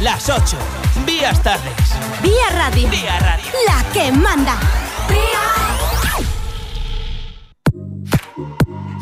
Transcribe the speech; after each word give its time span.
las 0.00 0.28
8. 0.30 0.56
Vías 1.04 1.42
tardes. 1.42 1.72
Vía 2.22 2.32
Radio. 2.52 2.88
Vía 2.88 3.18
Radio. 3.18 3.44
La 3.66 3.92
que 3.92 4.12
manda. 4.12 4.56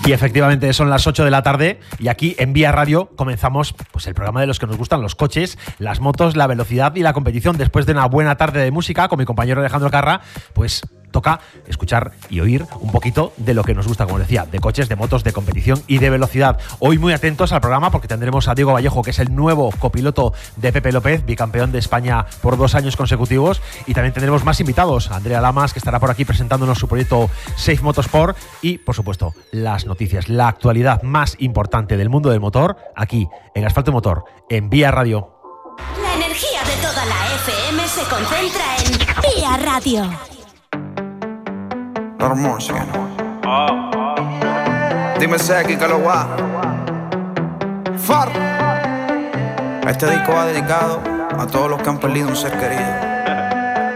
Y 0.06 0.12
efectivamente 0.12 0.72
son 0.72 0.88
las 0.88 1.06
8 1.08 1.24
de 1.24 1.30
la 1.32 1.42
tarde 1.42 1.80
y 1.98 2.06
aquí 2.06 2.36
en 2.38 2.52
Vía 2.52 2.70
Radio 2.70 3.10
comenzamos 3.16 3.74
pues, 3.90 4.06
el 4.06 4.14
programa 4.14 4.40
de 4.40 4.46
los 4.46 4.60
que 4.60 4.66
nos 4.68 4.76
gustan 4.76 5.02
los 5.02 5.16
coches, 5.16 5.58
las 5.80 5.98
motos, 5.98 6.36
la 6.36 6.46
velocidad 6.46 6.94
y 6.94 7.00
la 7.00 7.12
competición. 7.12 7.56
Después 7.56 7.86
de 7.86 7.92
una 7.92 8.06
buena 8.06 8.36
tarde 8.36 8.62
de 8.62 8.70
música 8.70 9.08
con 9.08 9.18
mi 9.18 9.24
compañero 9.24 9.60
Alejandro 9.60 9.90
Carra, 9.90 10.20
pues 10.52 10.82
toca 11.10 11.40
escuchar 11.66 12.12
y 12.28 12.40
oír 12.40 12.64
un 12.80 12.90
poquito 12.90 13.32
de 13.36 13.54
lo 13.54 13.64
que 13.64 13.74
nos 13.74 13.86
gusta, 13.86 14.06
como 14.06 14.18
decía, 14.18 14.46
de 14.46 14.58
coches, 14.60 14.88
de 14.88 14.96
motos, 14.96 15.24
de 15.24 15.32
competición 15.32 15.82
y 15.86 15.98
de 15.98 16.10
velocidad. 16.10 16.58
Hoy 16.78 16.98
muy 16.98 17.12
atentos 17.12 17.52
al 17.52 17.60
programa 17.60 17.90
porque 17.90 18.08
tendremos 18.08 18.48
a 18.48 18.54
Diego 18.54 18.72
Vallejo, 18.72 19.02
que 19.02 19.10
es 19.10 19.18
el 19.18 19.34
nuevo 19.34 19.70
copiloto 19.78 20.32
de 20.56 20.72
Pepe 20.72 20.92
López, 20.92 21.24
bicampeón 21.24 21.72
de 21.72 21.78
España 21.78 22.26
por 22.42 22.56
dos 22.56 22.74
años 22.74 22.96
consecutivos. 22.96 23.62
Y 23.86 23.94
también 23.94 24.12
tendremos 24.12 24.44
más 24.44 24.60
invitados, 24.60 25.10
Andrea 25.10 25.40
Lamas, 25.40 25.72
que 25.72 25.78
estará 25.78 26.00
por 26.00 26.10
aquí 26.10 26.24
presentándonos 26.24 26.78
su 26.78 26.88
proyecto 26.88 27.30
Safe 27.56 27.82
Motorsport 27.82 28.36
y, 28.62 28.78
por 28.78 28.94
supuesto, 28.94 29.34
las 29.52 29.86
noticias, 29.86 30.28
la 30.28 30.48
actualidad 30.48 31.02
más 31.02 31.36
importante 31.38 31.96
del 31.96 32.08
mundo 32.08 32.30
del 32.30 32.40
motor, 32.40 32.76
aquí 32.94 33.28
en 33.54 33.64
Asfalto 33.64 33.92
Motor, 33.92 34.24
en 34.48 34.70
Vía 34.70 34.90
Radio. 34.90 35.30
La 36.02 36.14
energía 36.14 36.62
de 36.64 36.82
toda 36.82 37.04
la 37.04 37.34
FM 37.34 37.88
se 37.88 38.02
concentra 38.02 38.76
en 38.78 39.34
Vía 39.34 39.56
Radio. 39.56 40.35
Hermosa. 42.18 42.74
Dime 45.18 45.38
Seki 45.38 45.76
que 45.76 45.88
lo 45.88 46.02
va. 46.02 46.26
Far. 47.98 48.28
Este 49.86 50.10
disco 50.10 50.32
va 50.32 50.46
dedicado 50.46 51.00
a 51.38 51.46
todos 51.46 51.70
los 51.70 51.80
que 51.82 51.88
han 51.88 51.98
perdido 51.98 52.28
un 52.28 52.36
ser 52.36 52.52
querido. 52.58 52.82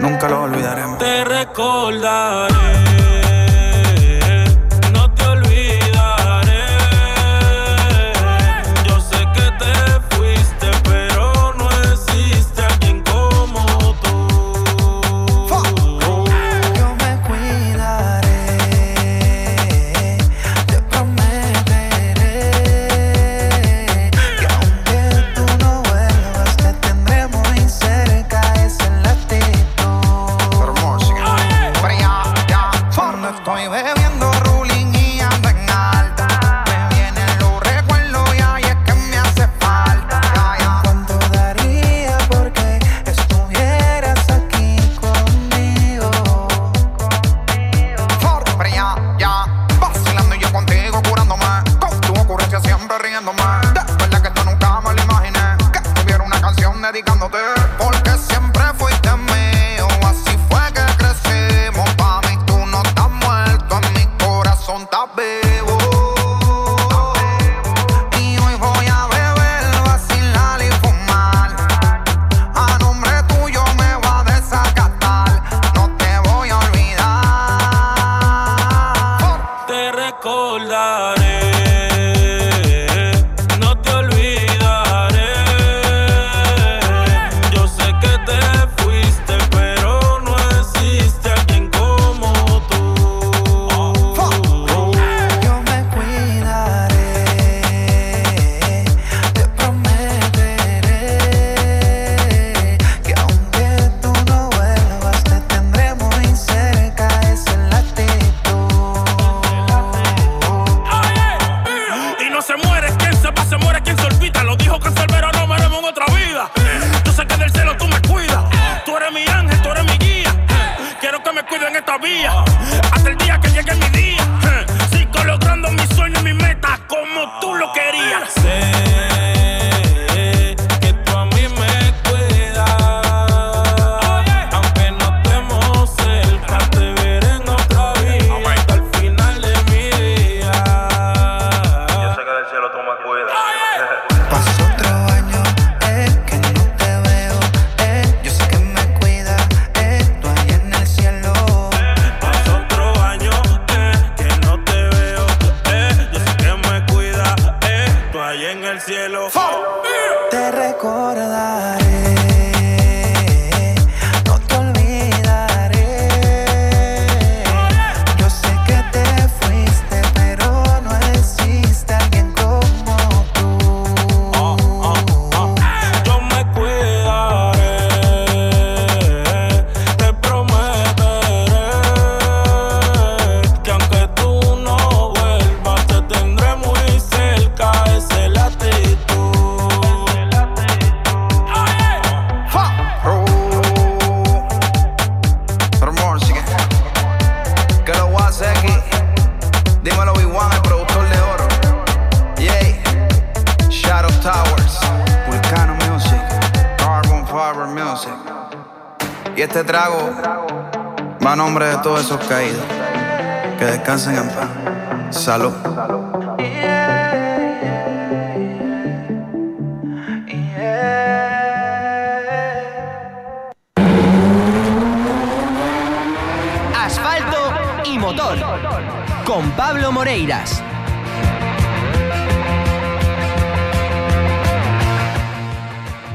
Nunca 0.01 0.29
lo 0.29 0.43
olvidaremos. 0.43 0.99
Te 0.99 1.25
recordaré. 1.25 2.90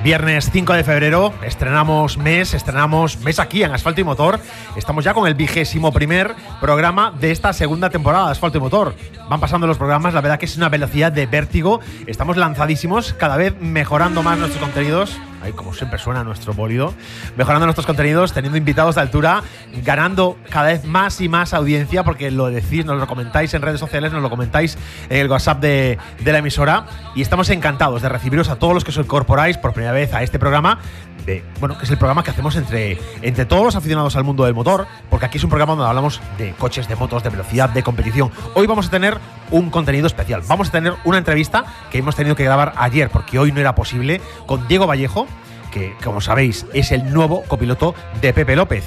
Viernes 0.06 0.52
5 0.52 0.74
de 0.74 0.84
febrero, 0.84 1.34
estrenamos 1.44 2.19
mes, 2.19 2.54
estrenamos 2.54 3.18
mes 3.22 3.40
aquí 3.40 3.63
en 3.63 3.72
Asfalto 3.72 4.02
y 4.02 4.04
Motor. 4.04 4.40
Estamos 4.75 5.04
ya 5.04 5.16
con 5.16 5.25
el 5.25 5.34
vigésimo 5.34 5.92
primer 5.92 6.36
programa 6.62 7.12
de 7.19 7.31
esta 7.31 7.54
segunda 7.54 7.90
temporada 7.90 8.28
de 8.28 8.34
Asfalto 8.34 8.60
y 8.60 8.62
Motor. 8.62 8.94
Van 9.30 9.39
pasando 9.39 9.66
los 9.66 9.77
programas, 9.77 10.13
la 10.13 10.22
verdad 10.22 10.38
que 10.38 10.45
es 10.45 10.56
una 10.56 10.69
velocidad 10.69 11.12
de 11.12 11.25
vértigo. 11.25 11.80
Estamos 12.06 12.38
lanzadísimos, 12.38 13.13
cada 13.13 13.38
vez 13.38 13.56
mejorando 13.60 14.22
más 14.22 14.38
nuestros 14.38 14.62
contenidos 14.62 15.19
ahí 15.45 15.54
como 15.54 15.74
siempre 15.74 16.00
suena 16.00 16.24
nuestro 16.24 16.54
bólido, 16.54 16.94
mejorando 17.38 17.66
nuestros 17.66 17.86
contenidos, 17.86 18.33
teniendo 18.33 18.57
invitados 18.57 18.95
de 18.95 19.01
altura, 19.01 19.44
ganando 19.83 20.38
cada 20.50 20.68
vez 20.68 20.83
más 20.86 21.22
y 21.22 21.30
más 21.30 21.54
audiencia, 21.54 22.04
porque 22.04 22.31
lo 22.31 22.48
decís, 22.48 22.86
nos 22.86 23.00
lo 23.00 23.07
comentáis 23.07 23.54
en 23.54 23.62
redes 23.62 23.80
sociales, 23.80 24.12
nos 24.12 24.22
lo 24.22 24.30
comentáis 24.30 24.77
en 25.10 25.18
el 25.18 25.30
WhatsApp 25.30 25.62
de, 25.62 25.98
de 26.19 26.31
la 26.31 26.39
emisora, 26.39 26.88
y 27.13 27.22
estamos 27.22 27.50
encantados 27.50 28.01
de 28.01 28.10
recibiros 28.10 28.50
a 28.50 28.57
todos 28.57 28.74
los 28.74 28.83
que 28.83 28.92
os 28.92 28.98
incorporáis 28.98 29.57
por 29.57 29.74
primera 29.74 29.94
vez 29.94 30.13
a 30.13 30.24
este 30.24 30.39
programa, 30.39 30.80
de, 31.25 31.44
bueno, 31.60 31.77
que 31.77 31.86
es 31.86 31.92
el 31.92 31.98
programa 31.98 32.24
que 32.24 32.31
hacemos 32.31 32.56
entre, 32.56 33.00
entre 33.22 33.45
todos 33.45 33.63
los 33.63 33.75
aficionados 33.75 34.16
al 34.16 34.24
mundo 34.24 34.45
del 34.45 34.54
motor, 34.54 34.88
porque 35.10 35.25
aquí 35.25 35.38
es 35.38 35.44
un 35.44 35.50
programa 35.50 35.74
donde 35.74 35.89
hablamos 35.89 36.22
de 36.38 36.51
coches, 36.54 36.88
de 36.88 36.95
motos, 36.95 37.24
de 37.24 37.30
velocidad, 37.30 37.69
de 37.69 37.83
competición. 37.83 38.31
Hoy 38.54 38.68
vamos 38.68 38.88
a 38.88 38.92
tener 38.92 39.15
un 39.52 39.70
contenido 39.70 40.08
especial. 40.08 40.42
Vamos 40.48 40.70
a 40.70 40.72
tener 40.72 40.94
una 41.04 41.18
entrevista 41.18 41.66
que 41.92 42.00
hemos 42.00 42.16
tenido 42.16 42.36
que 42.36 42.44
grabar 42.44 42.74
ayer, 42.78 43.10
porque 43.10 43.40
hoy 43.40 43.52
no 43.52 43.60
era 43.60 43.76
posible, 43.76 44.22
con 44.46 44.68
Diego 44.68 44.88
Vallejo, 44.88 45.28
que, 45.72 45.96
como 46.04 46.22
sabéis, 46.22 46.66
es 46.74 46.92
el 46.92 47.14
nuevo 47.14 47.44
copiloto 47.44 47.96
de 48.22 48.34
Pepe 48.34 48.56
López 48.56 48.84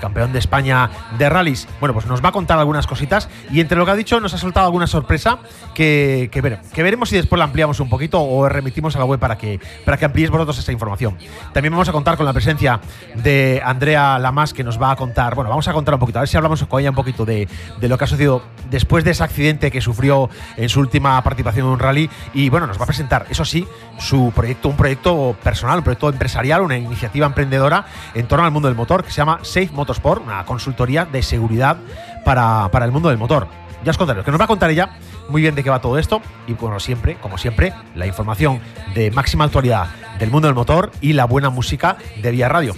campeón 0.00 0.32
de 0.32 0.38
España 0.38 0.90
de 1.18 1.28
rallies. 1.28 1.68
Bueno, 1.80 1.94
pues 1.94 2.06
nos 2.06 2.24
va 2.24 2.30
a 2.30 2.32
contar 2.32 2.58
algunas 2.58 2.86
cositas 2.86 3.28
y 3.50 3.60
entre 3.60 3.76
lo 3.78 3.84
que 3.84 3.92
ha 3.92 3.96
dicho 3.96 4.20
nos 4.20 4.34
ha 4.34 4.38
soltado 4.38 4.66
alguna 4.66 4.86
sorpresa 4.86 5.38
que, 5.74 6.28
que, 6.32 6.58
que 6.72 6.82
veremos 6.82 7.08
si 7.08 7.16
después 7.16 7.38
la 7.38 7.44
ampliamos 7.44 7.80
un 7.80 7.88
poquito 7.88 8.22
o 8.22 8.48
remitimos 8.48 8.96
a 8.96 8.98
la 8.98 9.04
web 9.04 9.20
para 9.20 9.36
que, 9.36 9.60
para 9.84 9.96
que 9.96 10.04
ampliéis 10.04 10.30
vosotros 10.30 10.58
esa 10.58 10.72
información. 10.72 11.16
También 11.52 11.72
vamos 11.72 11.88
a 11.88 11.92
contar 11.92 12.16
con 12.16 12.26
la 12.26 12.32
presencia 12.32 12.80
de 13.14 13.62
Andrea 13.64 14.18
Lamas 14.18 14.52
que 14.52 14.64
nos 14.64 14.80
va 14.80 14.90
a 14.90 14.96
contar, 14.96 15.34
bueno, 15.34 15.50
vamos 15.50 15.68
a 15.68 15.72
contar 15.72 15.94
un 15.94 16.00
poquito, 16.00 16.18
a 16.18 16.22
ver 16.22 16.28
si 16.28 16.36
hablamos 16.36 16.64
con 16.64 16.80
ella 16.80 16.90
un 16.90 16.96
poquito 16.96 17.24
de, 17.24 17.48
de 17.80 17.88
lo 17.88 17.98
que 17.98 18.04
ha 18.04 18.06
sucedido 18.06 18.42
después 18.70 19.04
de 19.04 19.12
ese 19.12 19.24
accidente 19.24 19.70
que 19.70 19.80
sufrió 19.80 20.28
en 20.56 20.68
su 20.68 20.80
última 20.80 21.22
participación 21.22 21.66
en 21.66 21.72
un 21.72 21.78
rally 21.78 22.10
y 22.34 22.48
bueno, 22.48 22.66
nos 22.66 22.78
va 22.78 22.84
a 22.84 22.86
presentar, 22.86 23.26
eso 23.30 23.44
sí, 23.44 23.66
su 23.98 24.32
proyecto, 24.34 24.68
un 24.68 24.76
proyecto 24.76 25.36
personal, 25.42 25.78
un 25.78 25.84
proyecto 25.84 26.08
empresarial, 26.08 26.62
una 26.62 26.76
iniciativa 26.76 27.26
emprendedora 27.26 27.86
en 28.14 28.26
torno 28.26 28.44
al 28.44 28.50
mundo 28.50 28.68
del 28.68 28.76
motor 28.76 29.04
que 29.04 29.10
se 29.10 29.16
llama 29.16 29.40
Safe 29.42 29.70
Motorsport, 29.86 30.22
una 30.24 30.44
consultoría 30.44 31.04
de 31.04 31.22
seguridad 31.22 31.76
para, 32.24 32.68
para 32.72 32.84
el 32.84 32.90
mundo 32.90 33.08
del 33.08 33.18
motor. 33.18 33.46
Ya 33.84 33.90
os 33.90 33.98
contaré, 33.98 34.24
que 34.24 34.32
nos 34.32 34.40
va 34.40 34.44
a 34.44 34.48
contar 34.48 34.68
ella 34.70 34.98
muy 35.28 35.42
bien 35.42 35.54
de 35.54 35.62
qué 35.62 35.70
va 35.70 35.80
todo 35.80 35.96
esto 35.96 36.20
y 36.48 36.54
como 36.54 36.80
siempre, 36.80 37.16
como 37.16 37.38
siempre, 37.38 37.72
la 37.94 38.06
información 38.06 38.60
de 38.94 39.12
máxima 39.12 39.44
actualidad 39.44 39.86
del 40.18 40.30
mundo 40.30 40.48
del 40.48 40.56
motor 40.56 40.90
y 41.00 41.12
la 41.12 41.24
buena 41.24 41.50
música 41.50 41.96
de 42.20 42.30
Vía 42.32 42.48
Radio. 42.48 42.74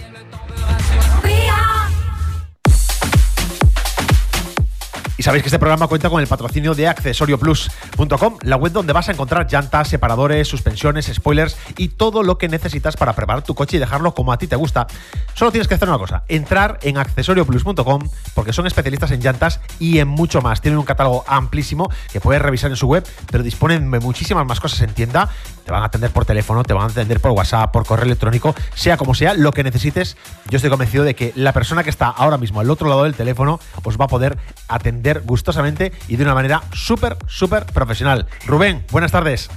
Y 5.19 5.25
sabéis 5.25 5.43
que 5.43 5.49
este 5.49 5.59
programa 5.59 5.88
cuenta 5.88 6.09
con 6.09 6.20
el 6.20 6.29
patrocinio 6.29 6.76
de 6.76 6.87
accesorioplus.com, 6.87 8.38
la 8.43 8.55
web 8.55 8.73
donde 8.73 8.93
vas 8.93 9.09
a 9.09 9.12
encontrar 9.12 9.50
llantas, 9.50 9.88
separadores, 9.88 10.47
suspensiones, 10.47 11.11
spoilers 11.12 11.56
y 11.76 11.88
todo 11.88 12.23
lo 12.23 12.38
que 12.38 12.49
necesitas 12.49 12.97
para 12.97 13.15
preparar 13.15 13.43
tu 13.43 13.56
coche 13.56 13.79
y 13.79 13.81
dejarlo 13.81 14.15
como 14.15 14.32
a 14.32 14.38
ti 14.38 14.47
te 14.47 14.55
gusta. 14.55 14.87
Solo 15.35 15.50
tienes 15.50 15.67
que 15.67 15.75
hacer 15.75 15.88
una 15.88 15.99
cosa, 15.99 16.23
entrar 16.29 16.79
en 16.82 16.99
accesorioplus.com 16.99 18.09
porque 18.32 18.53
son 18.53 18.69
especialistas 18.69 19.11
en 19.11 19.20
llantas 19.20 19.61
y 19.81 19.99
en 19.99 20.06
mucho 20.06 20.41
más. 20.41 20.61
Tienen 20.61 20.79
un 20.79 20.85
catálogo 20.85 21.25
amplísimo 21.26 21.91
que 22.12 22.20
puedes 22.20 22.41
revisar 22.41 22.70
en 22.70 22.76
su 22.76 22.87
web, 22.87 23.05
pero 23.29 23.43
disponen 23.43 23.91
de 23.91 23.99
muchísimas 23.99 24.47
más 24.47 24.61
cosas 24.61 24.82
en 24.82 24.94
tienda. 24.94 25.31
Te 25.69 25.73
van 25.73 25.82
a 25.82 25.87
atender 25.88 26.11
por 26.11 26.25
teléfono, 26.25 26.62
te 26.65 26.73
van 26.73 26.85
a 26.85 26.87
atender 26.87 27.20
por 27.20 27.32
WhatsApp, 27.32 27.70
por 27.70 27.85
correo 27.85 28.06
electrónico, 28.06 28.55
sea 28.73 28.97
como 28.97 29.15
sea, 29.15 29.35
lo 29.35 29.53
que 29.53 29.62
necesites. 29.62 30.17
Yo 30.49 30.56
estoy 30.56 30.70
convencido 30.70 31.05
de 31.05 31.15
que 31.15 31.31
la 31.35 31.53
persona 31.53 31.85
que 31.85 31.91
está 31.91 32.09
ahora 32.09 32.38
mismo 32.38 32.61
al 32.61 32.70
otro 32.70 32.88
lado 32.88 33.05
del 33.05 33.15
teléfono 33.15 33.61
os 33.85 34.00
va 34.00 34.06
a 34.06 34.09
poder 34.09 34.38
atender 34.69 35.20
gustosamente 35.26 35.93
y 36.09 36.17
de 36.17 36.25
una 36.25 36.32
manera 36.32 36.62
súper, 36.73 37.19
súper 37.26 37.67
profesional. 37.67 38.25
Rubén, 38.47 38.87
buenas 38.91 39.12
tardes. 39.12 39.50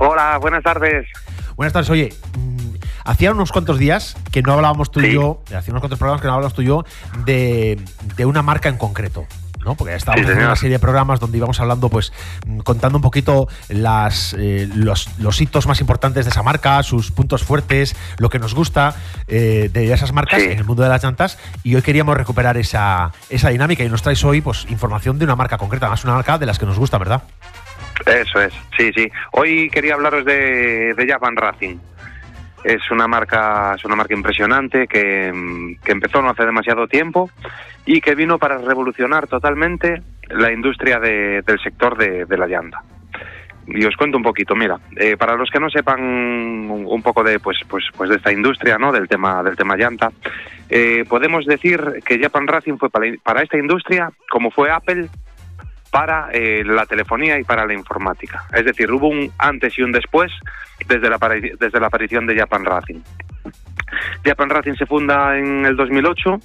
Hola, 0.00 0.38
buenas 0.38 0.64
tardes. 0.64 1.06
Buenas 1.54 1.72
tardes. 1.72 1.88
Oye, 1.88 2.12
mm, 2.36 2.74
hacía 3.04 3.30
unos 3.30 3.52
cuantos 3.52 3.78
días 3.78 4.16
que 4.32 4.42
no 4.42 4.54
hablábamos 4.54 4.90
tú 4.90 5.02
y 5.02 5.12
yo, 5.12 5.44
hacía 5.56 5.70
unos 5.70 5.82
cuantos 5.82 6.00
programas 6.00 6.20
que 6.20 6.26
no 6.26 6.34
hablábamos 6.34 6.54
tú 6.54 6.62
y 6.62 6.66
yo 6.66 6.84
de, 7.24 7.80
de 8.16 8.26
una 8.26 8.42
marca 8.42 8.68
en 8.68 8.76
concreto. 8.76 9.24
¿No? 9.64 9.74
Porque 9.74 9.94
estábamos 9.94 10.30
en 10.30 10.38
una 10.38 10.56
serie 10.56 10.76
de 10.76 10.78
programas 10.78 11.20
donde 11.20 11.38
íbamos 11.38 11.60
hablando, 11.60 11.88
pues, 11.88 12.12
mm, 12.46 12.58
contando 12.60 12.98
un 12.98 13.02
poquito 13.02 13.48
las, 13.68 14.34
eh, 14.38 14.68
los, 14.74 15.18
los, 15.18 15.40
hitos 15.40 15.66
más 15.66 15.80
importantes 15.80 16.24
de 16.24 16.30
esa 16.30 16.42
marca, 16.42 16.82
sus 16.82 17.10
puntos 17.10 17.44
fuertes, 17.44 17.96
lo 18.18 18.30
que 18.30 18.38
nos 18.38 18.54
gusta 18.54 18.94
eh, 19.26 19.70
de 19.72 19.92
esas 19.92 20.12
marcas 20.12 20.42
en 20.42 20.58
el 20.58 20.64
mundo 20.64 20.82
de 20.82 20.88
las 20.88 21.02
llantas. 21.02 21.38
Y 21.62 21.74
hoy 21.74 21.82
queríamos 21.82 22.16
recuperar 22.16 22.56
esa, 22.56 23.12
esa 23.30 23.50
dinámica 23.50 23.84
y 23.84 23.88
nos 23.88 24.02
traes 24.02 24.24
hoy, 24.24 24.40
pues, 24.40 24.66
información 24.68 25.18
de 25.18 25.24
una 25.24 25.36
marca 25.36 25.58
concreta, 25.58 25.88
más 25.88 26.04
una 26.04 26.14
marca 26.14 26.38
de 26.38 26.46
las 26.46 26.58
que 26.58 26.66
nos 26.66 26.78
gusta, 26.78 26.98
¿verdad? 26.98 27.22
Eso 28.06 28.40
es, 28.40 28.52
sí, 28.76 28.92
sí. 28.94 29.10
Hoy 29.32 29.70
quería 29.70 29.94
hablaros 29.94 30.24
de, 30.24 30.94
de 30.94 31.06
Japan 31.06 31.36
Racing. 31.36 31.78
Es 32.64 32.90
una 32.90 33.06
marca, 33.06 33.74
es 33.76 33.84
una 33.84 33.94
marca 33.94 34.14
impresionante 34.14 34.86
que, 34.86 35.30
mm, 35.32 35.76
que 35.84 35.92
empezó 35.92 36.22
no 36.22 36.30
hace 36.30 36.44
demasiado 36.44 36.88
tiempo 36.88 37.30
y 37.86 38.00
que 38.00 38.14
vino 38.14 38.38
para 38.38 38.58
revolucionar 38.58 39.26
totalmente 39.26 40.02
la 40.28 40.52
industria 40.52 40.98
de, 40.98 41.42
del 41.42 41.58
sector 41.60 41.96
de, 41.96 42.36
la 42.36 42.46
llanta. 42.46 42.82
Y 43.66 43.84
os 43.84 43.96
cuento 43.96 44.18
un 44.18 44.22
poquito, 44.22 44.54
mira, 44.54 44.78
eh, 44.96 45.16
para 45.16 45.36
los 45.36 45.50
que 45.50 45.60
no 45.60 45.70
sepan 45.70 46.00
un 46.00 47.02
poco 47.02 47.22
de 47.22 47.40
pues 47.40 47.58
pues 47.66 47.84
pues 47.96 48.10
de 48.10 48.16
esta 48.16 48.30
industria, 48.30 48.76
¿no? 48.76 48.92
del 48.92 49.08
tema 49.08 49.42
del 49.42 49.56
tema 49.56 49.76
llanta, 49.76 50.10
eh, 50.68 51.04
podemos 51.08 51.46
decir 51.46 52.02
que 52.04 52.18
Japan 52.18 52.46
Racing 52.46 52.76
fue 52.76 52.90
para, 52.90 53.06
para 53.22 53.42
esta 53.42 53.56
industria 53.56 54.10
como 54.30 54.50
fue 54.50 54.70
Apple 54.70 55.08
para 55.94 56.28
eh, 56.32 56.64
la 56.64 56.86
telefonía 56.86 57.38
y 57.38 57.44
para 57.44 57.64
la 57.66 57.72
informática. 57.72 58.44
Es 58.52 58.64
decir, 58.64 58.90
hubo 58.90 59.06
un 59.06 59.30
antes 59.38 59.78
y 59.78 59.82
un 59.82 59.92
después 59.92 60.32
desde 60.88 61.08
la, 61.08 61.18
desde 61.56 61.78
la 61.78 61.86
aparición 61.86 62.26
de 62.26 62.36
Japan 62.36 62.64
Racing. 62.64 63.00
Japan 64.24 64.50
Racing 64.50 64.74
se 64.74 64.86
funda 64.86 65.38
en 65.38 65.64
el 65.64 65.76
2008 65.76 66.40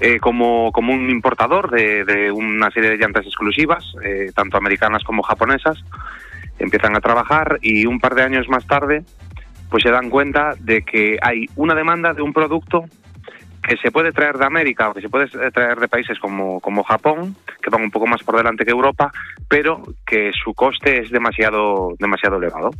eh, 0.00 0.18
como, 0.18 0.72
como 0.72 0.92
un 0.92 1.10
importador 1.10 1.70
de, 1.70 2.04
de, 2.04 2.32
una 2.32 2.70
serie 2.70 2.90
de 2.90 2.96
llantas 2.96 3.26
exclusivas, 3.26 3.84
eh, 4.02 4.32
tanto 4.34 4.56
americanas 4.56 5.04
como 5.04 5.22
japonesas. 5.22 5.78
Empiezan 6.58 6.96
a 6.96 7.00
trabajar 7.00 7.58
y 7.62 7.86
un 7.86 8.00
par 8.00 8.14
de 8.14 8.22
años 8.22 8.48
más 8.48 8.66
tarde 8.66 9.04
pues 9.70 9.82
se 9.84 9.90
dan 9.90 10.10
cuenta 10.10 10.54
de 10.58 10.82
que 10.82 11.16
hay 11.22 11.46
una 11.54 11.74
demanda 11.74 12.12
de 12.12 12.22
un 12.22 12.32
producto 12.32 12.84
que 13.62 13.76
se 13.76 13.90
puede 13.90 14.12
traer 14.12 14.36
de 14.36 14.46
América 14.46 14.88
o 14.88 14.94
que 14.94 15.00
se 15.00 15.08
puede 15.08 15.28
traer 15.52 15.78
de 15.78 15.88
países 15.88 16.18
como, 16.18 16.60
como 16.60 16.82
Japón, 16.82 17.36
que 17.62 17.70
van 17.70 17.82
un 17.82 17.90
poco 17.90 18.06
más 18.06 18.22
por 18.22 18.36
delante 18.36 18.64
que 18.64 18.70
Europa, 18.70 19.12
pero 19.48 19.82
que 20.06 20.32
su 20.32 20.54
coste 20.54 21.02
es 21.02 21.10
demasiado, 21.10 21.94
demasiado 21.98 22.38
elevado. 22.38 22.70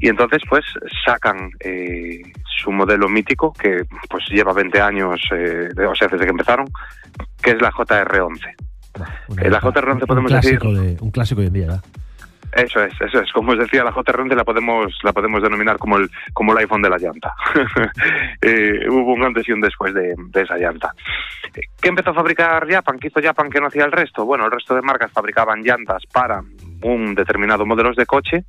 Y 0.00 0.08
entonces, 0.08 0.42
pues, 0.48 0.64
sacan 1.04 1.50
eh, 1.60 2.20
su 2.56 2.70
modelo 2.70 3.08
mítico, 3.08 3.52
que 3.52 3.84
pues 4.08 4.24
lleva 4.30 4.52
20 4.52 4.80
años, 4.80 5.20
eh, 5.32 5.68
o 5.86 5.94
sea, 5.94 6.08
desde 6.08 6.24
que 6.24 6.30
empezaron, 6.30 6.66
que 7.42 7.50
es 7.52 7.60
la 7.60 7.70
JR11. 7.70 8.40
Una, 9.28 9.48
la 9.48 9.60
JR11 9.60 10.06
podemos 10.06 10.30
un 10.30 10.40
decir... 10.40 10.60
De, 10.60 10.96
un 11.00 11.10
clásico 11.10 11.40
hoy 11.40 11.48
en 11.48 11.52
día, 11.52 11.66
¿verdad? 11.66 11.84
Eso 12.54 12.84
es, 12.84 12.92
eso 13.00 13.20
es. 13.20 13.32
Como 13.32 13.52
os 13.52 13.58
decía, 13.58 13.82
la 13.82 13.92
JR11 13.92 14.34
la 14.36 14.44
podemos, 14.44 14.96
la 15.02 15.12
podemos 15.12 15.42
denominar 15.42 15.76
como 15.76 15.96
el, 15.96 16.08
como 16.32 16.52
el 16.52 16.58
iPhone 16.58 16.82
de 16.82 16.90
la 16.90 16.98
llanta. 16.98 17.34
eh, 18.40 18.88
hubo 18.88 19.12
un 19.12 19.24
antes 19.24 19.48
y 19.48 19.52
un 19.52 19.60
después 19.60 19.92
de, 19.92 20.14
de, 20.16 20.42
esa 20.42 20.56
llanta. 20.56 20.94
¿Qué 21.52 21.88
empezó 21.88 22.10
a 22.10 22.14
fabricar 22.14 22.70
Japan? 22.70 22.98
¿Qué 23.00 23.08
hizo 23.08 23.20
Japan 23.20 23.50
que 23.50 23.60
no 23.60 23.66
hacía 23.66 23.84
el 23.84 23.92
resto? 23.92 24.24
Bueno, 24.24 24.44
el 24.44 24.52
resto 24.52 24.74
de 24.74 24.82
marcas 24.82 25.10
fabricaban 25.10 25.62
llantas 25.62 26.04
para 26.12 26.42
un 26.82 27.14
determinado 27.14 27.66
modelos 27.66 27.96
de 27.96 28.06
coche 28.06 28.44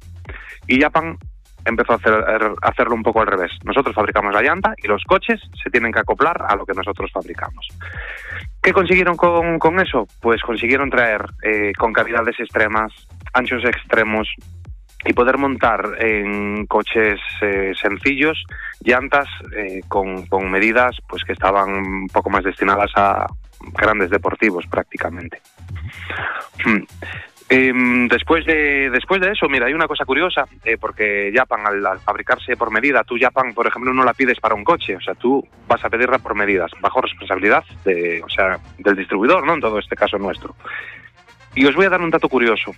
y 0.68 0.80
Japan 0.80 1.18
empezó 1.66 1.94
a, 1.94 1.96
hacer, 1.96 2.14
a 2.14 2.70
hacerlo 2.70 2.96
un 2.96 3.04
poco 3.04 3.22
al 3.22 3.28
revés. 3.28 3.52
Nosotros 3.64 3.96
fabricamos 3.96 4.34
la 4.34 4.42
llanta 4.42 4.74
y 4.78 4.88
los 4.88 5.04
coches 5.04 5.42
se 5.62 5.70
tienen 5.70 5.92
que 5.92 6.00
acoplar 6.00 6.46
a 6.48 6.56
lo 6.56 6.66
que 6.66 6.74
nosotros 6.74 7.12
fabricamos. 7.12 7.68
¿Qué 8.62 8.72
consiguieron 8.72 9.18
con, 9.18 9.80
eso? 9.80 10.08
Pues 10.22 10.42
consiguieron 10.42 10.90
traer 10.90 11.26
eh, 11.44 11.74
concavidades 11.78 12.40
extremas, 12.40 12.92
anchos 13.34 13.64
extremos 13.66 14.28
y 15.06 15.14
poder 15.14 15.38
montar 15.38 15.98
en 16.00 16.66
coches 16.66 17.20
eh, 17.42 17.74
sencillos 17.80 18.44
llantas 18.82 19.28
eh, 19.56 19.82
con, 19.88 20.26
con, 20.26 20.50
medidas 20.50 20.98
pues 21.08 21.24
que 21.24 21.34
estaban 21.34 21.70
un 21.70 22.08
poco 22.08 22.30
más 22.30 22.44
destinadas 22.44 22.92
a 22.96 23.28
grandes 23.74 24.10
deportivos 24.10 24.66
prácticamente. 24.68 25.42
Eh, 27.48 27.72
después 28.10 28.44
de 28.46 28.90
después 28.90 29.22
de 29.22 29.32
eso, 29.32 29.48
mira, 29.48 29.68
hay 29.68 29.74
una 29.74 29.88
cosa 29.88 30.04
curiosa, 30.04 30.46
eh, 30.64 30.78
porque 30.80 31.32
Japan 31.34 31.62
al, 31.66 31.86
al, 31.86 32.00
fabricarse 32.00 32.58
por 32.58 32.72
medida, 32.72 33.04
tú 33.04 33.18
Japan, 33.20 33.54
por 33.54 33.68
ejemplo, 33.68 33.94
no 33.94 34.04
la 34.04 34.14
pides 34.14 34.40
para 34.40 34.56
un 34.56 34.64
coche, 34.64 34.96
o 34.96 35.02
sea, 35.02 35.14
tú 35.14 35.48
vas 35.68 35.84
a 35.86 35.90
pedirla 35.90 36.18
por 36.18 36.34
medidas, 36.34 36.72
bajo 36.82 37.02
responsabilidad 37.02 37.64
de, 37.84 38.24
o 38.24 38.30
sea, 38.30 38.58
del 38.80 38.96
distribuidor, 38.96 39.46
¿no? 39.46 39.54
En 39.54 39.62
todo 39.62 39.78
este 39.78 39.96
caso 39.96 40.18
nuestro. 40.18 40.56
Y 41.54 41.66
os 41.66 41.76
voy 41.76 41.86
a 41.86 41.90
dar 41.90 42.02
un 42.02 42.10
dato 42.10 42.28
curioso. 42.30 42.72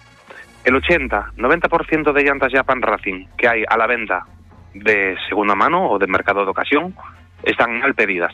El 0.65 0.75
80, 0.75 1.31
90% 1.37 2.11
de 2.11 2.23
llantas 2.23 2.51
Japan 2.51 2.81
Racing 2.81 3.25
que 3.37 3.47
hay 3.47 3.63
a 3.67 3.77
la 3.77 3.87
venta 3.87 4.25
de 4.73 5.15
segunda 5.29 5.55
mano 5.55 5.89
o 5.89 5.97
de 5.97 6.07
mercado 6.07 6.43
de 6.43 6.51
ocasión 6.51 6.93
están 7.41 7.79
mal 7.79 7.95
pedidas. 7.95 8.33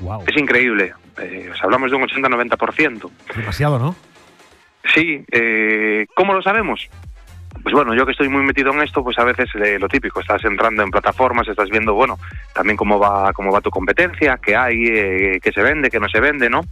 Wow. 0.00 0.24
Es 0.26 0.36
increíble. 0.36 0.94
Eh, 1.18 1.50
os 1.52 1.62
hablamos 1.62 1.90
de 1.90 1.96
un 1.98 2.04
80-90%. 2.04 3.10
Demasiado, 3.36 3.78
¿no? 3.78 3.94
Sí, 4.84 5.24
eh, 5.30 6.06
¿cómo 6.14 6.32
lo 6.32 6.42
sabemos? 6.42 6.88
Pues 7.62 7.74
bueno, 7.74 7.94
yo 7.94 8.06
que 8.06 8.12
estoy 8.12 8.28
muy 8.28 8.42
metido 8.42 8.72
en 8.72 8.80
esto, 8.80 9.02
pues 9.02 9.18
a 9.18 9.24
veces 9.24 9.50
eh, 9.56 9.78
lo 9.78 9.88
típico, 9.88 10.20
estás 10.20 10.44
entrando 10.44 10.82
en 10.82 10.90
plataformas, 10.90 11.48
estás 11.48 11.68
viendo, 11.68 11.94
bueno, 11.94 12.18
también 12.54 12.76
cómo 12.76 12.98
va 12.98 13.32
cómo 13.32 13.52
va 13.52 13.60
tu 13.60 13.70
competencia, 13.70 14.38
qué 14.42 14.56
hay, 14.56 14.84
eh, 14.86 15.40
qué 15.42 15.52
se 15.52 15.62
vende, 15.62 15.90
qué 15.90 16.00
no 16.00 16.08
se 16.08 16.20
vende, 16.20 16.48
¿no? 16.48 16.62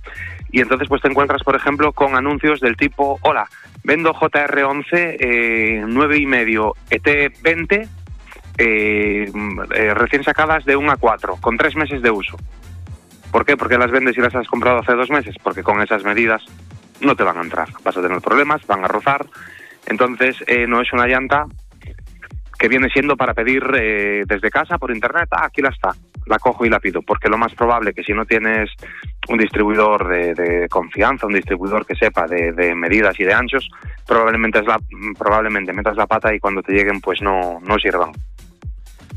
Y 0.50 0.60
entonces 0.60 0.88
pues 0.88 1.02
te 1.02 1.08
encuentras, 1.08 1.42
por 1.42 1.56
ejemplo, 1.56 1.92
con 1.92 2.14
anuncios 2.14 2.60
del 2.60 2.76
tipo, 2.76 3.18
hola, 3.22 3.48
vendo 3.84 4.14
JR11 4.14 5.16
eh, 5.20 5.84
9 5.86 6.18
y 6.18 6.26
medio 6.26 6.74
ET20 6.90 7.88
eh, 8.58 9.30
eh, 9.74 9.94
recién 9.94 10.24
sacadas 10.24 10.64
de 10.64 10.76
1 10.76 10.90
a 10.90 10.96
4, 10.96 11.36
con 11.40 11.56
tres 11.56 11.76
meses 11.76 12.02
de 12.02 12.10
uso. 12.10 12.36
¿Por 13.30 13.44
qué? 13.44 13.56
Porque 13.56 13.78
las 13.78 13.90
vendes 13.90 14.16
y 14.16 14.20
las 14.20 14.34
has 14.34 14.48
comprado 14.48 14.78
hace 14.78 14.94
dos 14.94 15.10
meses, 15.10 15.36
porque 15.42 15.62
con 15.62 15.80
esas 15.80 16.02
medidas 16.02 16.42
no 17.00 17.14
te 17.16 17.24
van 17.24 17.38
a 17.38 17.42
entrar, 17.42 17.68
vas 17.82 17.96
a 17.96 18.02
tener 18.02 18.20
problemas, 18.20 18.66
van 18.66 18.84
a 18.84 18.88
rozar, 18.88 19.26
entonces 19.86 20.36
eh, 20.46 20.66
no 20.66 20.80
es 20.80 20.92
una 20.92 21.06
llanta 21.06 21.46
que 22.58 22.68
viene 22.68 22.88
siendo 22.88 23.16
para 23.16 23.34
pedir 23.34 23.62
eh, 23.74 24.24
desde 24.26 24.50
casa 24.50 24.78
por 24.78 24.90
internet, 24.90 25.28
ah, 25.30 25.44
aquí 25.44 25.62
la 25.62 25.68
está, 25.68 25.90
la 26.26 26.38
cojo 26.38 26.66
y 26.66 26.68
la 26.68 26.80
pido, 26.80 27.02
porque 27.02 27.28
lo 27.28 27.38
más 27.38 27.54
probable 27.54 27.92
que 27.92 28.02
si 28.02 28.12
no 28.12 28.24
tienes 28.26 28.70
un 29.28 29.38
distribuidor 29.38 30.08
de, 30.08 30.66
confianza, 30.68 31.26
un 31.26 31.34
distribuidor 31.34 31.86
que 31.86 31.94
sepa 31.94 32.26
de, 32.26 32.52
de, 32.52 32.74
medidas 32.74 33.18
y 33.20 33.24
de 33.24 33.32
anchos, 33.32 33.68
probablemente, 34.06 34.58
es 34.58 34.66
la, 34.66 34.78
probablemente 35.16 35.72
metas 35.72 35.96
la 35.96 36.06
pata 36.06 36.34
y 36.34 36.40
cuando 36.40 36.62
te 36.62 36.72
lleguen 36.72 37.00
pues 37.00 37.22
no, 37.22 37.60
no 37.62 37.78
sirvan. 37.78 38.12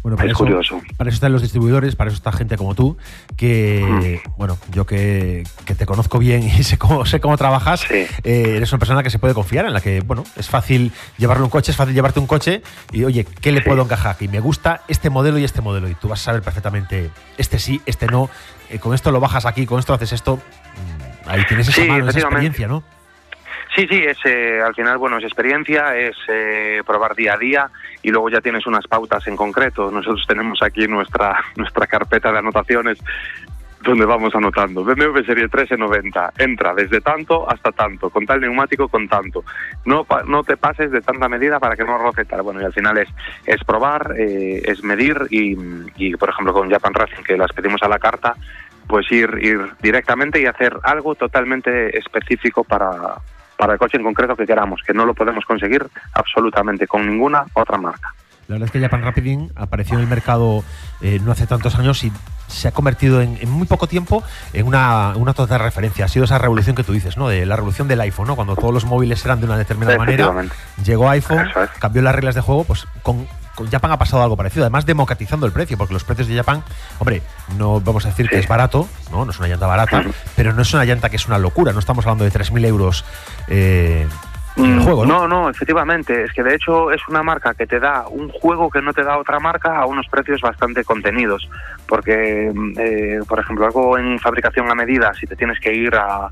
Bueno, 0.04 0.18
para 0.18 0.30
es 0.30 0.32
eso, 0.36 0.40
curioso. 0.44 0.82
Para 0.98 1.10
eso 1.10 1.16
están 1.16 1.32
los 1.32 1.42
distribuidores, 1.44 1.96
para 1.96 2.10
eso 2.10 2.18
está 2.18 2.32
gente 2.32 2.58
como 2.58 2.74
tú, 2.74 2.98
que, 3.38 4.22
Mm. 4.26 4.32
bueno, 4.38 4.58
yo 4.72 4.86
que, 4.86 5.44
que 5.66 5.76
te 5.76 5.86
conozco 5.86 6.18
bien 6.18 6.42
y 6.44 6.50
sé 6.64 6.78
cómo, 6.80 7.06
sé 7.06 7.20
cómo 7.20 7.38
trabajas, 7.38 7.82
Sí. 7.82 8.06
eh, 8.24 8.54
eres 8.58 8.72
una 8.72 8.80
persona 8.80 9.04
que 9.04 9.10
se 9.12 9.20
puede 9.20 9.34
confiar, 9.36 9.66
en 9.66 9.74
la 9.74 9.82
que, 9.82 10.02
bueno, 10.02 10.24
es 10.36 10.50
fácil 10.50 10.92
llevarle 11.18 11.44
un 11.44 11.50
coche, 11.52 11.72
es 11.72 11.78
fácil 11.78 11.94
llevarte 11.94 12.20
un 12.20 12.28
coche 12.28 12.64
y, 12.92 13.04
oye, 13.04 13.26
¿qué 13.26 13.52
le 13.52 13.60
Sí. 13.62 13.66
puedo 13.70 13.84
encajar 13.84 14.12
aquí? 14.16 14.28
Me 14.28 14.40
gusta 14.40 14.82
este 14.88 15.10
modelo 15.12 15.38
y 15.38 15.44
este 15.44 15.62
modelo 15.62 15.88
y 15.88 15.94
tú 15.96 16.08
vas 16.08 16.22
a 16.22 16.24
saber 16.26 16.42
perfectamente, 16.42 17.12
este 17.38 17.60
sí, 17.60 17.80
este 17.86 18.08
no, 18.08 18.30
eh, 18.72 18.80
con 18.80 18.96
esto 18.96 19.12
lo 19.12 19.20
bajas 19.20 19.46
aquí, 19.46 19.66
con 19.68 19.78
esto 19.80 19.94
haces 19.94 20.14
esto, 20.14 20.38
mm, 20.38 21.30
ahí 21.30 21.46
tienes 21.48 21.68
esa 21.68 21.82
Sí, 21.82 21.88
mano, 21.88 22.10
esa 22.10 22.20
experiencia, 22.20 22.68
¿no? 22.68 22.84
Sí, 23.76 23.88
sí, 23.90 24.04
es 24.04 24.18
eh, 24.26 24.62
al 24.62 24.76
final, 24.76 24.98
bueno, 24.98 25.18
es 25.18 25.24
experiencia, 25.24 25.96
es 25.96 26.18
eh, 26.28 26.82
probar 26.86 27.16
día 27.16 27.36
a 27.36 27.38
día 27.38 27.72
y 28.04 28.12
luego 28.12 28.30
ya 28.30 28.42
tienes 28.42 28.68
unas 28.68 28.86
pautas 28.86 29.26
en 29.28 29.38
concreto. 29.38 29.90
Nosotros 29.90 30.26
tenemos 30.28 30.62
aquí 30.62 30.88
nuestra, 30.88 31.40
nuestra 31.56 31.88
carpeta 31.88 32.32
de 32.34 32.40
anotaciones 32.40 33.00
donde 33.82 34.06
vamos 34.06 34.36
anotando. 34.36 34.84
BMW 34.84 35.24
Serie 35.26 35.44
1390, 35.46 36.34
entra 36.38 36.74
desde 36.74 37.00
tanto 37.02 37.50
hasta 37.50 37.72
tanto, 37.72 38.10
con 38.10 38.26
tal 38.26 38.42
neumático 38.42 38.90
con 38.90 39.08
tanto. 39.08 39.44
No, 39.86 40.06
no 40.28 40.44
te 40.44 40.58
pases 40.58 40.92
de 40.92 41.02
tanta 41.02 41.30
medida 41.30 41.60
para 41.60 41.76
que 41.76 41.86
no 41.86 41.98
roce 41.98 42.26
tal. 42.26 42.42
Bueno, 42.42 42.62
y 42.62 42.66
al 42.66 42.74
final 42.74 42.98
es, 42.98 43.10
es 43.46 43.64
probar, 43.64 44.16
eh, 44.18 44.62
es 44.66 44.84
medir 44.84 45.28
y, 45.30 45.58
y, 45.96 46.16
por 46.16 46.30
ejemplo, 46.30 46.54
con 46.54 46.70
Japan 46.70 46.94
Racing, 46.94 47.24
que 47.24 47.38
las 47.38 47.54
pedimos 47.54 47.82
a 47.82 47.88
la 47.88 48.00
carta, 48.00 48.36
pues 48.86 49.10
ir, 49.12 49.30
ir 49.42 49.60
directamente 49.82 50.42
y 50.42 50.46
hacer 50.46 50.78
algo 50.84 51.16
totalmente 51.16 51.98
específico 51.98 52.64
para, 52.64 53.16
para 53.62 53.74
el 53.74 53.80
coche 53.80 53.96
en 53.96 54.04
concreto 54.04 54.36
que 54.36 54.48
queramos, 54.48 54.82
que 54.82 54.92
no 54.92 55.06
lo 55.06 55.14
podemos 55.14 55.46
conseguir 55.46 55.86
absolutamente 56.14 56.88
con 56.88 57.08
ninguna 57.08 57.46
otra 57.54 57.78
marca. 57.78 58.12
La 58.48 58.56
verdad 58.56 58.66
es 58.66 58.72
que 58.72 58.82
Japan 58.82 59.04
Rapiding 59.04 59.52
apareció 59.56 59.98
en 59.98 60.02
el 60.02 60.10
mercado 60.10 60.64
eh, 61.00 61.20
no 61.24 61.32
hace 61.32 61.46
tantos 61.46 61.76
años 61.76 62.04
y 62.04 62.12
se 62.48 62.68
ha 62.70 62.72
convertido 62.72 63.22
en, 63.22 63.38
en 63.40 63.52
muy 63.52 63.68
poco 63.68 63.86
tiempo 63.86 64.24
en 64.54 64.66
una, 64.66 65.14
una 65.16 65.34
total 65.34 65.60
referencia. 65.60 66.06
Ha 66.06 66.08
sido 66.08 66.26
esa 66.26 66.40
revolución 66.40 66.76
que 66.76 66.84
tú 66.84 66.92
dices, 66.92 67.18
¿no? 67.18 67.30
De 67.30 67.46
la 67.46 67.56
revolución 67.56 67.88
del 67.88 68.02
iPhone, 68.02 68.26
¿no? 68.26 68.36
Cuando 68.36 68.56
todos 68.56 68.74
los 68.74 68.86
móviles 68.86 69.24
eran 69.26 69.40
de 69.40 69.46
una 69.46 69.60
determinada 69.60 69.96
manera, 69.96 70.34
llegó 70.84 71.08
iPhone, 71.12 71.48
es. 71.48 71.70
cambió 71.78 72.02
las 72.02 72.16
reglas 72.16 72.34
de 72.34 72.42
juego, 72.42 72.64
pues 72.64 72.88
con 73.04 73.28
Japan 73.70 73.92
ha 73.92 73.98
pasado 73.98 74.24
algo 74.24 74.38
parecido. 74.38 74.64
Además, 74.64 74.86
democratizando 74.86 75.46
el 75.46 75.52
precio, 75.52 75.78
porque 75.78 75.94
los 75.94 76.04
precios 76.04 76.28
de 76.28 76.36
Japan, 76.36 76.64
hombre, 77.00 77.22
no 77.58 77.80
vamos 77.82 78.06
a 78.06 78.10
decir 78.10 78.30
que 78.30 78.40
es 78.40 78.48
barato, 78.48 78.88
¿no? 79.12 79.26
No 79.26 79.32
es 79.32 79.40
una 79.40 79.48
llanta 79.48 79.68
barata, 79.68 80.04
pero 80.36 80.54
no 80.54 80.62
es 80.62 80.74
una 80.74 80.86
llanta 80.86 81.10
que 81.10 81.16
es 81.18 81.28
una 81.28 81.38
locura. 81.38 81.74
No 81.74 81.80
estamos 81.80 82.06
hablando 82.06 82.24
de 82.24 82.32
3.000 82.32 82.66
euros 82.66 83.06
eh, 83.48 84.08
en 84.58 84.66
el 84.66 84.80
Mm, 84.80 84.84
juego, 84.84 85.06
¿no? 85.06 85.20
no, 85.20 85.28
no, 85.44 85.50
efectivamente. 85.50 86.24
Es 86.26 86.34
que 86.34 86.44
de 86.44 86.54
hecho 86.56 86.92
es 86.92 87.02
una 87.08 87.24
marca 87.24 87.54
que 87.54 87.66
te 87.66 87.80
da 87.80 88.06
un 88.10 88.28
juego 88.30 88.70
que 88.70 88.82
no 88.82 88.92
te 88.94 89.02
da 89.04 89.18
otra 89.18 89.40
marca 89.40 89.78
a 89.80 89.86
unos 89.86 90.08
precios 90.10 90.42
bastante 90.42 90.84
contenidos. 90.84 91.48
Porque, 91.88 92.52
mm, 92.54 92.74
eh, 92.78 93.20
por 93.28 93.40
ejemplo, 93.40 93.66
algo 93.66 93.98
en 93.98 94.20
fabricación 94.20 94.70
a 94.70 94.76
medida, 94.76 95.14
si 95.14 95.26
te 95.26 95.38
tienes 95.38 95.58
que 95.62 95.74
ir 95.74 95.96
a 95.96 96.30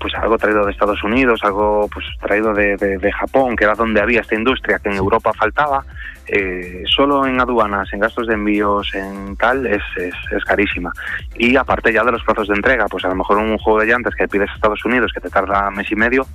pues 0.00 0.14
algo 0.14 0.38
traído 0.38 0.64
de 0.64 0.72
Estados 0.72 1.04
Unidos, 1.04 1.40
algo 1.42 1.86
pues 1.92 2.06
traído 2.22 2.54
de, 2.54 2.78
de- 2.78 2.96
de 2.96 3.12
Japón, 3.12 3.54
que 3.54 3.64
era 3.64 3.74
donde 3.74 4.00
había 4.00 4.22
esta 4.22 4.34
industria 4.34 4.78
que 4.78 4.88
en 4.88 4.96
Europa 4.96 5.32
faltaba, 5.34 5.84
eh, 6.28 6.82
solo 6.86 7.26
en 7.26 7.40
aduanas, 7.40 7.92
en 7.92 8.00
gastos 8.00 8.26
de 8.26 8.34
envíos, 8.34 8.94
en 8.94 9.36
tal, 9.36 9.66
es, 9.66 9.82
es, 9.96 10.14
es 10.32 10.44
carísima. 10.44 10.92
Y 11.36 11.56
aparte 11.56 11.92
ya 11.92 12.04
de 12.04 12.12
los 12.12 12.24
plazos 12.24 12.48
de 12.48 12.54
entrega, 12.54 12.86
pues 12.88 13.04
a 13.04 13.08
lo 13.08 13.14
mejor 13.14 13.38
un 13.38 13.58
juego 13.58 13.80
de 13.80 13.86
llantas 13.86 14.14
que 14.14 14.28
pides 14.28 14.50
a 14.50 14.54
Estados 14.54 14.84
Unidos 14.84 15.12
que 15.14 15.20
te 15.20 15.30
tarda 15.30 15.70
mes 15.70 15.90
y 15.90 15.96
medio, 15.96 16.26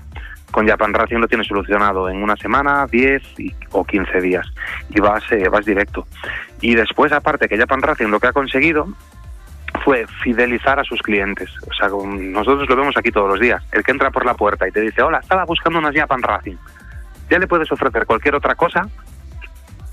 con 0.52 0.68
Japan 0.68 0.94
Racing 0.94 1.18
lo 1.18 1.28
tienes 1.28 1.48
solucionado 1.48 2.10
en 2.10 2.22
una 2.22 2.36
semana, 2.36 2.86
10 2.92 3.24
y- 3.40 3.54
o 3.72 3.86
15 3.86 4.20
días 4.20 4.46
y 4.90 5.00
vas, 5.00 5.24
eh, 5.32 5.48
vas 5.50 5.66
directo. 5.66 6.06
Y 6.60 6.76
después, 6.76 7.12
aparte 7.14 7.48
que 7.48 7.58
Japan 7.58 7.82
Racing 7.82 8.08
lo 8.08 8.20
que 8.20 8.28
ha 8.28 8.34
conseguido 8.34 8.88
fue 9.86 10.06
fidelizar 10.24 10.78
a 10.80 10.84
sus 10.84 11.02
clientes. 11.02 11.50
O 11.70 11.74
sea, 11.74 11.88
nosotros 11.88 12.68
lo 12.70 12.76
vemos 12.76 12.96
aquí 12.98 13.12
todos 13.12 13.30
los 13.30 13.40
días. 13.40 13.64
El 13.72 13.84
que 13.84 13.92
entra 13.92 14.12
por 14.12 14.26
la 14.26 14.34
puerta 14.34 14.68
y 14.68 14.72
te 14.72 14.82
dice, 14.82 15.02
hola, 15.02 15.20
estaba 15.20 15.46
buscando 15.46 15.80
unas 15.80 15.96
Japan 15.96 16.22
Racing. 16.22 16.58
Ya 17.30 17.40
le 17.40 17.48
puedes 17.48 17.72
ofrecer 17.72 18.06
cualquier 18.06 18.36
otra 18.36 18.56
cosa 18.56 18.88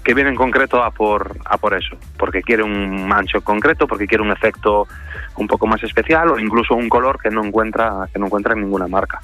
que 0.09 0.15
viene 0.15 0.31
en 0.31 0.37
concreto 0.37 0.83
a 0.83 0.91
por, 0.91 1.37
a 1.45 1.59
por 1.59 1.75
eso, 1.75 1.95
porque 2.17 2.41
quiere 2.41 2.63
un 2.63 3.07
mancho 3.07 3.43
concreto, 3.43 3.87
porque 3.87 4.07
quiere 4.07 4.25
un 4.25 4.31
efecto 4.31 4.89
un 5.37 5.47
poco 5.47 5.67
más 5.67 5.83
especial 5.83 6.31
o 6.31 6.39
incluso 6.39 6.75
un 6.75 6.89
color 6.89 7.21
que 7.21 7.29
no 7.29 7.45
encuentra, 7.45 8.09
que 8.11 8.19
no 8.19 8.25
encuentra 8.25 8.55
en 8.55 8.61
ninguna 8.61 8.89
marca. 8.89 9.21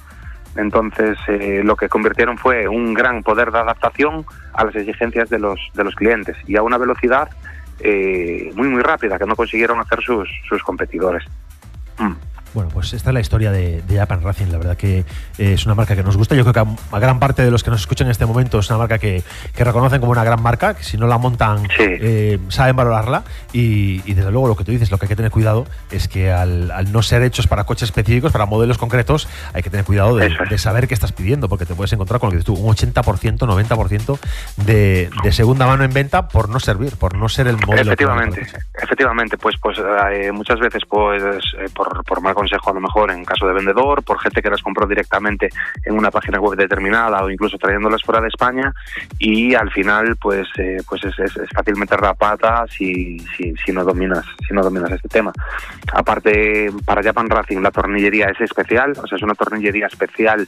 Entonces, 0.56 1.16
eh, 1.26 1.62
lo 1.64 1.74
que 1.74 1.88
convirtieron 1.88 2.36
fue 2.36 2.68
un 2.68 2.92
gran 2.92 3.22
poder 3.22 3.50
de 3.50 3.60
adaptación 3.60 4.26
a 4.52 4.66
las 4.66 4.76
exigencias 4.76 5.30
de 5.30 5.38
los, 5.38 5.58
de 5.72 5.84
los 5.84 5.94
clientes 5.94 6.36
y 6.46 6.54
a 6.56 6.62
una 6.62 6.76
velocidad 6.76 7.30
eh, 7.80 8.52
muy, 8.54 8.68
muy 8.68 8.82
rápida 8.82 9.18
que 9.18 9.24
no 9.24 9.36
consiguieron 9.36 9.80
hacer 9.80 10.02
sus, 10.02 10.28
sus 10.46 10.62
competidores. 10.62 11.24
Mm. 11.96 12.12
Bueno, 12.54 12.70
pues 12.72 12.92
esta 12.92 13.10
es 13.10 13.14
la 13.14 13.20
historia 13.20 13.50
de, 13.50 13.82
de 13.82 13.96
Japan 13.98 14.22
Racing. 14.22 14.46
La 14.52 14.58
verdad 14.58 14.76
que 14.76 14.98
eh, 15.00 15.04
es 15.54 15.66
una 15.66 15.74
marca 15.74 15.94
que 15.96 16.02
nos 16.04 16.16
gusta. 16.16 16.34
Yo 16.36 16.42
creo 16.44 16.52
que 16.52 16.60
a, 16.60 16.96
a 16.96 17.00
gran 17.00 17.18
parte 17.18 17.44
de 17.44 17.50
los 17.50 17.62
que 17.64 17.70
nos 17.70 17.80
escuchan 17.80 18.06
en 18.06 18.12
este 18.12 18.26
momento 18.26 18.58
es 18.60 18.70
una 18.70 18.78
marca 18.78 18.98
que, 18.98 19.22
que 19.54 19.64
reconocen 19.64 20.00
como 20.00 20.12
una 20.12 20.24
gran 20.24 20.40
marca, 20.40 20.74
que 20.74 20.84
si 20.84 20.96
no 20.96 21.06
la 21.06 21.18
montan 21.18 21.64
Sí. 21.76 21.82
eh, 21.84 22.38
saben 22.48 22.76
valorarla. 22.76 23.24
Y, 23.52 24.02
y 24.08 24.14
desde 24.14 24.30
luego 24.30 24.48
lo 24.48 24.56
que 24.56 24.64
tú 24.64 24.70
dices, 24.72 24.90
lo 24.90 24.98
que 24.98 25.06
hay 25.06 25.08
que 25.08 25.16
tener 25.16 25.30
cuidado 25.30 25.66
es 25.90 26.08
que 26.08 26.30
al, 26.32 26.70
al 26.70 26.92
no 26.92 27.02
ser 27.02 27.22
hechos 27.22 27.46
para 27.46 27.64
coches 27.64 27.88
específicos, 27.88 28.32
para 28.32 28.46
modelos 28.46 28.78
concretos, 28.78 29.28
hay 29.52 29.62
que 29.62 29.70
tener 29.70 29.84
cuidado 29.84 30.16
de, 30.16 30.26
es. 30.26 30.34
de 30.48 30.58
saber 30.58 30.86
qué 30.88 30.94
estás 30.94 31.12
pidiendo, 31.12 31.48
porque 31.48 31.66
te 31.66 31.74
puedes 31.74 31.92
encontrar 31.92 32.20
con 32.20 32.28
lo 32.28 32.30
que 32.32 32.36
dices 32.38 32.46
tú, 32.46 32.54
un 32.54 32.74
80%, 32.74 33.38
90% 33.38 34.18
de, 34.64 35.10
de 35.22 35.32
segunda 35.32 35.66
mano 35.66 35.84
en 35.84 35.92
venta 35.92 36.28
por 36.28 36.48
no 36.48 36.60
servir, 36.60 36.96
por 36.96 37.16
no 37.16 37.28
ser 37.28 37.48
el 37.48 37.56
modelo. 37.56 37.82
Efectivamente, 37.92 38.46
efectivamente, 38.80 39.38
pues, 39.38 39.56
pues 39.60 39.78
eh, 40.12 40.30
muchas 40.32 40.60
veces, 40.60 40.82
pues, 40.88 41.22
eh, 41.58 41.68
por, 41.74 42.04
por 42.04 42.20
mal 42.20 42.34
consejo 42.44 42.70
a 42.70 42.74
lo 42.74 42.80
mejor 42.80 43.10
en 43.10 43.24
caso 43.24 43.46
de 43.46 43.54
vendedor, 43.54 44.02
por 44.02 44.18
gente 44.20 44.42
que 44.42 44.50
las 44.50 44.60
compró 44.62 44.86
directamente 44.86 45.48
en 45.84 45.96
una 45.96 46.10
página 46.10 46.38
web 46.40 46.58
determinada 46.58 47.22
o 47.24 47.30
incluso 47.30 47.56
trayéndolas 47.56 48.02
fuera 48.02 48.20
de 48.20 48.28
España 48.28 48.72
y 49.18 49.54
al 49.54 49.70
final, 49.70 50.16
pues, 50.20 50.46
eh, 50.58 50.76
pues 50.88 51.02
es, 51.04 51.18
es- 51.18 51.36
es 51.36 51.48
fácil 51.54 51.76
meter 51.76 52.00
la 52.02 52.12
pata 52.14 52.64
si, 52.68 53.18
si, 53.36 53.54
si 53.64 53.72
no 53.72 53.82
dominas, 53.84 54.24
si 54.46 54.52
no 54.54 54.62
dominas 54.62 54.90
este 54.92 55.08
tema. 55.08 55.32
Aparte, 55.92 56.70
para 56.84 57.02
Japan 57.02 57.28
Racing 57.30 57.60
la 57.62 57.70
tornillería 57.70 58.26
es 58.28 58.40
especial, 58.40 58.92
o 59.02 59.06
sea, 59.06 59.16
es 59.16 59.22
una 59.22 59.34
tornillería 59.34 59.86
especial 59.86 60.46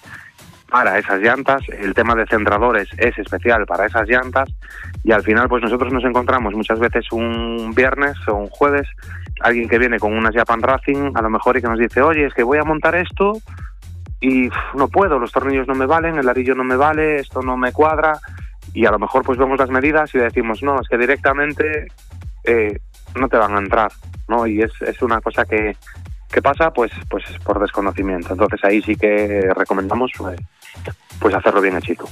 para 0.68 0.98
esas 0.98 1.20
llantas, 1.20 1.62
el 1.68 1.94
tema 1.94 2.16
de 2.16 2.26
centradores 2.26 2.88
es 2.98 3.16
especial 3.18 3.64
para 3.66 3.86
esas 3.86 4.08
llantas 4.08 4.48
y 5.04 5.12
al 5.12 5.22
final 5.22 5.48
pues 5.48 5.62
nosotros 5.62 5.92
nos 5.92 6.02
encontramos 6.04 6.54
muchas 6.54 6.80
veces 6.80 7.06
un 7.12 7.72
viernes 7.74 8.16
o 8.26 8.34
un 8.34 8.48
jueves 8.48 8.88
alguien 9.40 9.68
que 9.68 9.78
viene 9.78 9.98
con 9.98 10.16
unas 10.16 10.34
Japan 10.34 10.62
Racing 10.62 11.12
a 11.14 11.22
lo 11.22 11.30
mejor 11.30 11.56
y 11.56 11.62
que 11.62 11.68
nos 11.68 11.78
dice 11.78 12.02
oye 12.02 12.26
es 12.26 12.34
que 12.34 12.42
voy 12.42 12.58
a 12.58 12.64
montar 12.64 12.94
esto 12.94 13.32
y 14.20 14.48
no 14.74 14.88
puedo, 14.88 15.18
los 15.18 15.32
tornillos 15.32 15.68
no 15.68 15.74
me 15.74 15.86
valen, 15.86 16.18
el 16.18 16.28
arillo 16.28 16.54
no 16.54 16.64
me 16.64 16.76
vale, 16.76 17.16
esto 17.16 17.42
no 17.42 17.56
me 17.56 17.72
cuadra 17.72 18.18
y 18.72 18.86
a 18.86 18.90
lo 18.90 18.98
mejor 18.98 19.24
pues 19.24 19.38
vemos 19.38 19.58
las 19.58 19.70
medidas 19.70 20.14
y 20.14 20.18
decimos 20.18 20.62
no, 20.62 20.80
es 20.80 20.88
que 20.88 20.98
directamente 20.98 21.86
eh, 22.44 22.78
no 23.14 23.28
te 23.28 23.36
van 23.36 23.54
a 23.54 23.58
entrar, 23.58 23.92
¿no? 24.28 24.46
Y 24.46 24.62
es, 24.62 24.72
es 24.82 25.00
una 25.02 25.20
cosa 25.20 25.44
que, 25.44 25.76
que 26.30 26.42
pasa 26.42 26.70
pues 26.70 26.92
pues 27.08 27.24
por 27.44 27.60
desconocimiento. 27.60 28.32
Entonces 28.32 28.62
ahí 28.64 28.82
sí 28.82 28.96
que 28.96 29.50
recomendamos 29.54 30.12
pues, 30.16 30.38
pues 31.18 31.35
hacerlo 31.35 31.61
bien 31.61 31.76
hechito. 31.76 32.08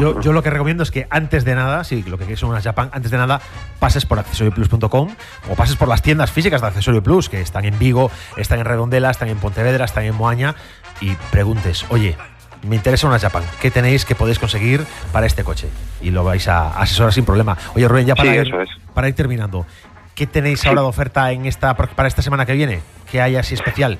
yo, 0.00 0.20
yo, 0.22 0.32
lo 0.32 0.42
que 0.42 0.50
recomiendo 0.50 0.82
es 0.82 0.90
que 0.90 1.06
antes 1.10 1.44
de 1.44 1.54
nada, 1.54 1.84
sí, 1.84 2.04
lo 2.06 2.18
que 2.18 2.24
quieres 2.24 2.42
unas 2.42 2.64
Japan, 2.64 2.90
antes 2.92 3.10
de 3.10 3.16
nada 3.16 3.40
pases 3.78 4.06
por 4.06 4.18
accesoriosplus.com 4.18 5.08
o 5.50 5.54
pases 5.54 5.76
por 5.76 5.88
las 5.88 6.02
tiendas 6.02 6.30
físicas 6.30 6.60
de 6.60 6.68
Accesorio 6.68 7.02
Plus, 7.02 7.28
que 7.28 7.40
están 7.40 7.64
en 7.64 7.78
Vigo, 7.78 8.10
están 8.36 8.58
en 8.58 8.64
Redondela, 8.64 9.10
están 9.10 9.28
en 9.28 9.38
Pontevedra, 9.38 9.84
están 9.84 10.04
en 10.04 10.14
Moaña, 10.14 10.54
y 11.00 11.14
preguntes, 11.30 11.84
oye, 11.88 12.16
me 12.62 12.76
interesa 12.76 13.06
una 13.06 13.18
Japan, 13.18 13.44
¿qué 13.60 13.70
tenéis 13.70 14.04
que 14.04 14.14
podéis 14.14 14.38
conseguir 14.38 14.84
para 15.12 15.26
este 15.26 15.44
coche? 15.44 15.68
Y 16.00 16.10
lo 16.10 16.24
vais 16.24 16.48
a 16.48 16.68
asesorar 16.80 17.12
sin 17.12 17.24
problema. 17.24 17.56
Oye, 17.74 17.86
Rubén, 17.88 18.06
ya 18.06 18.14
para, 18.14 18.34
ir, 18.34 18.54
para 18.94 19.08
ir 19.08 19.14
terminando, 19.14 19.66
¿qué 20.14 20.26
tenéis 20.26 20.64
ahora 20.66 20.82
de 20.82 20.88
oferta 20.88 21.30
en 21.32 21.46
esta, 21.46 21.74
para 21.74 22.08
esta 22.08 22.22
semana 22.22 22.46
que 22.46 22.54
viene? 22.54 22.80
¿Qué 23.10 23.20
hay 23.20 23.36
así 23.36 23.54
especial? 23.54 23.98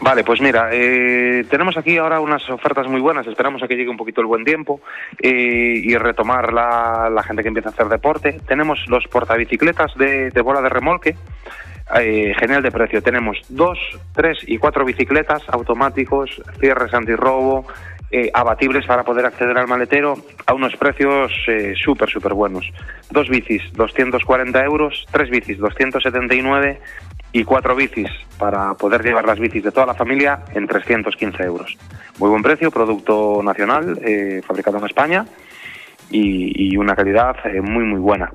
Vale, 0.00 0.24
pues 0.24 0.40
mira, 0.40 0.68
eh, 0.72 1.44
tenemos 1.48 1.76
aquí 1.76 1.96
ahora 1.96 2.20
unas 2.20 2.48
ofertas 2.50 2.86
muy 2.86 3.00
buenas, 3.00 3.26
esperamos 3.26 3.62
a 3.62 3.68
que 3.68 3.76
llegue 3.76 3.88
un 3.88 3.96
poquito 3.96 4.20
el 4.20 4.26
buen 4.26 4.44
tiempo 4.44 4.80
eh, 5.20 5.80
y 5.82 5.96
retomar 5.96 6.52
la, 6.52 7.08
la, 7.10 7.22
gente 7.22 7.42
que 7.42 7.48
empieza 7.48 7.70
a 7.70 7.72
hacer 7.72 7.88
deporte. 7.88 8.38
Tenemos 8.46 8.78
los 8.88 9.04
portabicicletas 9.08 9.94
de, 9.96 10.30
de 10.30 10.40
bola 10.42 10.60
de 10.60 10.68
remolque, 10.68 11.16
eh, 11.98 12.34
genial 12.38 12.62
de 12.62 12.70
precio. 12.70 13.02
Tenemos 13.02 13.38
dos, 13.48 13.78
tres 14.14 14.38
y 14.46 14.58
cuatro 14.58 14.84
bicicletas 14.84 15.42
automáticos, 15.48 16.42
cierres 16.60 16.92
antirrobo, 16.92 17.66
eh, 18.10 18.30
abatibles 18.32 18.86
para 18.86 19.02
poder 19.02 19.26
acceder 19.26 19.58
al 19.58 19.66
maletero 19.66 20.14
a 20.46 20.54
unos 20.54 20.76
precios 20.76 21.32
eh, 21.48 21.74
súper, 21.76 22.08
súper 22.08 22.34
buenos. 22.34 22.70
Dos 23.10 23.28
bicis, 23.28 23.62
240 23.72 24.64
euros, 24.64 25.06
tres 25.10 25.28
bicis, 25.28 25.58
279 25.58 26.80
y 27.36 27.44
cuatro 27.44 27.76
bicis 27.76 28.08
para 28.38 28.72
poder 28.74 29.02
llevar 29.02 29.26
las 29.26 29.38
bicis 29.38 29.62
de 29.62 29.70
toda 29.70 29.84
la 29.84 29.94
familia 29.94 30.40
en 30.54 30.66
315 30.66 31.42
euros. 31.42 31.76
Muy 32.18 32.30
buen 32.30 32.42
precio, 32.42 32.70
producto 32.70 33.42
nacional, 33.42 33.98
eh, 34.02 34.40
fabricado 34.46 34.78
en 34.78 34.86
España 34.86 35.26
y, 36.10 36.72
y 36.72 36.78
una 36.78 36.96
calidad 36.96 37.36
eh, 37.44 37.60
muy, 37.60 37.84
muy 37.84 38.00
buena 38.00 38.32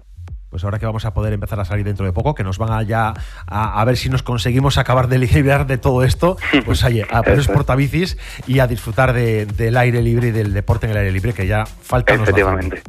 pues 0.51 0.65
ahora 0.65 0.79
que 0.79 0.85
vamos 0.85 1.05
a 1.05 1.13
poder 1.13 1.31
empezar 1.31 1.61
a 1.61 1.63
salir 1.63 1.85
dentro 1.85 2.05
de 2.05 2.11
poco, 2.11 2.35
que 2.35 2.43
nos 2.43 2.57
van 2.57 2.73
a 2.73 2.83
ya 2.83 3.13
a, 3.47 3.85
ver 3.85 3.95
si 3.95 4.09
nos 4.09 4.21
conseguimos 4.21 4.77
acabar 4.77 5.07
de 5.07 5.17
liberar 5.33 5.65
de 5.65 5.77
todo 5.77 6.03
esto, 6.03 6.35
pues 6.65 6.83
oye, 6.83 7.07
a 7.09 7.23
precios 7.23 7.47
portabicis 7.47 8.17
y 8.47 8.59
a 8.59 8.67
disfrutar 8.67 9.13
del 9.13 9.77
aire 9.77 10.01
libre 10.01 10.27
y 10.27 10.31
del 10.31 10.53
deporte 10.53 10.87
en 10.87 10.91
el 10.91 10.97
aire 10.97 11.11
libre, 11.13 11.31
que 11.31 11.47
ya 11.47 11.65
falta. 11.65 12.15
Efectivamente. 12.15 12.81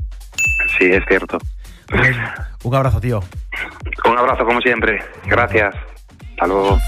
Sí, 0.77 0.87
es 0.91 1.05
cierto. 1.07 1.39
Pues, 1.87 2.17
un 2.65 2.75
abrazo, 2.75 3.01
tío. 3.01 3.21
Un 4.07 4.19
abrazo, 4.19 4.45
como 4.45 4.61
siempre. 4.61 4.99
Gracias. 5.27 5.73
Hasta 6.43 6.53
luego. 6.53 6.81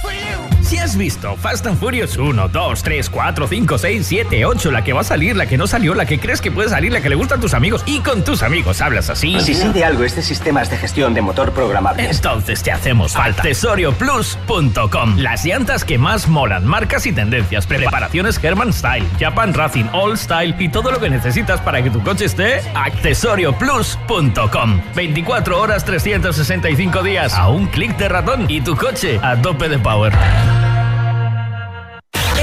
Si 0.64 0.78
has 0.78 0.96
visto 0.96 1.36
Fast 1.36 1.66
and 1.66 1.78
Furious 1.78 2.16
1, 2.16 2.48
2, 2.48 2.82
3, 2.82 3.10
4, 3.10 3.48
5, 3.48 3.78
6, 3.78 4.06
7, 4.06 4.46
8, 4.46 4.70
la 4.70 4.82
que 4.82 4.94
va 4.94 5.02
a 5.02 5.04
salir, 5.04 5.36
la 5.36 5.44
que 5.46 5.58
no 5.58 5.66
salió, 5.66 5.94
la 5.94 6.06
que 6.06 6.18
crees 6.18 6.40
que 6.40 6.50
puede 6.50 6.70
salir, 6.70 6.90
la 6.90 7.02
que 7.02 7.10
le 7.10 7.16
gustan 7.16 7.38
tus 7.38 7.52
amigos 7.52 7.82
y 7.84 8.00
con 8.00 8.24
tus 8.24 8.42
amigos 8.42 8.80
hablas 8.80 9.10
así. 9.10 9.38
Si 9.40 9.54
sí 9.54 9.68
de 9.68 9.84
algo 9.84 10.04
este 10.04 10.22
sistema 10.22 10.62
es 10.62 10.70
de 10.70 10.78
gestión 10.78 11.12
de 11.12 11.20
motor 11.20 11.52
programable. 11.52 12.08
Entonces 12.08 12.62
te 12.62 12.72
hacemos 12.72 13.12
falta. 13.12 13.42
Accesorioplus.com. 13.42 15.18
Las 15.18 15.44
llantas 15.44 15.84
que 15.84 15.98
más 15.98 16.28
molan, 16.28 16.66
marcas 16.66 17.04
y 17.04 17.12
tendencias, 17.12 17.66
preparaciones 17.66 18.42
Herman 18.42 18.72
Style, 18.72 19.06
Japan 19.20 19.52
Racing, 19.52 19.84
All 19.92 20.16
Style 20.16 20.54
y 20.58 20.70
todo 20.70 20.90
lo 20.90 20.98
que 20.98 21.10
necesitas 21.10 21.60
para 21.60 21.82
que 21.82 21.90
tu 21.90 22.02
coche 22.02 22.24
esté. 22.24 22.62
Accesorioplus.com. 22.74 24.80
24 24.94 25.60
horas, 25.60 25.84
365 25.84 27.02
días. 27.02 27.34
A 27.34 27.48
un 27.48 27.66
clic 27.66 27.94
de 27.98 28.08
ratón 28.08 28.46
y 28.48 28.62
tu 28.62 28.74
coche 28.74 29.20
a 29.22 29.36
tope 29.44 29.68
de 29.68 29.78
power. 29.78 30.10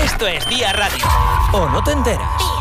Esto 0.03 0.27
es 0.27 0.48
Día 0.48 0.72
Radio. 0.72 1.03
¿O 1.51 1.67
no 1.67 1.84
te 1.84 1.93
enteras? 1.93 2.61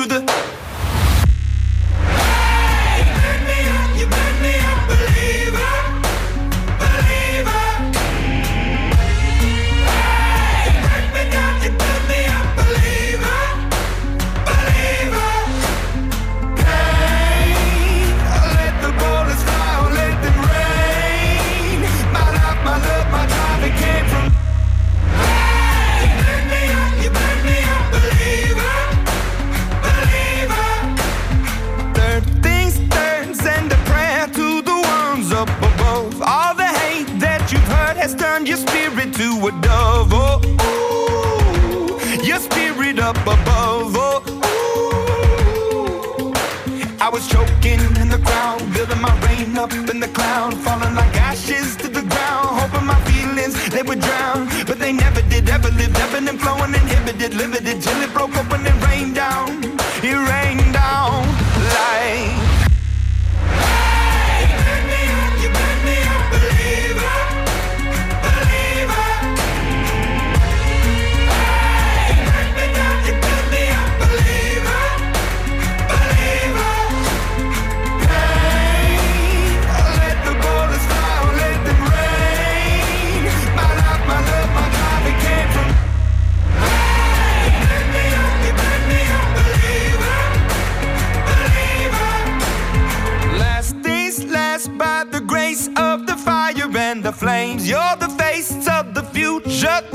in 48.01 48.09
the 48.09 48.17
crowd, 48.17 48.59
building 48.73 49.01
my 49.01 49.13
rain 49.27 49.57
up 49.57 49.71
in 49.73 49.99
the 49.99 50.07
cloud, 50.07 50.53
falling 50.65 50.95
like 50.95 51.15
ashes 51.29 51.75
to 51.77 51.87
the 51.87 52.01
ground, 52.01 52.47
hoping 52.59 52.85
my 52.85 52.99
feelings 53.09 53.53
they 53.69 53.83
would 53.83 53.99
drown, 53.99 54.47
but 54.65 54.79
they 54.79 54.91
never 54.91 55.21
did. 55.29 55.47
Ever 55.49 55.69
lived, 55.79 55.97
ebbing 55.97 56.27
and 56.29 56.39
flowing, 56.39 56.73
inhibited, 56.73 57.33
limited, 57.33 57.80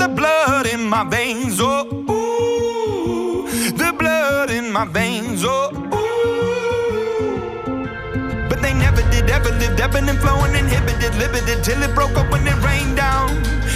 the 0.07 0.15
blood 0.15 0.65
in 0.67 0.87
my 0.87 1.03
veins. 1.03 1.59
Oh, 1.59 1.85
ooh, 2.09 3.47
the 3.71 3.93
blood 3.97 4.49
in 4.49 4.71
my 4.71 4.85
veins. 4.85 5.43
Oh, 5.43 5.69
ooh. 5.73 7.67
But 8.49 8.61
they 8.61 8.73
never 8.73 9.01
did, 9.11 9.29
ever 9.29 9.51
lived, 9.51 9.81
ebbing 9.81 10.07
and 10.07 10.19
flowing, 10.19 10.55
inhibited, 10.55 11.13
limited, 11.15 11.63
till 11.63 11.81
it 11.83 11.93
broke 11.93 12.15
open 12.15 12.47
and 12.47 12.63
rained 12.63 12.95
down. 12.95 13.29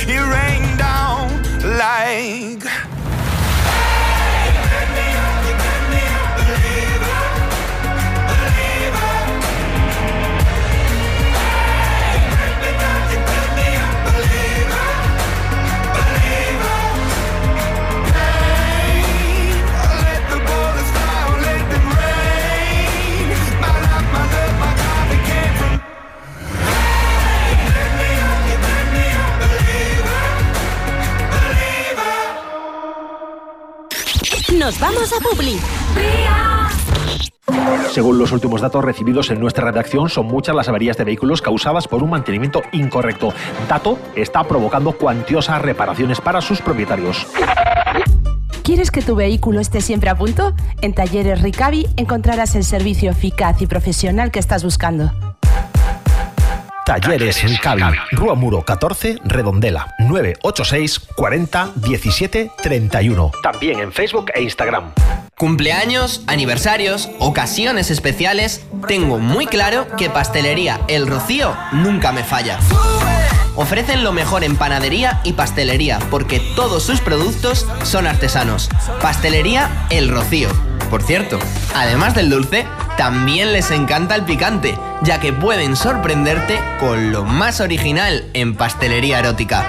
It 0.07 0.21
rained 0.37 0.77
down 0.79 1.43
like. 1.77 2.63
Nos 34.61 34.79
vamos 34.79 35.11
a 35.11 35.19
Publi. 35.19 35.59
Según 37.89 38.19
los 38.19 38.31
últimos 38.31 38.61
datos 38.61 38.85
recibidos 38.85 39.31
en 39.31 39.39
nuestra 39.39 39.65
redacción, 39.65 40.07
son 40.07 40.27
muchas 40.27 40.55
las 40.55 40.69
averías 40.69 40.97
de 40.97 41.03
vehículos 41.03 41.41
causadas 41.41 41.87
por 41.87 42.03
un 42.03 42.11
mantenimiento 42.11 42.61
incorrecto. 42.71 43.33
Dato 43.67 43.97
está 44.15 44.43
provocando 44.43 44.91
cuantiosas 44.91 45.63
reparaciones 45.63 46.21
para 46.21 46.41
sus 46.41 46.61
propietarios. 46.61 47.25
¿Quieres 48.61 48.91
que 48.91 49.01
tu 49.01 49.15
vehículo 49.15 49.59
esté 49.59 49.81
siempre 49.81 50.11
a 50.11 50.15
punto? 50.15 50.53
En 50.83 50.93
Talleres 50.93 51.41
Ricavi 51.41 51.87
encontrarás 51.97 52.53
el 52.53 52.63
servicio 52.63 53.09
eficaz 53.09 53.63
y 53.63 53.65
profesional 53.65 54.29
que 54.29 54.37
estás 54.37 54.63
buscando. 54.63 55.30
Talleres 56.91 57.41
Ricavi, 57.43 57.83
Rua 58.11 58.35
Muro 58.35 58.63
14, 58.63 59.19
Redondela, 59.23 59.95
986 59.99 60.99
40 61.15 61.71
17 61.75 62.51
31. 62.61 63.31
También 63.41 63.79
en 63.79 63.93
Facebook 63.93 64.29
e 64.33 64.41
Instagram. 64.41 64.91
Cumpleaños, 65.37 66.21
aniversarios, 66.27 67.09
ocasiones 67.19 67.91
especiales, 67.91 68.65
tengo 68.89 69.19
muy 69.19 69.45
claro 69.45 69.87
que 69.95 70.09
Pastelería 70.09 70.81
El 70.89 71.07
Rocío 71.07 71.55
nunca 71.71 72.11
me 72.11 72.25
falla. 72.25 72.59
Ofrecen 73.61 74.03
lo 74.03 74.11
mejor 74.11 74.43
en 74.43 74.55
panadería 74.55 75.21
y 75.23 75.33
pastelería 75.33 75.99
porque 76.09 76.39
todos 76.55 76.81
sus 76.81 76.99
productos 76.99 77.67
son 77.83 78.07
artesanos. 78.07 78.69
Pastelería 79.03 79.69
El 79.91 80.09
Rocío. 80.09 80.49
Por 80.89 81.03
cierto, 81.03 81.37
además 81.75 82.15
del 82.15 82.31
dulce, 82.31 82.65
también 82.97 83.53
les 83.53 83.69
encanta 83.69 84.15
el 84.15 84.25
picante, 84.25 84.79
ya 85.03 85.19
que 85.19 85.31
pueden 85.31 85.75
sorprenderte 85.75 86.59
con 86.79 87.11
lo 87.11 87.23
más 87.23 87.61
original 87.61 88.25
en 88.33 88.55
pastelería 88.55 89.19
erótica. 89.19 89.67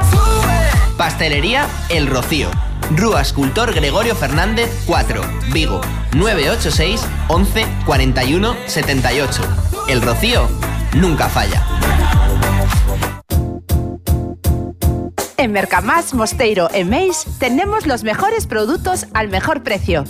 Pastelería 0.97 1.67
El 1.91 2.07
Rocío. 2.07 2.49
Rúa 2.97 3.21
Escultor 3.21 3.75
Gregorio 3.75 4.17
Fernández 4.17 4.71
4, 4.87 5.23
Vigo, 5.53 5.83
986 6.15 7.03
11 7.29 7.67
41 7.85 8.57
78. 8.67 9.43
El 9.89 10.01
Rocío 10.01 10.49
nunca 10.95 11.29
falla. 11.29 11.63
En 15.37 15.53
Mercamás, 15.53 16.15
Mosteiro 16.15 16.69
e 16.73 16.85
Meis 16.85 17.25
tenemos 17.39 17.87
los 17.87 18.05
mejores 18.05 18.47
productos 18.47 19.07
al 19.15 19.29
mejor 19.29 19.63
precio. 19.63 20.05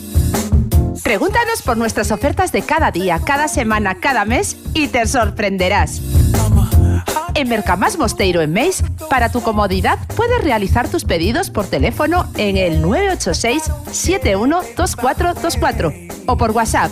Pregúntanos 1.03 1.63
por 1.63 1.77
nuestras 1.77 2.11
ofertas 2.11 2.53
de 2.53 2.63
cada 2.63 2.91
día, 2.91 3.21
cada 3.25 3.49
semana, 3.49 3.97
cada 3.97 4.25
mes 4.25 4.57
y 4.75 4.89
te 4.89 5.07
sorprenderás. 5.07 6.01
En 7.35 7.49
Mercamás 7.49 7.99
Mosteiro 7.99 8.43
en 8.43 8.53
Meis, 8.53 8.85
para 9.09 9.31
tu 9.31 9.43
comodidad, 9.43 9.99
puedes 10.15 10.43
realizar 10.43 10.89
tus 10.89 11.05
pedidos 11.05 11.51
por 11.51 11.67
teléfono 11.67 12.29
en 12.37 12.57
el 12.57 12.83
986 12.83 13.71
712424 13.91 15.93
o 16.27 16.37
por 16.37 16.51
WhatsApp 16.51 16.91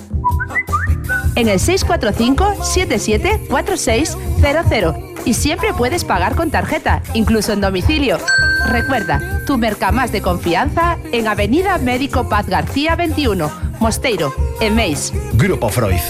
en 1.34 1.48
el 1.48 1.58
645 1.58 2.64
774600 2.64 5.09
y 5.24 5.34
siempre 5.34 5.74
puedes 5.74 6.04
pagar 6.04 6.34
con 6.34 6.50
tarjeta, 6.50 7.02
incluso 7.14 7.52
en 7.52 7.60
domicilio. 7.60 8.18
Recuerda, 8.66 9.42
tu 9.46 9.58
Mercamás 9.58 10.12
de 10.12 10.22
confianza 10.22 10.98
en 11.12 11.28
Avenida 11.28 11.78
Médico 11.78 12.28
Paz 12.28 12.46
García 12.46 12.96
21, 12.96 13.50
Mosteiro, 13.80 14.34
en 14.60 14.74
Meis. 14.74 15.12
Grupo 15.34 15.68
Freud. 15.68 16.00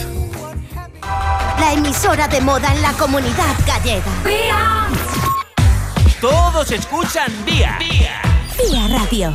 La 1.59 1.73
emisora 1.73 2.29
de 2.29 2.41
moda 2.41 2.73
en 2.75 2.83
la 2.83 2.93
comunidad 2.93 3.55
gallega. 3.67 4.03
Todos 6.21 6.71
escuchan 6.71 7.33
Vía. 7.47 7.79
Vía 7.79 8.89
Radio. 8.89 9.33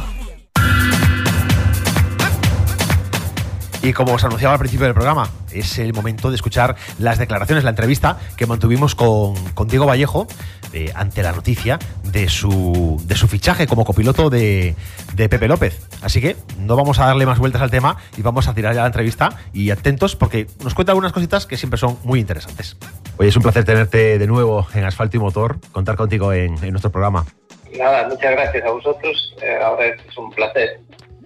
Y 3.82 3.94
como 3.94 4.14
os 4.14 4.24
anunciaba 4.24 4.54
al 4.54 4.60
principio 4.60 4.86
del 4.86 4.96
programa, 4.96 5.30
es 5.60 5.80
el 5.80 5.94
momento 5.94 6.30
de 6.30 6.36
escuchar 6.36 6.76
las 7.00 7.18
declaraciones, 7.18 7.64
la 7.64 7.72
entrevista 7.72 8.18
que 8.38 8.46
mantuvimos 8.46 8.96
con, 8.96 9.36
con 9.54 9.68
Diego 9.68 9.86
Vallejo 9.86 10.28
eh, 10.74 10.92
ante 10.96 11.24
la 11.24 11.32
noticia 11.32 11.80
de 12.04 12.30
su, 12.30 13.02
de 13.06 13.16
su 13.16 13.28
fichaje 13.28 13.68
como 13.68 13.86
copiloto 13.86 14.30
de, 14.30 14.76
de 15.14 15.30
Pepe 15.30 15.48
López. 15.48 15.88
Así 16.02 16.22
que 16.22 16.36
no 16.60 16.76
vamos 16.76 17.00
a 17.00 17.06
darle 17.06 17.26
más 17.26 17.40
vueltas 17.40 17.62
al 17.62 17.72
tema 17.72 17.98
y 18.18 18.22
vamos 18.22 18.48
a 18.48 18.54
tirar 18.54 18.74
ya 18.74 18.82
la 18.82 18.88
entrevista 18.88 19.30
y 19.54 19.72
atentos 19.72 20.16
porque 20.16 20.48
nos 20.64 20.74
cuenta 20.74 20.92
algunas 20.92 21.12
cositas 21.12 21.46
que 21.46 21.58
siempre 21.58 21.78
son 21.78 21.98
muy 22.04 22.20
interesantes. 22.20 22.78
Oye, 23.18 23.30
es 23.30 23.36
un 23.36 23.44
placer 23.44 23.64
tenerte 23.64 24.20
de 24.20 24.28
nuevo 24.28 24.68
en 24.74 24.84
Asfalto 24.84 25.18
y 25.18 25.20
Motor, 25.20 25.60
contar 25.72 25.96
contigo 25.96 26.34
en, 26.34 26.62
en 26.64 26.72
nuestro 26.72 26.92
programa. 26.92 27.26
Nada, 27.78 28.08
muchas 28.08 28.32
gracias 28.32 28.64
a 28.66 28.72
vosotros. 28.72 29.36
Eh, 29.42 29.58
ahora 29.62 29.88
es 29.88 30.18
un 30.18 30.32
placer. 30.32 30.80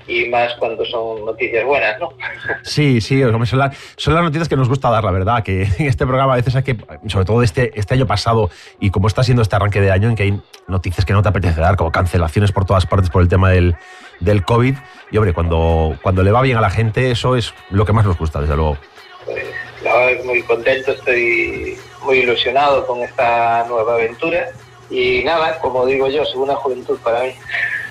Y 0.09 0.27
más 0.29 0.53
cuando 0.55 0.83
son 0.85 1.23
noticias 1.23 1.63
buenas, 1.65 1.99
¿no? 1.99 2.09
Sí, 2.63 2.99
sí, 2.99 3.21
son, 3.21 3.59
la- 3.59 3.71
son 3.95 4.15
las 4.15 4.23
noticias 4.23 4.49
que 4.49 4.55
nos 4.55 4.67
gusta 4.67 4.89
dar, 4.89 5.03
la 5.03 5.11
verdad, 5.11 5.43
que 5.43 5.63
en 5.63 5.71
este 5.87 6.05
programa 6.07 6.33
a 6.33 6.35
veces 6.37 6.55
hay 6.55 6.63
que, 6.63 6.77
sobre 7.07 7.25
todo 7.25 7.43
este, 7.43 7.71
este 7.79 7.93
año 7.93 8.07
pasado 8.07 8.49
y 8.79 8.89
como 8.89 9.07
está 9.07 9.23
siendo 9.23 9.41
este 9.43 9.55
arranque 9.55 9.81
de 9.81 9.91
año 9.91 10.09
en 10.09 10.15
que 10.15 10.23
hay 10.23 10.41
noticias 10.67 11.05
que 11.05 11.13
no 11.13 11.21
te 11.21 11.29
apetece 11.29 11.61
dar, 11.61 11.75
como 11.75 11.91
cancelaciones 11.91 12.51
por 12.51 12.65
todas 12.65 12.85
partes 12.87 13.09
por 13.11 13.21
el 13.21 13.27
tema 13.27 13.51
del, 13.51 13.75
del 14.19 14.43
COVID, 14.43 14.75
y 15.11 15.17
hombre, 15.17 15.33
cuando, 15.33 15.95
cuando 16.01 16.23
le 16.23 16.31
va 16.31 16.41
bien 16.41 16.57
a 16.57 16.61
la 16.61 16.69
gente, 16.69 17.11
eso 17.11 17.35
es 17.35 17.53
lo 17.69 17.85
que 17.85 17.93
más 17.93 18.05
nos 18.05 18.17
gusta, 18.17 18.41
desde 18.41 18.55
luego. 18.55 18.77
Pues, 19.25 19.43
la 19.83 19.93
verdad 19.95 20.11
es 20.13 20.25
muy 20.25 20.41
contento, 20.43 20.91
estoy 20.91 21.77
muy 22.03 22.17
ilusionado 22.19 22.85
con 22.87 23.01
esta 23.01 23.65
nueva 23.67 23.93
aventura. 23.93 24.47
Y 24.91 25.23
nada, 25.23 25.59
como 25.59 25.85
digo 25.85 26.07
yo, 26.09 26.25
segunda 26.25 26.55
juventud 26.55 26.97
para 27.03 27.21
mí. 27.23 27.33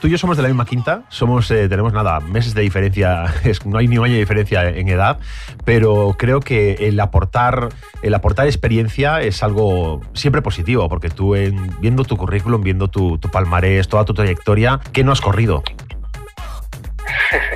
Tú 0.01 0.07
y 0.07 0.11
yo 0.11 0.19
somos 0.19 0.37
de 0.37 0.43
la 0.45 0.49
misma 0.49 0.65
quinta, 0.65 1.03
somos, 1.09 1.51
eh, 1.51 1.69
tenemos 1.69 1.93
nada, 1.93 2.21
meses 2.21 2.55
de 2.55 2.63
diferencia, 2.63 3.25
es- 3.45 3.67
no 3.67 3.79
hay 3.79 3.89
ni 3.89 3.99
un 3.99 4.05
año 4.05 4.15
de 4.15 4.21
diferencia 4.21 4.69
en 4.69 4.89
edad, 4.89 5.19
pero 5.65 6.15
creo 6.19 6.41
que 6.41 6.75
el 6.75 7.01
aportar, 7.01 7.71
el 8.03 8.15
aportar 8.15 8.47
experiencia 8.47 9.21
es 9.23 9.43
algo 9.43 10.01
siempre 10.15 10.41
positivo, 10.41 10.89
porque 10.89 11.09
tú 11.11 11.35
en- 11.35 11.75
viendo 11.81 12.05
tu 12.05 12.17
currículum, 12.17 12.63
viendo 12.63 12.89
tu, 12.89 13.19
tu 13.19 13.29
palmarés, 13.29 13.89
toda 13.89 14.05
tu 14.05 14.15
trayectoria, 14.15 14.81
¿qué 14.93 15.03
no 15.03 15.11
has 15.13 15.21
corrido? 15.21 15.63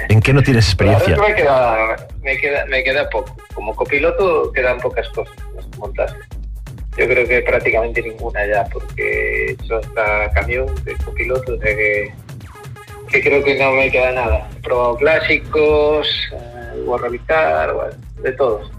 ¿En 0.08 0.20
qué 0.20 0.32
no 0.32 0.42
tienes 0.42 0.66
experiencia? 0.68 1.16
Me 1.16 1.34
queda, 1.34 1.96
me, 2.22 2.36
queda, 2.38 2.66
me 2.66 2.82
queda 2.82 3.08
poco. 3.08 3.36
Como 3.54 3.74
copiloto 3.76 4.50
quedan 4.52 4.78
pocas 4.78 5.08
cosas 5.10 5.34
por 5.54 5.78
montar. 5.78 6.08
Yo 6.98 7.06
creo 7.06 7.26
que 7.26 7.40
prácticamente 7.40 8.02
ninguna 8.02 8.46
ya, 8.46 8.64
porque 8.70 9.46
he 9.46 9.52
hecho 9.52 9.78
hasta 9.78 10.30
camión 10.34 10.66
de 10.84 10.94
copiloto, 10.96 11.54
o 11.54 11.58
sea 11.58 11.74
que, 11.74 12.12
que 13.12 13.20
creo 13.22 13.44
que 13.44 13.58
no 13.58 13.72
me 13.72 13.90
queda 13.90 14.12
nada. 14.12 14.48
He 14.56 14.60
probado 14.60 14.96
clásicos, 14.96 16.08
eh, 16.32 17.20
Car, 17.26 17.74
bueno, 17.74 17.96
de 18.22 18.32
todos. 18.32 18.70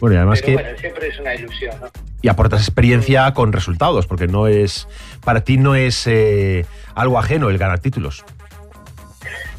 Bueno, 0.00 0.14
y 0.14 0.16
además 0.18 0.40
Pero 0.42 0.58
que 0.58 0.62
bueno, 0.64 0.78
siempre 0.78 1.08
es 1.08 1.18
una 1.20 1.34
ilusión, 1.34 1.80
¿no? 1.80 1.88
y 2.22 2.28
aportas 2.28 2.62
experiencia 2.62 3.32
con 3.34 3.52
resultados, 3.52 4.06
porque 4.06 4.26
no 4.26 4.48
es 4.48 4.88
para 5.24 5.42
ti 5.42 5.58
no 5.58 5.74
es 5.74 6.06
eh, 6.06 6.64
algo 6.94 7.18
ajeno 7.18 7.50
el 7.50 7.58
ganar 7.58 7.78
títulos. 7.78 8.24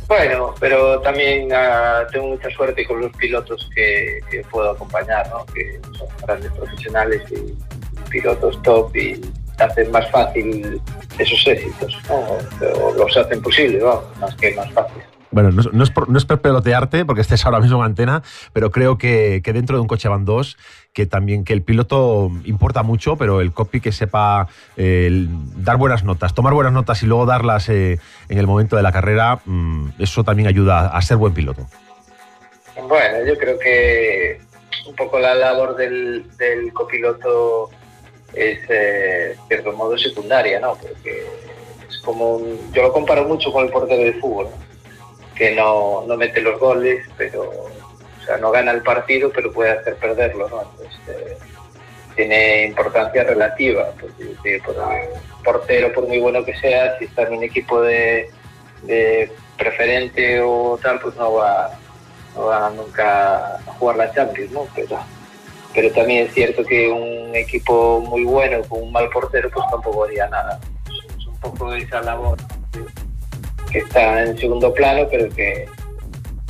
Bueno, 0.07 0.53
pero 0.59 0.99
también 1.01 1.49
ah, 1.53 2.07
tengo 2.11 2.27
mucha 2.27 2.49
suerte 2.49 2.85
con 2.85 3.01
los 3.01 3.11
pilotos 3.17 3.69
que, 3.75 4.19
que 4.31 4.41
puedo 4.49 4.71
acompañar, 4.71 5.29
¿no? 5.29 5.45
que 5.53 5.79
son 5.97 6.07
grandes 6.25 6.51
profesionales 6.53 7.21
y 7.31 8.09
pilotos 8.09 8.61
top 8.63 8.95
y 8.95 9.21
hacen 9.59 9.91
más 9.91 10.09
fácil 10.11 10.81
esos 11.17 11.47
éxitos, 11.47 11.97
¿no? 12.09 12.15
o 12.15 12.93
los 12.95 13.15
hacen 13.17 13.41
posibles, 13.41 13.83
vamos, 13.83 14.03
más 14.19 14.35
que 14.35 14.55
más 14.55 14.71
fácil. 14.71 15.01
Bueno, 15.29 15.51
no, 15.51 15.59
es- 15.61 15.73
no 15.73 15.83
es 15.83 15.91
por, 15.91 16.07
no 16.09 16.17
es 16.17 16.23
por 16.25 16.39
pelotearte, 16.39 17.03
porque 17.03 17.21
estés 17.21 17.45
ahora 17.45 17.59
mismo 17.59 17.79
en 17.79 17.85
antena, 17.85 18.23
pero 18.53 18.71
creo 18.71 18.97
que, 18.97 19.41
que 19.43 19.51
dentro 19.51 19.75
de 19.75 19.81
un 19.81 19.87
coche 19.87 20.07
van 20.07 20.23
dos, 20.23 20.57
que 20.93 21.05
también 21.05 21.43
que 21.43 21.51
el 21.53 21.61
piloto 21.63 22.31
importa 22.45 22.81
mucho, 22.81 23.17
pero 23.17 23.41
el 23.41 23.51
copy 23.51 23.81
que 23.81 23.91
sepa 23.91 24.47
eh, 24.77 25.09
dar 25.57 25.75
buenas 25.77 26.03
notas, 26.05 26.33
tomar 26.33 26.53
buenas 26.53 26.71
notas 26.71 27.03
y 27.03 27.07
luego 27.07 27.25
darlas 27.25 27.67
eh, 27.67 27.99
en 28.29 28.37
el 28.37 28.47
momento 28.47 28.77
de 28.77 28.83
la 28.83 28.91
carrera, 28.93 29.39
mm, 29.45 29.89
eso 29.99 30.23
también 30.23 30.47
ayuda 30.47 30.87
a 30.87 31.01
ser 31.01 31.17
buen 31.17 31.33
piloto. 31.33 31.67
Bueno, 32.87 33.25
yo 33.27 33.37
creo 33.37 33.59
que 33.59 34.39
un 34.87 34.95
poco 34.95 35.19
la 35.19 35.35
labor 35.35 35.75
del, 35.75 36.25
del 36.37 36.71
copiloto 36.71 37.69
es, 38.33 38.59
eh, 38.69 39.35
cierto 39.47 39.71
modo, 39.73 39.97
secundaria, 39.97 40.59
¿no? 40.59 40.75
Porque 40.75 41.25
es 41.89 41.97
como 41.99 42.35
un- 42.37 42.71
yo 42.73 42.83
lo 42.83 42.93
comparo 42.93 43.23
mucho 43.25 43.51
con 43.51 43.65
el 43.65 43.71
portero 43.71 44.03
de 44.03 44.13
fútbol, 44.13 44.47
¿no? 44.51 44.67
que 45.35 45.53
no, 45.55 46.03
no 46.07 46.17
mete 46.17 46.41
los 46.41 46.59
goles, 46.59 47.05
pero 47.17 47.43
o 47.43 48.25
sea, 48.25 48.37
no 48.37 48.49
gana 48.51 48.71
el 48.71 48.81
partido, 48.81 49.31
pero 49.33 49.51
puede 49.53 49.69
hacer 49.71 49.95
perderlo, 49.97 50.49
¿no? 50.49 50.61
Entonces, 50.63 50.99
eh, 51.09 51.37
tiene 52.15 52.65
importancia 52.65 53.23
relativa, 53.23 53.91
porque 54.01 54.59
portero, 55.43 55.93
por 55.93 56.07
muy 56.07 56.17
bueno 56.19 56.43
que 56.43 56.55
sea, 56.57 56.97
si 56.97 57.05
está 57.05 57.21
en 57.23 57.35
un 57.35 57.43
equipo 57.43 57.81
de, 57.81 58.31
de 58.81 59.31
preferente 59.57 60.41
o 60.41 60.79
tal, 60.81 60.99
pues 60.99 61.15
no 61.15 61.33
va, 61.33 61.69
no 62.35 62.45
va 62.47 62.69
nunca 62.71 63.55
a 63.57 63.59
jugar 63.77 63.97
la 63.97 64.11
Champions, 64.13 64.51
¿no? 64.51 64.67
Pero, 64.75 64.99
pero 65.77 65.91
también 65.91 66.25
es 66.25 66.33
cierto 66.33 66.65
que 66.65 66.89
un 66.89 67.35
equipo 67.35 67.99
muy 68.09 68.23
bueno 68.23 68.61
con 68.67 68.81
un 68.81 68.91
mal 68.91 69.07
portero, 69.09 69.47
pues 69.53 69.63
tampoco 69.69 70.05
haría 70.05 70.27
nada. 70.27 70.59
Es, 71.19 71.27
un 71.27 71.37
poco 71.39 71.71
esa 71.71 72.01
labor 72.01 72.35
que- 73.71 73.77
está 73.77 74.23
en 74.23 74.35
segundo 74.39 74.73
plano, 74.73 75.07
pero 75.11 75.29
que, 75.35 75.67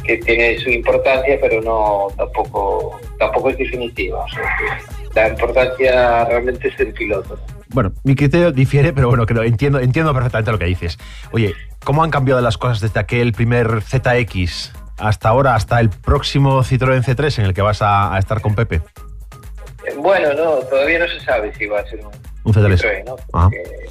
que 0.05 0.17
tiene 0.19 0.57
su 0.59 0.69
importancia, 0.69 1.37
pero 1.41 1.61
no 1.61 2.07
tampoco 2.15 3.01
tampoco 3.19 3.49
es 3.49 3.57
definitiva. 3.57 4.23
La 5.13 5.27
importancia 5.27 6.23
realmente 6.23 6.69
es 6.69 6.79
el 6.79 6.93
piloto. 6.93 7.35
¿no? 7.35 7.57
Bueno, 7.71 7.91
mi 8.05 8.15
criterio 8.15 8.53
difiere, 8.53 8.93
pero 8.93 9.09
bueno, 9.09 9.25
lo 9.27 9.43
entiendo, 9.43 9.81
entiendo 9.81 10.13
perfectamente 10.13 10.53
lo 10.53 10.57
que 10.57 10.65
dices. 10.67 10.97
Oye, 11.33 11.53
¿cómo 11.83 12.01
han 12.01 12.11
cambiado 12.11 12.39
las 12.39 12.57
cosas 12.57 12.79
desde 12.79 13.01
aquel 13.01 13.33
primer 13.33 13.81
ZX 13.81 14.71
hasta 14.97 15.27
ahora, 15.27 15.53
hasta 15.53 15.81
el 15.81 15.89
próximo 15.89 16.63
Citroën 16.63 17.03
C3 17.03 17.39
en 17.39 17.45
el 17.45 17.53
que 17.53 17.61
vas 17.61 17.81
a 17.81 18.17
estar 18.17 18.39
con 18.39 18.55
Pepe? 18.55 18.81
Bueno, 19.97 20.33
no, 20.33 20.55
todavía 20.65 20.99
no 20.99 21.07
se 21.07 21.19
sabe 21.21 21.53
si 21.55 21.65
va 21.65 21.79
a 21.79 21.87
ser 21.87 21.99
un, 22.05 22.11
Un 22.43 22.53
C3. 22.53 22.77
Citroën, 22.77 23.05
¿no? 23.05 23.15
Porque, 23.31 23.57
eh, 23.61 23.89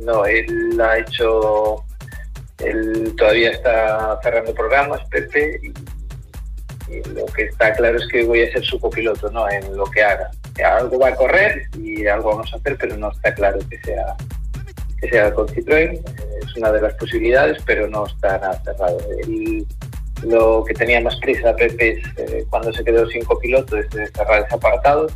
no, 0.00 0.24
él 0.26 0.80
ha 0.80 0.98
hecho, 0.98 1.84
él 2.58 3.14
todavía 3.16 3.50
está 3.50 4.18
cerrando 4.22 4.54
programas, 4.54 5.00
Pepe, 5.10 5.60
y, 5.62 6.92
y 6.94 7.02
lo 7.14 7.26
que 7.26 7.44
está 7.44 7.72
claro 7.74 7.98
es 7.98 8.06
que 8.08 8.24
voy 8.24 8.42
a 8.42 8.52
ser 8.52 8.64
su 8.64 8.78
copiloto, 8.80 9.30
¿no? 9.30 9.48
En 9.50 9.76
lo 9.76 9.84
que 9.86 10.02
haga. 10.02 10.30
Algo 10.64 10.98
va 10.98 11.08
a 11.08 11.14
correr 11.16 11.68
y 11.76 12.06
algo 12.06 12.30
vamos 12.30 12.52
a 12.52 12.56
hacer, 12.56 12.76
pero 12.78 12.96
no 12.96 13.10
está 13.10 13.34
claro 13.34 13.58
que 13.68 13.78
sea 13.82 14.16
que 15.00 15.10
sea 15.10 15.30
con 15.34 15.46
Citroën. 15.48 16.00
Es 16.42 16.56
una 16.56 16.72
de 16.72 16.80
las 16.80 16.94
posibilidades, 16.94 17.62
pero 17.66 17.86
no 17.86 18.06
está 18.06 18.38
nada 18.38 18.58
cerrado. 18.64 18.98
Él- 19.22 19.66
lo 20.22 20.64
que 20.64 20.74
tenía 20.74 21.00
más 21.00 21.16
prisa 21.16 21.54
Pepe 21.54 21.92
es 21.92 22.06
eh, 22.16 22.44
cuando 22.50 22.72
se 22.72 22.82
quedó 22.84 23.06
sin 23.08 23.24
copiloto 23.24 23.76
es 23.76 23.88
de 23.90 24.06
cerrar 24.08 24.44
ese 24.44 24.54
apartado 24.54 25.06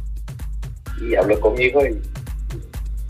y 1.01 1.15
habló 1.15 1.41
conmigo 1.41 1.85
y, 1.85 2.01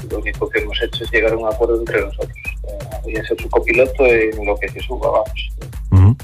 lo 0.09 0.19
único 0.19 0.49
que 0.49 0.61
hemos 0.61 0.81
hecho 0.81 1.05
es 1.05 1.11
llegar 1.11 1.33
a 1.33 1.37
un 1.37 1.47
acuerdo 1.47 1.79
entre 1.79 2.01
nosotros. 2.01 2.33
Eh, 2.69 2.79
voy 3.03 3.17
a 3.17 3.25
ser 3.25 3.41
su 3.41 3.49
copiloto 3.51 4.07
en 4.07 4.47
lo 4.47 4.57
que 4.57 4.69
se 4.71 4.81
suba, 4.81 5.11
vamos. 5.11 6.17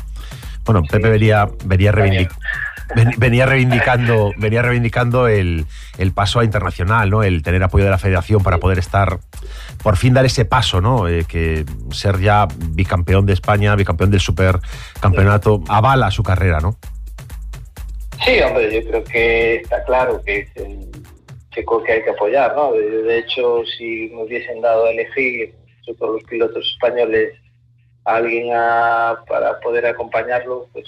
Bueno, 0.64 0.83
Pepe 0.90 1.11
venía, 1.11 1.48
venía, 1.64 1.92
reivindic- 1.92 2.35
ven- 2.94 3.14
venía 3.18 3.46
reivindicando, 3.46 4.33
venía 4.37 4.62
reivindicando 4.62 5.29
el, 5.29 5.66
el 5.99 6.12
paso 6.12 6.40
a 6.40 6.44
internacional, 6.44 7.11
¿no? 7.11 7.22
El 7.22 7.42
tener 7.42 7.62
apoyo 7.62 7.85
de 7.85 7.90
la 7.90 7.99
federación 7.99 8.42
para 8.42 8.59
poder 8.59 8.79
estar, 8.79 9.18
por 9.83 9.96
fin 9.96 10.14
dar 10.14 10.25
ese 10.25 10.44
paso, 10.44 10.81
¿no? 10.81 11.09
Eh, 11.09 11.25
que 11.29 11.64
ser 11.90 12.20
ya 12.20 12.46
bicampeón 12.70 13.27
de 13.27 13.33
España, 13.33 13.75
bicampeón 13.77 14.11
del 14.11 14.20
supercampeonato, 14.20 15.62
avala 15.68 16.11
su 16.11 16.22
carrera, 16.22 16.61
¿no? 16.61 16.77
Sí, 18.25 18.40
hombre, 18.40 18.72
yo 18.83 18.88
creo 18.88 19.05
que 19.05 19.57
está 19.57 19.85
claro 19.85 20.22
que 20.25 20.49
chico 21.55 21.83
que 21.83 21.92
hay 21.92 22.03
que 22.03 22.11
apoyar, 22.11 22.55
¿no? 22.55 22.72
De, 22.72 23.18
hecho, 23.18 23.62
si 23.79 24.11
me 24.14 24.22
hubiesen 24.25 24.61
dado 24.61 24.87
a 24.87 24.90
elegir 24.90 25.55
sobre 25.83 26.12
los 26.12 26.25
pilotos 26.25 26.66
españoles 26.75 27.33
alguien 28.05 28.51
a- 28.55 29.16
para 29.29 29.59
poder 29.61 29.87
acompañarlo, 29.87 30.66
pues 30.72 30.85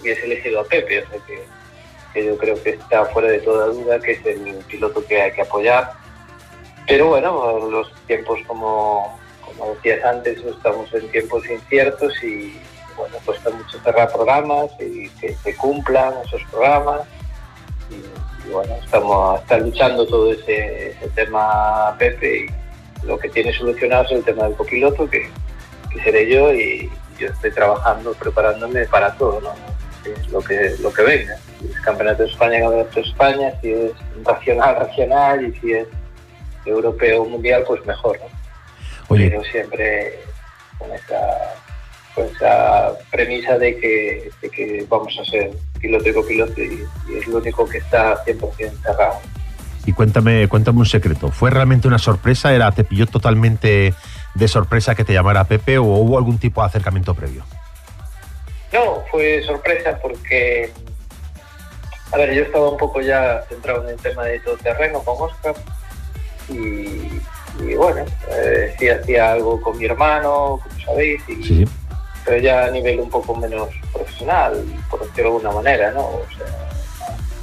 hubiese 0.00 0.24
elegido 0.24 0.60
a 0.60 0.64
Pepe, 0.64 1.02
o 1.02 1.08
sea 1.08 1.18
que, 1.26 2.24
yo 2.26 2.36
creo 2.38 2.60
que 2.62 2.70
está 2.70 3.04
fuera 3.06 3.28
de 3.28 3.38
toda 3.38 3.66
duda 3.66 4.00
que 4.00 4.12
es 4.12 4.26
el 4.26 4.56
piloto 4.68 5.04
que 5.06 5.22
hay 5.22 5.32
que 5.32 5.42
apoyar. 5.42 5.92
Pero 6.86 7.06
bueno, 7.06 7.70
los 7.70 7.92
tiempos, 8.06 8.40
como, 8.48 9.16
como 9.44 9.74
decías 9.74 10.04
antes, 10.04 10.38
estamos 10.44 10.92
en 10.92 11.08
tiempos 11.10 11.48
inciertos 11.48 12.12
y 12.24 12.58
bueno, 12.96 13.16
cuesta 13.24 13.50
mucho 13.50 13.78
cerrar 13.80 14.12
programas 14.12 14.70
y 14.80 15.08
que 15.20 15.34
se 15.36 15.56
cumplan 15.56 16.14
esos 16.26 16.42
programas. 16.50 17.02
Y, 17.90 18.50
bueno, 18.50 18.74
estamos 18.82 19.40
está 19.40 19.58
luchando 19.58 20.06
todo 20.06 20.32
ese, 20.32 20.96
tema 21.14 21.94
Pepe 21.98 22.46
y 22.46 23.06
lo 23.06 23.18
que 23.18 23.28
tiene 23.28 23.52
solucionado 23.52 24.04
es 24.04 24.12
el 24.12 24.24
tema 24.24 24.44
del 24.44 24.54
copiloto, 24.54 25.08
que, 25.08 25.30
que 25.92 26.02
seré 26.02 26.28
yo 26.28 26.52
y 26.52 26.90
yo 27.18 27.28
estoy 27.28 27.52
trabajando, 27.52 28.14
preparándome 28.14 28.86
para 28.86 29.14
todo. 29.16 29.40
Es 30.04 30.28
lo 30.28 30.40
que, 30.40 30.74
lo 30.80 30.92
que 30.92 31.02
venga. 31.02 31.36
Si 31.58 31.66
es 31.66 31.80
Campeonato 31.80 32.22
de 32.22 32.28
España, 32.30 32.60
Campeonato 32.60 32.94
de 32.94 33.06
España, 33.06 33.52
si 33.60 33.72
es 33.72 33.92
regional, 34.24 34.76
regional 34.86 35.46
y 35.46 35.60
si 35.60 35.72
es 35.72 35.88
europeo 36.64 37.24
mundial, 37.24 37.64
pues 37.66 37.84
mejor, 37.86 38.18
¿no? 38.18 38.26
Oye. 39.08 39.28
Pero 39.28 39.44
siempre 39.44 40.20
con 40.78 40.92
esa, 40.92 41.54
con 42.14 42.26
esa 42.26 42.92
premisa 43.10 43.58
de 43.58 43.76
que, 43.78 44.30
de 44.40 44.50
que 44.50 44.86
vamos 44.88 45.16
a 45.20 45.24
ser 45.24 45.50
piloto 45.80 46.08
y 46.08 46.12
copiloto 46.14 46.60
y, 46.60 46.86
y 47.08 47.18
es 47.18 47.26
lo 47.26 47.38
único 47.38 47.66
que 47.68 47.78
está 47.78 48.24
100% 48.24 48.82
cerrado. 48.82 49.18
Y 49.86 49.92
cuéntame, 49.92 50.46
cuéntame 50.48 50.78
un 50.78 50.86
secreto. 50.86 51.30
¿Fue 51.30 51.50
realmente 51.50 51.88
una 51.88 51.98
sorpresa? 51.98 52.54
¿Era, 52.54 52.70
¿Te 52.72 52.84
pilló 52.84 53.06
totalmente 53.06 53.94
de 54.34 54.48
sorpresa 54.48 54.94
que 54.94 55.04
te 55.04 55.12
llamara 55.12 55.44
Pepe 55.44 55.78
o 55.78 55.84
hubo 55.84 56.18
algún 56.18 56.38
tipo 56.38 56.60
de 56.60 56.68
acercamiento 56.68 57.14
previo? 57.14 57.44
No, 58.72 59.02
fue 59.10 59.42
sorpresa 59.42 59.98
porque, 60.00 60.72
a 62.12 62.16
ver, 62.18 62.32
yo 62.34 62.42
estaba 62.42 62.70
un 62.70 62.76
poco 62.76 63.00
ya 63.00 63.42
centrado 63.48 63.82
en 63.84 63.90
el 63.90 63.96
tema 63.96 64.24
de 64.24 64.38
todo 64.40 64.56
terreno 64.58 65.00
con 65.02 65.16
Oscar 65.28 65.54
y, 66.48 67.20
y 67.60 67.74
bueno, 67.76 68.04
eh, 68.30 68.74
sí 68.78 68.88
hacía 68.88 69.32
algo 69.32 69.60
con 69.60 69.76
mi 69.78 69.86
hermano, 69.86 70.60
como 70.62 70.80
sabéis, 70.84 71.20
y, 71.28 71.34
Sí, 71.42 71.44
sí. 71.44 71.64
pero 72.24 72.38
ya 72.38 72.66
a 72.66 72.70
nivel 72.70 73.00
un 73.00 73.10
poco 73.10 73.34
menos 73.34 73.68
profesional, 73.92 74.64
por 74.88 75.00
decirlo 75.00 75.30
de 75.30 75.36
alguna 75.36 75.50
manera, 75.52 75.90
¿no? 75.90 76.00
O 76.02 76.26
sea, 76.36 76.46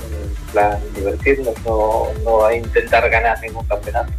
en 0.09 0.51
plan 0.53 0.79
divertirnos, 0.95 1.55
no, 1.65 2.07
no 2.23 2.45
a 2.45 2.55
intentar 2.55 3.09
ganar 3.09 3.39
ningún 3.41 3.65
campeonato. 3.65 4.11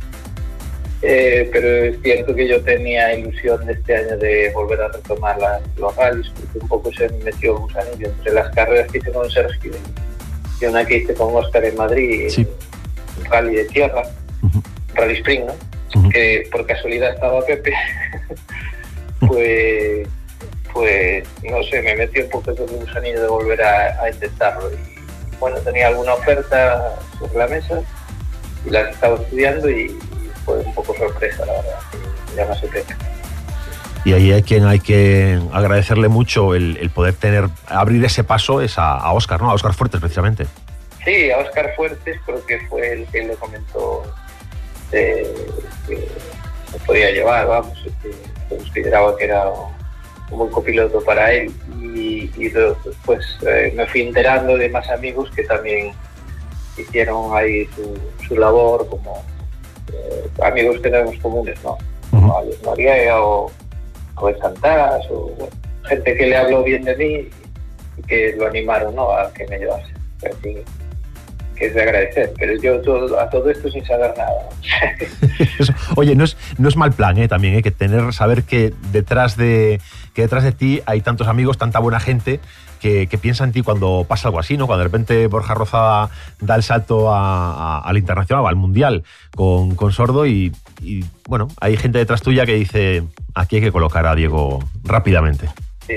Eh, 1.00 1.48
pero 1.52 1.68
es 1.84 2.02
cierto 2.02 2.34
que 2.34 2.48
yo 2.48 2.60
tenía 2.62 3.14
ilusión 3.14 3.68
este 3.70 3.94
año 3.96 4.16
de 4.18 4.50
volver 4.52 4.80
a 4.82 4.88
retomar 4.88 5.38
las- 5.38 5.62
los 5.76 5.94
rallies, 5.94 6.28
porque 6.30 6.58
un 6.58 6.68
poco 6.68 6.92
se 6.92 7.08
me 7.10 7.18
metió 7.24 7.52
el 7.52 7.58
gusanillo 7.58 8.08
entre 8.08 8.32
las 8.32 8.52
carreras 8.54 8.90
que 8.90 8.98
hice 8.98 9.12
con 9.12 9.30
Sergio 9.30 9.72
y 10.60 10.64
una 10.64 10.84
que 10.84 10.96
hice 10.96 11.14
con 11.14 11.36
Oscar 11.36 11.64
en 11.64 11.76
Madrid, 11.76 12.28
un 13.18 13.24
rally 13.26 13.54
de 13.54 13.64
tierra, 13.66 14.02
rally 14.94 15.14
spring, 15.18 15.46
¿no? 15.46 15.54
Que 16.10 16.48
por 16.50 16.66
casualidad 16.66 17.14
estaba 17.14 17.46
Pepe, 17.46 17.72
pues, 19.26 20.08
pues 20.72 21.24
no 21.44 21.62
sé, 21.64 21.82
me 21.82 21.94
metió 21.96 22.24
un 22.24 22.30
poco 22.30 22.50
ese 22.50 22.62
gusanillo 22.62 23.22
de 23.22 23.28
volver 23.28 23.62
a, 23.62 24.02
a 24.02 24.10
intentarlo. 24.10 24.70
Y 24.72 24.76
bueno, 25.38 25.56
tenía 25.58 25.88
alguna 25.88 26.14
oferta 26.14 26.96
sobre 27.18 27.38
la 27.38 27.46
mesa 27.46 27.80
y 28.66 28.70
las 28.70 28.90
estaba 28.90 29.16
estudiando 29.20 29.70
y 29.70 29.96
fue 30.48 30.58
un 30.60 30.74
poco 30.74 30.96
sorpresa, 30.96 31.44
la 31.44 31.52
verdad, 31.52 31.78
ya. 32.34 32.96
Y 34.04 34.12
ahí 34.14 34.32
hay 34.32 34.42
quien 34.42 34.64
hay 34.64 34.80
que 34.80 35.38
agradecerle 35.52 36.08
mucho 36.08 36.54
el, 36.54 36.78
el 36.80 36.88
poder 36.88 37.14
tener, 37.14 37.48
abrir 37.66 38.02
ese 38.04 38.24
paso 38.24 38.62
es 38.62 38.78
a, 38.78 38.96
a 38.96 39.12
Oscar, 39.12 39.42
¿no? 39.42 39.50
A 39.50 39.54
Oscar 39.54 39.74
Fuertes, 39.74 40.00
precisamente. 40.00 40.46
Sí, 41.04 41.30
a 41.30 41.38
Oscar 41.38 41.74
Fuertes 41.76 42.18
creo 42.24 42.46
que 42.46 42.60
fue 42.68 42.92
el 42.92 43.06
que 43.08 43.24
le 43.24 43.34
comentó 43.34 44.04
eh, 44.92 45.46
que 45.86 46.08
se 46.72 46.78
podía 46.86 47.10
llevar, 47.10 47.46
vamos, 47.46 47.78
que 48.02 48.56
consideraba 48.56 49.14
que 49.16 49.24
era 49.24 49.44
un 50.30 50.38
buen 50.38 50.50
copiloto 50.50 51.02
para 51.04 51.32
él 51.32 51.52
y, 51.82 52.30
y 52.36 52.48
después 52.48 53.26
eh, 53.46 53.72
me 53.74 53.86
fui 53.86 54.02
enterando 54.02 54.56
de 54.56 54.68
más 54.70 54.88
amigos 54.88 55.30
que 55.34 55.42
también 55.44 55.92
hicieron 56.78 57.36
ahí 57.36 57.66
su, 57.74 57.98
su 58.26 58.36
labor 58.36 58.88
como 58.88 59.22
eh, 59.92 60.28
amigos 60.42 60.76
que 60.80 60.90
tenemos 60.90 61.16
comunes, 61.18 61.58
¿no? 61.64 61.76
Como 62.10 62.36
Alex 62.38 62.62
Noriega 62.62 63.20
o 63.22 63.50
Robert 64.16 64.40
Santás 64.40 65.04
o 65.10 65.30
bueno, 65.38 65.52
gente 65.84 66.16
que 66.16 66.26
le 66.26 66.36
habló 66.36 66.62
bien 66.64 66.84
de 66.84 66.96
mí 66.96 67.28
y 67.98 68.02
que 68.06 68.34
lo 68.36 68.46
animaron 68.46 68.94
¿no? 68.94 69.10
a 69.12 69.32
que 69.32 69.46
me 69.48 69.58
llevase. 69.58 69.92
Así 70.18 70.56
que 71.56 71.66
es 71.66 71.74
de 71.74 71.82
agradecer, 71.82 72.32
pero 72.38 72.54
yo 72.62 72.80
todo- 72.82 73.18
a 73.18 73.28
todo 73.28 73.50
esto 73.50 73.68
sin 73.70 73.84
saber 73.84 74.14
nada. 74.16 74.48
Oye, 75.96 76.14
no 76.14 76.24
es, 76.24 76.36
no 76.56 76.68
es 76.68 76.76
mal 76.76 76.92
plan, 76.92 77.18
¿eh? 77.18 77.26
También, 77.28 77.54
¿eh? 77.54 77.62
Que 77.62 77.70
tener, 77.72 78.12
saber 78.12 78.44
que 78.44 78.72
detrás 78.92 79.36
de, 79.36 79.80
que 80.14 80.22
detrás 80.22 80.44
de 80.44 80.52
ti 80.52 80.82
hay 80.86 81.00
tantos 81.00 81.26
amigos, 81.26 81.58
tanta 81.58 81.80
buena 81.80 81.98
gente 82.00 82.38
que, 82.78 83.06
que 83.06 83.18
piensa 83.18 83.44
en 83.44 83.52
ti 83.52 83.62
cuando 83.62 84.04
pasa 84.08 84.28
algo 84.28 84.38
así, 84.40 84.56
¿no? 84.56 84.66
Cuando 84.66 84.78
de 84.80 84.88
repente 84.88 85.26
Borja 85.26 85.54
Rozada 85.54 86.10
da 86.40 86.54
el 86.56 86.62
salto 86.62 87.12
a- 87.12 87.80
al 87.80 87.96
internacional, 87.98 88.46
al 88.46 88.56
mundial 88.56 89.04
con, 89.34 89.74
con 89.74 89.92
Sordo 89.92 90.26
y, 90.26 90.52
bueno, 91.26 91.48
hay 91.60 91.76
gente 91.76 91.98
detrás 91.98 92.22
tuya 92.22 92.46
que 92.46 92.54
dice, 92.54 93.02
aquí 93.34 93.56
hay 93.56 93.62
que 93.62 93.72
colocar 93.72 94.06
a 94.06 94.14
Diego 94.14 94.60
rápidamente. 94.84 95.48
Sí, 95.86 95.94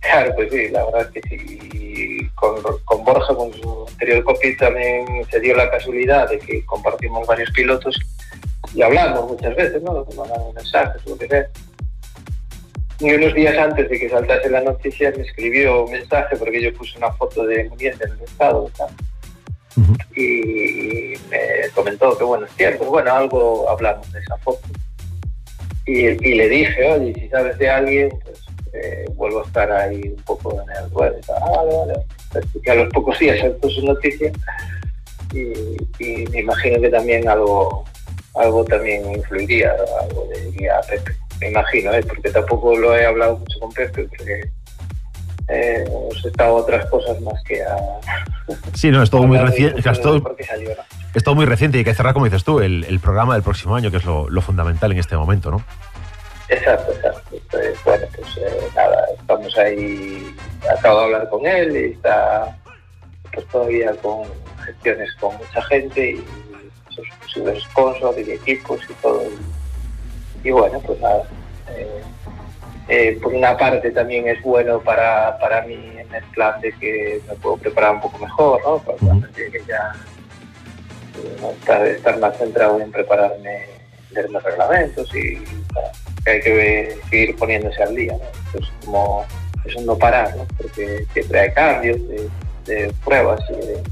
claro, 0.00 0.32
pues 0.34 0.50
sí, 0.52 0.68
la 0.70 0.84
verdad 0.86 1.10
es 1.14 1.22
que 1.22 1.28
sí. 1.28 2.28
Con, 2.34 2.56
con 2.84 3.04
Borja, 3.04 3.34
con 3.34 3.52
su 3.54 3.86
anterior 3.88 4.24
copy, 4.24 4.56
también 4.56 5.06
se 5.30 5.40
dio 5.40 5.56
la 5.56 5.70
casualidad 5.70 6.28
de 6.28 6.38
que 6.38 6.64
compartimos 6.66 7.26
varios 7.26 7.50
pilotos 7.52 7.98
y 8.74 8.82
hablamos 8.82 9.30
muchas 9.30 9.54
veces, 9.54 9.82
¿no? 9.82 9.92
Nos 9.94 10.54
mensajes, 10.54 11.04
lo 11.06 11.16
que 11.16 11.28
sea. 11.28 11.46
Y 13.00 13.12
unos 13.12 13.34
días 13.34 13.56
antes 13.58 13.88
de 13.88 13.98
que 13.98 14.08
saltase 14.08 14.48
la 14.50 14.60
noticia 14.60 15.12
me 15.16 15.22
escribió 15.24 15.84
un 15.84 15.92
mensaje 15.92 16.36
porque 16.36 16.62
yo 16.62 16.72
puse 16.74 16.96
una 16.96 17.12
foto 17.12 17.44
de 17.44 17.64
muriente 17.68 18.04
en 18.04 18.12
el 18.12 18.20
estado 18.22 18.70
y 20.14 21.14
me 21.30 21.68
comentó 21.74 22.16
que 22.16 22.22
buenos 22.22 22.50
tiempos, 22.50 22.88
bueno, 22.88 23.12
algo 23.12 23.68
hablamos 23.68 24.10
de 24.12 24.20
esa 24.20 24.36
foto. 24.38 24.60
Y, 25.86 26.06
y 26.06 26.34
le 26.34 26.48
dije, 26.48 26.92
oye, 26.92 27.12
si 27.14 27.28
sabes 27.28 27.58
de 27.58 27.68
alguien, 27.68 28.08
pues 28.22 28.40
eh, 28.72 29.04
vuelvo 29.14 29.42
a 29.42 29.46
estar 29.46 29.70
ahí 29.72 30.00
un 30.16 30.22
poco 30.22 30.62
en 30.62 30.84
el 30.84 30.92
web. 30.92 31.20
Ah, 31.28 31.50
vale, 31.56 31.76
vale. 31.76 32.46
Que 32.62 32.70
a 32.70 32.74
los 32.76 32.88
pocos 32.92 33.18
días 33.18 33.40
saltó 33.40 33.68
su 33.68 33.84
noticia 33.84 34.32
y, 35.32 35.76
y 35.98 36.26
me 36.28 36.40
imagino 36.40 36.80
que 36.80 36.88
también 36.88 37.28
algo 37.28 37.84
algo 38.34 38.64
también 38.64 39.08
influiría, 39.12 39.72
algo 40.00 40.28
diría 40.34 40.78
a 40.78 40.82
Pepe. 40.82 41.12
Me 41.44 41.50
imagino, 41.50 41.92
¿eh? 41.92 42.02
porque 42.02 42.30
tampoco 42.30 42.74
lo 42.74 42.96
he 42.96 43.04
hablado 43.04 43.36
mucho 43.36 43.60
con 43.60 43.70
Pepe, 43.70 44.08
porque 44.08 44.50
eh, 45.48 45.84
hemos 45.86 46.24
estado 46.24 46.56
a 46.56 46.60
otras 46.62 46.86
cosas 46.86 47.20
más 47.20 47.34
que 47.44 47.62
a... 47.62 47.76
Sí, 48.72 48.90
no, 48.90 49.02
es 49.02 49.10
todo 49.10 49.24
muy 49.24 49.36
reciente. 49.36 49.78
Es 49.78 51.22
todo, 51.22 51.34
muy 51.34 51.44
reciente 51.44 51.76
y 51.76 51.80
hay 51.80 51.84
que 51.84 51.94
cerrar, 51.94 52.14
como 52.14 52.24
dices 52.24 52.44
tú, 52.44 52.60
el, 52.60 52.84
el 52.84 52.98
programa 52.98 53.34
del 53.34 53.42
próximo 53.42 53.76
año, 53.76 53.90
que 53.90 53.98
es 53.98 54.06
lo, 54.06 54.30
lo 54.30 54.40
fundamental 54.40 54.90
en 54.92 54.98
este 54.98 55.18
momento, 55.18 55.50
¿no? 55.50 55.62
Exacto, 56.48 56.92
exacto. 56.92 57.36
Entonces, 57.36 57.78
bueno, 57.84 58.06
pues 58.16 58.36
eh, 58.38 58.68
nada, 58.74 59.04
estamos 59.20 59.58
ahí, 59.58 60.34
acabo 60.78 61.00
de 61.00 61.04
hablar 61.04 61.28
con 61.28 61.46
él 61.46 61.76
y 61.76 61.92
está 61.92 62.56
pues 63.34 63.46
todavía 63.48 63.92
con 63.96 64.22
gestiones 64.64 65.12
con 65.20 65.36
mucha 65.36 65.60
gente 65.64 66.12
y 66.12 66.24
sus 66.88 67.06
posibles 67.20 67.62
sponsors 67.64 68.16
y 68.26 68.32
equipos 68.32 68.80
y 68.88 68.94
todo. 68.94 69.22
Y, 69.24 69.63
y 70.44 70.50
bueno, 70.50 70.78
pues 70.80 71.00
nada. 71.00 71.22
eh, 71.70 72.00
eh, 72.88 73.18
por 73.22 73.32
una 73.32 73.56
parte 73.56 73.90
también 73.90 74.28
es 74.28 74.40
bueno 74.42 74.78
para, 74.80 75.38
para 75.38 75.62
mí 75.62 75.74
en 75.98 76.14
el 76.14 76.22
plan 76.34 76.60
de 76.60 76.70
que 76.72 77.20
me 77.26 77.34
puedo 77.36 77.56
preparar 77.56 77.94
un 77.94 78.00
poco 78.02 78.18
mejor, 78.18 78.60
¿no? 78.62 78.78
Para 78.78 78.98
cuando 78.98 79.26
llegue 79.36 79.62
ya 79.66 79.92
estar, 81.50 81.86
estar 81.86 82.18
más 82.18 82.36
centrado 82.36 82.80
en 82.80 82.92
prepararme, 82.92 83.66
leer 84.10 84.30
los 84.30 84.42
reglamentos 84.42 85.08
y 85.14 85.38
que 86.24 86.30
hay 86.30 86.40
que 86.40 86.52
ver- 86.52 86.94
seguir 87.10 87.36
poniéndose 87.36 87.82
al 87.82 87.94
día, 87.96 88.12
¿no? 88.12 88.18
Pues 88.52 88.64
como 88.84 89.24
es 89.64 89.74
un 89.76 89.86
no 89.86 89.96
parar, 89.96 90.36
¿no? 90.36 90.46
Porque 90.58 91.06
siempre 91.14 91.40
hay 91.40 91.50
cambios 91.52 91.96
de, 92.08 92.28
de 92.66 92.92
pruebas 93.04 93.40
y 93.48 93.54
de, 93.66 93.82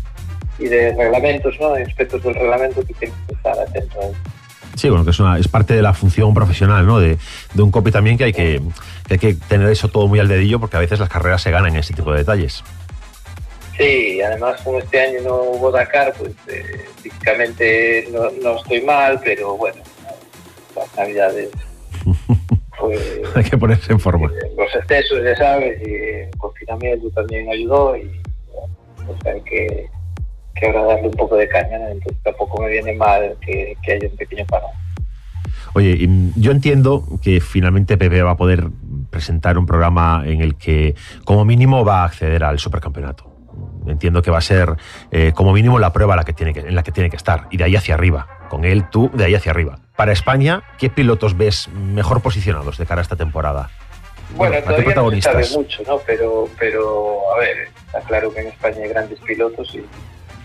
y 0.58 0.64
de 0.68 0.92
reglamentos, 0.94 1.54
¿no? 1.60 1.72
De 1.72 1.82
aspectos 1.84 2.22
del 2.22 2.34
reglamento 2.34 2.84
que 2.86 2.92
tienes 2.94 3.16
que 3.26 3.34
estar 3.34 3.58
atento 3.58 4.00
a. 4.00 4.41
Sí, 4.76 4.88
bueno, 4.88 5.04
que 5.04 5.10
es, 5.10 5.20
una, 5.20 5.38
es 5.38 5.48
parte 5.48 5.74
de 5.74 5.82
la 5.82 5.92
función 5.92 6.32
profesional, 6.34 6.86
¿no? 6.86 6.98
De, 6.98 7.18
de 7.54 7.62
un 7.62 7.70
copy 7.70 7.90
también 7.90 8.16
que 8.16 8.24
hay 8.24 8.32
que, 8.32 8.60
que 9.06 9.14
hay 9.14 9.18
que 9.18 9.34
tener 9.34 9.68
eso 9.68 9.88
todo 9.88 10.08
muy 10.08 10.18
al 10.18 10.28
dedillo 10.28 10.60
porque 10.60 10.76
a 10.76 10.80
veces 10.80 10.98
las 10.98 11.08
carreras 11.08 11.42
se 11.42 11.50
ganan 11.50 11.72
en 11.72 11.80
ese 11.80 11.94
tipo 11.94 12.12
de 12.12 12.18
detalles. 12.18 12.64
Sí, 13.76 14.20
además 14.20 14.60
como 14.62 14.78
este 14.78 15.00
año 15.00 15.20
no 15.24 15.34
hubo 15.42 15.70
Dakar, 15.70 16.12
pues 16.18 16.32
eh, 16.48 16.84
físicamente 17.02 18.08
no, 18.12 18.30
no 18.42 18.56
estoy 18.58 18.82
mal, 18.82 19.20
pero 19.24 19.56
bueno, 19.56 19.82
las 20.76 20.96
navidades 20.96 21.50
pues 22.78 23.00
hay 23.34 23.44
que 23.44 23.56
ponerse 23.56 23.92
en 23.92 24.00
forma. 24.00 24.30
los 24.56 24.74
excesos, 24.74 25.22
ya 25.24 25.36
sabes, 25.36 25.80
y 25.86 25.94
el 25.94 26.30
confinamiento 26.36 27.10
también 27.10 27.48
ayudó 27.50 27.96
y 27.96 28.10
pues 29.06 29.26
hay 29.26 29.40
que, 29.42 29.88
que 30.62 30.68
ahora 30.78 30.94
darle 30.94 31.08
un 31.08 31.14
poco 31.14 31.36
de 31.36 31.48
caña, 31.48 31.76
entonces 31.90 32.22
tampoco 32.22 32.62
me 32.62 32.68
viene 32.70 32.92
mal 32.94 33.36
que, 33.40 33.76
que 33.82 33.92
haya 33.92 34.08
un 34.08 34.16
pequeño 34.16 34.46
parón. 34.46 34.70
Oye, 35.74 36.06
mm, 36.06 36.32
yo 36.36 36.52
entiendo 36.52 37.04
que 37.22 37.40
finalmente 37.40 37.96
Pepe 37.96 38.22
va 38.22 38.32
a 38.32 38.36
poder 38.36 38.68
presentar 39.10 39.58
un 39.58 39.66
programa 39.66 40.22
en 40.24 40.40
el 40.40 40.56
que, 40.56 40.94
como 41.24 41.44
mínimo, 41.44 41.84
va 41.84 42.02
a 42.02 42.04
acceder 42.04 42.44
al 42.44 42.58
supercampeonato. 42.58 43.30
Entiendo 43.86 44.22
que 44.22 44.30
va 44.30 44.38
a 44.38 44.42
ser, 44.42 44.76
eh, 45.10 45.32
como 45.34 45.52
mínimo, 45.52 45.78
la 45.78 45.92
prueba 45.92 46.14
la 46.14 46.24
que 46.24 46.32
tiene 46.32 46.54
que- 46.54 46.60
en 46.60 46.74
la 46.74 46.82
que 46.82 46.92
tiene 46.92 47.10
que 47.10 47.16
estar. 47.16 47.48
Y 47.50 47.56
de 47.56 47.64
ahí 47.64 47.74
hacia 47.76 47.94
arriba. 47.94 48.28
Con 48.48 48.64
él, 48.64 48.84
tú, 48.90 49.10
de 49.12 49.24
ahí 49.24 49.34
hacia 49.34 49.50
arriba. 49.50 49.78
Para 49.96 50.12
España, 50.12 50.62
¿qué 50.78 50.88
pilotos 50.90 51.36
ves 51.36 51.68
mejor 51.68 52.20
posicionados 52.22 52.78
de 52.78 52.86
cara 52.86 53.00
a 53.00 53.02
esta 53.02 53.16
temporada? 53.16 53.70
Bueno, 54.36 54.54
¿a 54.56 54.58
qué 54.60 54.92
todavía 54.92 54.94
no 54.94 55.10
se 55.10 55.20
sabe 55.22 55.44
mucho, 55.54 55.82
¿no? 55.86 55.98
Pero, 56.06 56.48
pero, 56.58 57.20
a 57.34 57.38
ver, 57.38 57.68
está 57.86 58.00
claro 58.00 58.32
que 58.32 58.40
en 58.40 58.46
España 58.48 58.76
hay 58.82 58.88
grandes 58.88 59.18
pilotos 59.20 59.74
y 59.74 59.82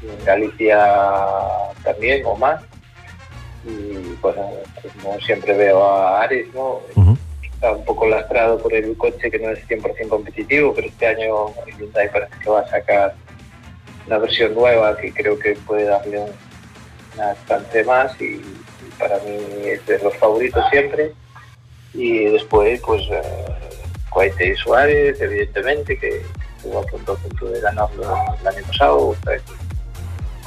en 0.01 0.25
Galicia 0.25 0.77
también 1.83 2.25
o 2.25 2.35
más. 2.35 2.61
Y 3.65 4.15
bueno, 4.21 4.49
como 5.01 5.19
siempre 5.19 5.53
veo 5.53 5.83
a 5.83 6.21
Ares, 6.21 6.47
¿no? 6.53 6.81
Está 7.41 7.71
un 7.71 7.85
poco 7.85 8.07
lastrado 8.07 8.59
por 8.59 8.73
el 8.73 8.95
coche 8.97 9.31
que 9.31 9.39
no 9.39 9.49
es 9.49 9.67
100% 9.67 10.07
competitivo, 10.07 10.73
pero 10.73 10.87
este 10.87 11.07
año 11.07 11.47
Hyundai 11.77 12.11
parece 12.11 12.33
que 12.41 12.49
va 12.49 12.61
a 12.61 12.69
sacar 12.69 13.15
una 14.05 14.19
versión 14.19 14.53
nueva 14.53 14.95
que 14.95 15.11
creo 15.11 15.37
que 15.37 15.53
puede 15.65 15.85
darle 15.85 16.19
un, 16.19 16.31
una 17.15 17.35
chance 17.47 17.83
más 17.83 18.19
y, 18.21 18.25
y 18.25 18.91
para 18.97 19.17
mí 19.19 19.37
es 19.63 19.85
de 19.85 19.99
los 19.99 20.15
favoritos 20.17 20.63
siempre. 20.69 21.13
Y 21.93 22.25
después, 22.25 22.79
pues, 22.85 23.01
eh, 23.11 23.21
Coite 24.09 24.49
y 24.49 24.55
Suárez, 24.55 25.19
evidentemente, 25.19 25.97
que 25.97 26.21
estuvo 26.57 26.79
a 26.79 26.83
punto, 26.83 27.13
a 27.13 27.15
punto 27.15 27.45
de 27.47 27.59
ganarlo 27.59 28.03
el 28.41 28.47
año 28.47 28.67
pasado. 28.67 29.09
o 29.09 29.15
sea, 29.23 29.37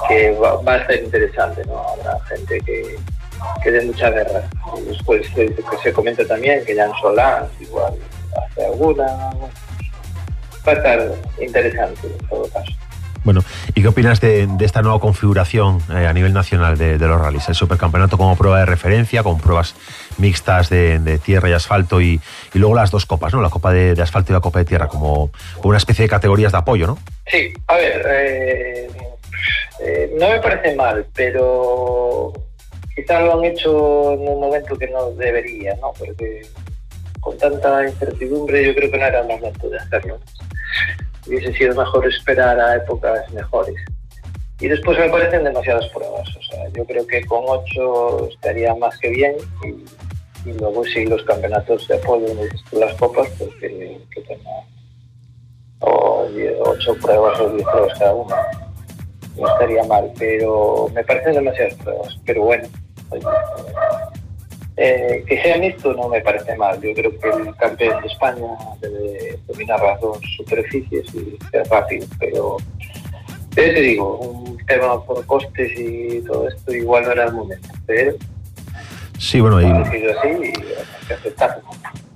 que 0.09 0.33
va, 0.33 0.61
va 0.63 0.75
a 0.75 0.87
ser 0.87 1.05
interesante, 1.05 1.63
¿no? 1.67 1.79
Habrá 1.79 2.19
gente 2.27 2.61
que, 2.61 2.97
que 3.63 3.71
dé 3.71 3.85
mucha 3.85 4.11
guerra. 4.11 4.43
Y 4.79 4.89
después 4.89 5.27
se, 5.35 5.47
que 5.47 5.63
se 5.83 5.93
comenta 5.93 6.25
también 6.27 6.65
que 6.65 6.77
Jan 6.77 6.93
Solán 7.01 7.45
igual 7.61 7.95
hace 8.37 8.67
alguna. 8.67 9.07
va 10.67 10.73
a 10.73 10.73
estar 10.73 11.13
interesante 11.41 12.07
en 12.07 12.29
todo 12.29 12.49
caso. 12.49 12.73
Bueno, 13.23 13.45
¿y 13.75 13.83
qué 13.83 13.89
opinas 13.89 14.19
de, 14.23 14.47
de 14.47 14.65
esta 14.65 14.81
nueva 14.81 14.99
configuración 14.99 15.83
eh, 15.91 16.07
a 16.07 16.13
nivel 16.15 16.33
nacional 16.33 16.79
de, 16.79 16.97
de 16.97 17.07
los 17.07 17.21
rallies? 17.21 17.51
El 17.51 17.55
supercampeonato 17.55 18.17
como 18.17 18.35
prueba 18.35 18.61
de 18.61 18.65
referencia, 18.65 19.23
con 19.23 19.39
pruebas 19.39 19.75
mixtas 20.17 20.71
de, 20.71 20.99
de 20.99 21.19
tierra 21.19 21.51
y 21.51 21.53
asfalto 21.53 22.01
y, 22.01 22.19
y 22.55 22.59
luego 22.59 22.75
las 22.75 22.91
dos 22.91 23.05
copas, 23.05 23.35
¿no? 23.35 23.43
La 23.43 23.51
copa 23.51 23.73
de, 23.73 23.95
de 23.95 24.01
asfalto 24.01 24.33
y 24.33 24.35
la 24.35 24.41
copa 24.41 24.61
de 24.61 24.65
tierra, 24.65 24.89
como, 24.89 25.31
como 25.57 25.69
una 25.69 25.77
especie 25.77 26.03
de 26.05 26.09
categorías 26.09 26.53
de 26.53 26.59
apoyo, 26.59 26.87
¿no? 26.87 26.99
Sí, 27.31 27.53
a 27.67 27.75
ver, 27.75 28.07
eh, 28.09 28.89
eh, 29.81 30.13
no 30.19 30.29
me 30.29 30.41
parece 30.41 30.75
mal, 30.77 31.07
pero 31.15 32.33
quizás 32.95 33.23
lo 33.23 33.39
han 33.39 33.45
hecho 33.45 34.13
en 34.13 34.29
un 34.29 34.41
momento 34.41 34.77
que 34.77 34.89
no 34.89 35.11
debería, 35.13 35.75
¿no? 35.77 35.93
Porque 35.99 36.43
con 37.21 37.37
tanta 37.39 37.87
incertidumbre 37.87 38.65
yo 38.67 38.75
creo 38.75 38.91
que 38.91 38.99
no 38.99 39.07
era 39.07 39.21
el 39.21 39.29
momento 39.29 39.69
de 39.69 39.79
hacerlo. 39.79 40.19
Hubiese 41.27 41.53
sido 41.53 41.75
mejor 41.75 42.07
esperar 42.07 42.59
a 42.59 42.77
épocas 42.77 43.31
mejores. 43.33 43.77
Y 44.59 44.69
después 44.69 44.99
me 44.99 45.09
parecen 45.09 45.45
demasiadas 45.45 45.87
pruebas. 45.89 46.29
O 46.37 46.43
sea, 46.43 46.69
yo 46.75 46.85
creo 46.85 47.07
que 47.07 47.25
con 47.25 47.45
ocho 47.47 48.29
estaría 48.29 48.75
más 48.75 48.99
que 48.99 49.09
bien 49.09 49.35
y, 49.65 50.53
luego 50.53 50.85
sí 50.85 51.05
los 51.07 51.23
campeonatos 51.25 51.87
de 51.89 51.97
apoyo, 51.97 52.27
las 52.73 52.95
copas, 52.95 53.29
pues 53.39 53.51
que, 53.61 54.01
que 54.11 54.21
tenga 54.23 54.51
o 55.81 56.27
die- 56.35 56.55
ocho 56.61 56.95
pruebas 56.97 57.41
o 57.41 57.51
diez 57.51 57.67
pruebas 57.69 57.99
cada 57.99 58.15
una. 58.15 58.37
No 59.37 59.49
estaría 59.49 59.85
mal, 59.85 60.13
pero 60.19 60.89
me 60.95 61.05
parecen 61.05 61.35
demasiadas 61.35 61.75
pruebas. 61.75 62.19
Pero 62.27 62.43
bueno, 62.43 62.69
eh, 64.77 65.25
que 65.27 65.43
sea 65.43 65.59
mixto 65.59 65.93
no 65.95 66.09
me 66.09 66.21
parece 66.21 66.57
mal. 66.57 66.81
Yo 66.81 66.95
creo 66.95 67.19
que 67.19 67.29
el 67.29 67.55
campeón 67.57 68.01
de 68.03 68.09
España 68.09 68.49
debe 68.81 69.39
dominar 69.47 69.81
las 69.83 70.01
dos 70.01 70.19
superficies 70.37 71.15
y 71.15 71.39
ser 71.51 71.67
rápido, 71.69 72.07
pero 72.19 72.57
te 73.55 73.73
digo, 73.73 74.19
un 74.19 74.57
tema 74.67 75.05
por 75.05 75.25
costes 75.27 75.73
y 75.79 76.21
todo 76.23 76.49
esto 76.49 76.73
igual 76.73 77.05
no 77.05 77.13
era 77.13 77.25
el 77.25 77.33
momento, 77.33 77.69
pero 77.87 78.15
Sí, 79.19 79.39
bueno, 79.39 79.59
así 79.59 79.67
y 79.67 80.07
hay 80.07 80.53
que 81.07 81.15
aceptarlo. 81.15 81.63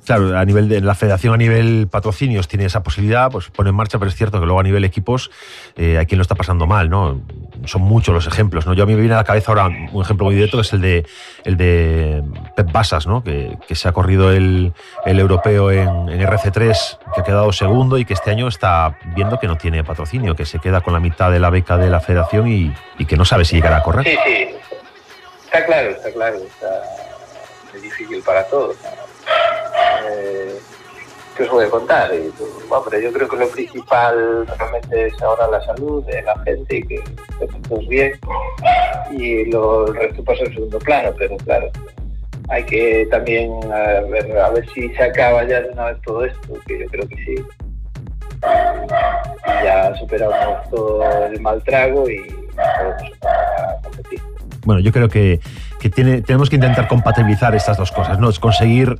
Claro, 0.04 0.36
a 0.36 0.44
nivel 0.44 0.68
de 0.68 0.80
la 0.82 0.94
federación, 0.94 1.32
a 1.32 1.36
nivel 1.38 1.88
patrocinios, 1.90 2.46
tiene 2.46 2.66
esa 2.66 2.82
posibilidad, 2.82 3.30
pues 3.30 3.48
pone 3.48 3.70
en 3.70 3.76
marcha, 3.76 3.98
pero 3.98 4.10
es 4.10 4.16
cierto 4.16 4.38
que 4.38 4.44
luego 4.44 4.60
a 4.60 4.62
nivel 4.62 4.84
equipos 4.84 5.30
eh, 5.76 5.96
hay 5.98 6.04
quien 6.04 6.18
lo 6.18 6.22
está 6.22 6.34
pasando 6.34 6.66
mal, 6.66 6.90
¿no? 6.90 7.22
Son 7.64 7.80
muchos 7.80 8.14
los 8.14 8.26
ejemplos, 8.26 8.66
¿no? 8.66 8.74
Yo 8.74 8.82
a 8.82 8.86
mí 8.86 8.94
me 8.94 9.00
viene 9.00 9.14
a 9.14 9.18
la 9.18 9.24
cabeza 9.24 9.52
ahora 9.52 9.68
un 9.92 10.02
ejemplo 10.02 10.26
muy 10.26 10.34
directo 10.34 10.58
que 10.58 10.62
es 10.62 10.72
el 10.74 10.82
de 10.82 11.06
el 11.44 11.56
de 11.56 12.22
Pep 12.54 12.70
Basas, 12.70 13.06
¿no? 13.06 13.24
Que, 13.24 13.56
que 13.66 13.74
se 13.74 13.88
ha 13.88 13.92
corrido 13.92 14.30
el, 14.30 14.74
el 15.06 15.20
europeo 15.20 15.70
en, 15.70 15.88
en 16.10 16.20
RC3, 16.20 16.98
que 17.14 17.20
ha 17.20 17.24
quedado 17.24 17.50
segundo 17.52 17.96
y 17.96 18.04
que 18.04 18.12
este 18.12 18.30
año 18.30 18.48
está 18.48 18.98
viendo 19.16 19.38
que 19.38 19.46
no 19.46 19.56
tiene 19.56 19.84
patrocinio, 19.84 20.36
que 20.36 20.44
se 20.44 20.58
queda 20.58 20.82
con 20.82 20.92
la 20.92 21.00
mitad 21.00 21.30
de 21.30 21.40
la 21.40 21.48
beca 21.48 21.78
de 21.78 21.88
la 21.88 22.00
federación 22.00 22.48
y, 22.48 22.74
y 22.98 23.06
que 23.06 23.16
no 23.16 23.24
sabe 23.24 23.46
si 23.46 23.56
llegará 23.56 23.78
a 23.78 23.82
correr. 23.82 24.04
Sí, 24.04 24.18
sí, 24.26 24.48
está 25.46 25.64
claro, 25.64 25.90
está 25.90 26.12
claro, 26.12 26.36
está 26.36 27.80
difícil 27.80 28.22
para 28.22 28.44
todos. 28.48 28.76
¿no? 28.82 29.03
¿Qué 31.36 31.42
os 31.42 31.50
voy 31.50 31.64
a 31.64 31.70
contar? 31.70 32.14
Y, 32.14 32.32
hombre, 32.70 33.02
yo 33.02 33.12
creo 33.12 33.28
que 33.28 33.36
lo 33.36 33.48
principal 33.48 34.46
realmente 34.46 35.06
es 35.06 35.22
ahora 35.22 35.48
la 35.48 35.60
salud 35.64 36.04
de 36.04 36.22
la 36.22 36.38
gente 36.44 36.76
y 36.76 36.82
que 36.82 37.04
estemos 37.40 37.62
todos 37.62 37.88
bien 37.88 38.12
y 39.10 39.44
lo, 39.46 39.88
el 39.88 39.94
resto 39.94 40.22
pasa 40.24 40.44
en 40.44 40.54
segundo 40.54 40.78
plano, 40.78 41.12
pero 41.18 41.36
claro, 41.38 41.70
hay 42.48 42.64
que 42.64 43.06
también 43.10 43.50
a 43.72 44.00
ver, 44.02 44.38
a 44.38 44.50
ver 44.50 44.68
si 44.74 44.88
se 44.90 45.02
acaba 45.02 45.44
ya 45.44 45.60
de 45.62 45.70
una 45.70 45.86
vez 45.86 46.00
todo 46.02 46.24
esto, 46.24 46.54
que 46.66 46.78
yo 46.78 46.86
creo 46.86 47.08
que 47.08 47.16
sí. 47.16 47.34
Ya 49.64 49.94
superamos 49.96 50.70
todo 50.70 51.26
el 51.26 51.40
mal 51.40 51.62
trago 51.64 52.08
y 52.08 52.20
podemos 52.54 53.82
competir. 53.82 54.20
Bueno, 54.66 54.80
yo 54.80 54.92
creo 54.92 55.08
que, 55.08 55.40
tenemos 55.90 56.50
que 56.50 56.56
intentar 56.56 56.88
compatibilizar 56.88 57.54
estas 57.54 57.76
dos 57.76 57.92
cosas, 57.92 58.18
¿no? 58.18 58.30
Es 58.30 58.38
conseguir 58.38 58.98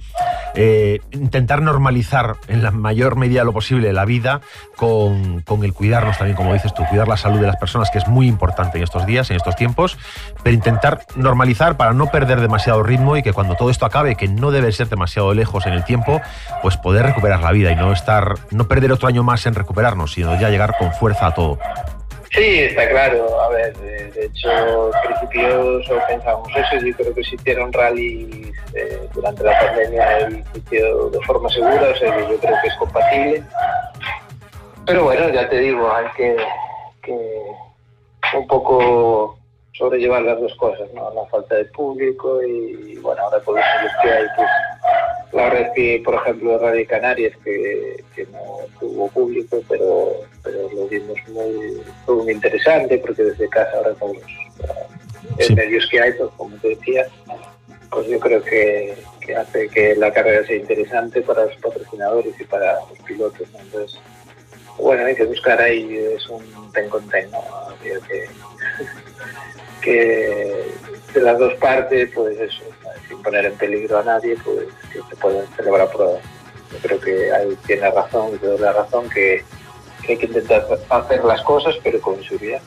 eh, 0.55 1.01
intentar 1.13 1.63
normalizar 1.63 2.37
en 2.49 2.63
la 2.63 2.71
mayor 2.71 3.17
medida 3.17 3.45
lo 3.45 3.53
posible 3.53 3.93
la 3.93 4.05
vida 4.05 4.41
con, 4.77 5.41
con 5.43 5.65
el 5.65 5.73
cuidarnos 5.73 6.19
también, 6.19 6.37
como 6.37 6.53
dices 6.53 6.75
tú, 6.75 6.85
cuidar 6.85 7.09
la 7.09 7.17
salud 7.17 7.41
de 7.41 7.47
las 7.47 7.57
personas, 7.57 7.91
que 7.91 7.99
es 7.99 8.07
muy 8.07 8.29
importante 8.29 8.79
en 8.79 8.85
estos 8.85 9.07
días, 9.07 9.31
en 9.31 9.37
estos 9.37 9.57
tiempos, 9.57 9.99
pero 10.43 10.55
intentar 10.55 11.01
normalizar 11.17 11.77
para 11.77 11.93
no 11.93 12.07
perder 12.07 12.41
demasiado 12.41 12.83
ritmo 12.83 13.17
y 13.17 13.23
que 13.23 13.33
cuando 13.33 13.55
todo 13.55 13.71
esto 13.71 13.87
acabe, 13.87 14.15
que 14.17 14.29
no 14.29 14.51
debe 14.51 14.71
ser 14.73 14.89
demasiado 14.89 15.35
lejos 15.35 15.67
en 15.67 15.73
el 15.73 15.85
tiempo, 15.85 16.21
pues 16.63 16.77
poder 16.77 17.07
recuperar 17.07 17.41
la 17.41 17.53
vida 17.53 17.73
y 17.73 17.77
no 17.77 17.93
estar, 17.93 18.35
no 18.51 18.69
perder 18.69 18.93
otro 18.93 19.09
año 19.09 19.23
más 19.23 19.47
en 19.47 19.55
recuperarnos, 19.55 20.13
sino 20.13 20.39
ya 20.39 20.51
llegar 20.51 20.77
con 20.79 20.93
fuerza 20.93 21.29
a 21.29 21.35
todo. 21.35 21.59
Sí, 22.35 22.61
está 22.61 22.89
claro. 22.89 23.41
A 23.43 23.49
ver, 23.51 23.77
de, 23.77 24.27
hecho, 24.27 24.93
al 24.93 25.03
principio 25.03 25.83
solo 25.85 26.03
pensábamos 26.09 26.49
eso. 26.57 26.85
Yo 26.85 26.97
creo 26.97 27.15
que 27.15 27.25
se 27.25 27.37
hicieron 27.37 27.73
rallies 27.73 28.53
eh, 28.75 29.09
durante 29.15 29.45
la 29.45 29.59
pandemia 29.61 30.29
y 30.31 30.59
hicieron 30.59 31.13
de 31.13 31.21
forma 31.21 31.49
segura, 31.49 31.91
o 31.93 31.97
sea 31.97 32.29
yo 32.29 32.37
creo 32.39 32.55
que 32.61 32.69
es 32.69 32.75
compatible. 32.77 33.43
Pero 34.85 35.05
bueno, 35.05 35.29
ya 35.31 35.49
te 35.49 35.59
digo, 35.59 35.91
hay 35.95 36.07
que 36.17 36.37
un 38.37 38.47
poco 38.49 39.39
sobrellevar 39.75 40.23
las 40.23 40.41
dos 40.41 40.55
cosas, 40.55 40.89
¿no? 40.95 41.13
La 41.13 41.27
falta 41.27 41.57
de 41.57 41.65
público 41.67 42.43
y, 42.43 42.97
bueno, 42.97 43.23
ahora 43.23 43.41
por 43.41 43.57
los 43.57 43.65
medios 43.77 43.93
que 44.03 44.11
hay, 44.11 44.27
pues 44.37 44.49
la 45.33 45.51
red 45.51 45.67
que, 45.75 46.03
por 46.05 46.15
ejemplo, 46.15 46.53
de 46.53 46.59
Radio 46.59 46.87
Canarias, 46.87 47.33
que, 47.45 48.05
que 48.15 48.25
no 48.27 48.41
tuvo 48.79 49.09
público, 49.09 49.61
pero, 49.69 50.13
pero 50.43 50.71
lo 50.73 50.87
vimos 50.87 51.19
muy, 51.29 51.83
muy 52.07 52.33
interesante 52.33 52.99
porque 52.99 53.25
desde 53.25 53.49
casa 53.49 53.77
ahora 53.77 53.95
con 53.95 54.13
los 54.13 55.51
eh, 55.51 55.55
medios 55.55 55.89
que 55.91 56.01
hay, 56.01 56.13
pues 56.13 56.31
como 56.37 56.57
te 56.59 56.69
decía, 56.69 57.07
pues 57.91 58.07
yo 58.07 58.21
creo 58.21 58.43
que, 58.43 58.95
que 59.21 59.35
hace 59.35 59.69
que 59.69 59.97
la 59.97 60.13
carrera 60.13 60.47
sea 60.47 60.57
interesante 60.57 61.21
para 61.23 61.47
los 61.47 61.57
patrocinadores 61.57 62.41
y 62.41 62.45
para 62.45 62.75
los 62.89 62.99
pilotos. 63.05 63.51
¿no? 63.53 63.59
Entonces, 63.59 64.01
bueno, 64.79 65.07
hay 65.07 65.15
que 65.15 65.25
buscar 65.25 65.61
ahí, 65.61 65.97
es 66.17 66.27
un 66.29 66.43
ten 66.73 66.89
con 66.89 67.07
ten, 67.09 67.31
¿no? 67.31 67.41
Que, 69.81 70.73
de 71.13 71.21
las 71.21 71.39
dos 71.39 71.55
partes, 71.55 72.11
pues 72.15 72.39
eso, 72.39 72.63
sin 73.07 73.23
poner 73.23 73.45
en 73.45 73.55
peligro 73.55 73.99
a 73.99 74.03
nadie, 74.03 74.37
pues 74.45 74.67
que 74.93 75.01
se 75.09 75.17
pueden 75.17 75.47
celebrar 75.57 75.91
pruebas. 75.91 76.23
Yo 76.73 76.79
creo 76.79 77.01
que 77.01 77.33
ahí 77.33 77.57
tiene 77.67 77.91
razón, 77.91 78.35
y 78.35 78.39
te 78.39 78.47
doy 78.47 78.59
la 78.59 78.73
razón, 78.73 79.09
que, 79.11 79.45
que 80.03 80.13
hay 80.13 80.19
que 80.19 80.27
intentar 80.27 80.67
hacer 80.89 81.25
las 81.25 81.43
cosas, 81.43 81.75
pero 81.85 82.01
con 82.01 82.23
seguridad. 82.25 82.63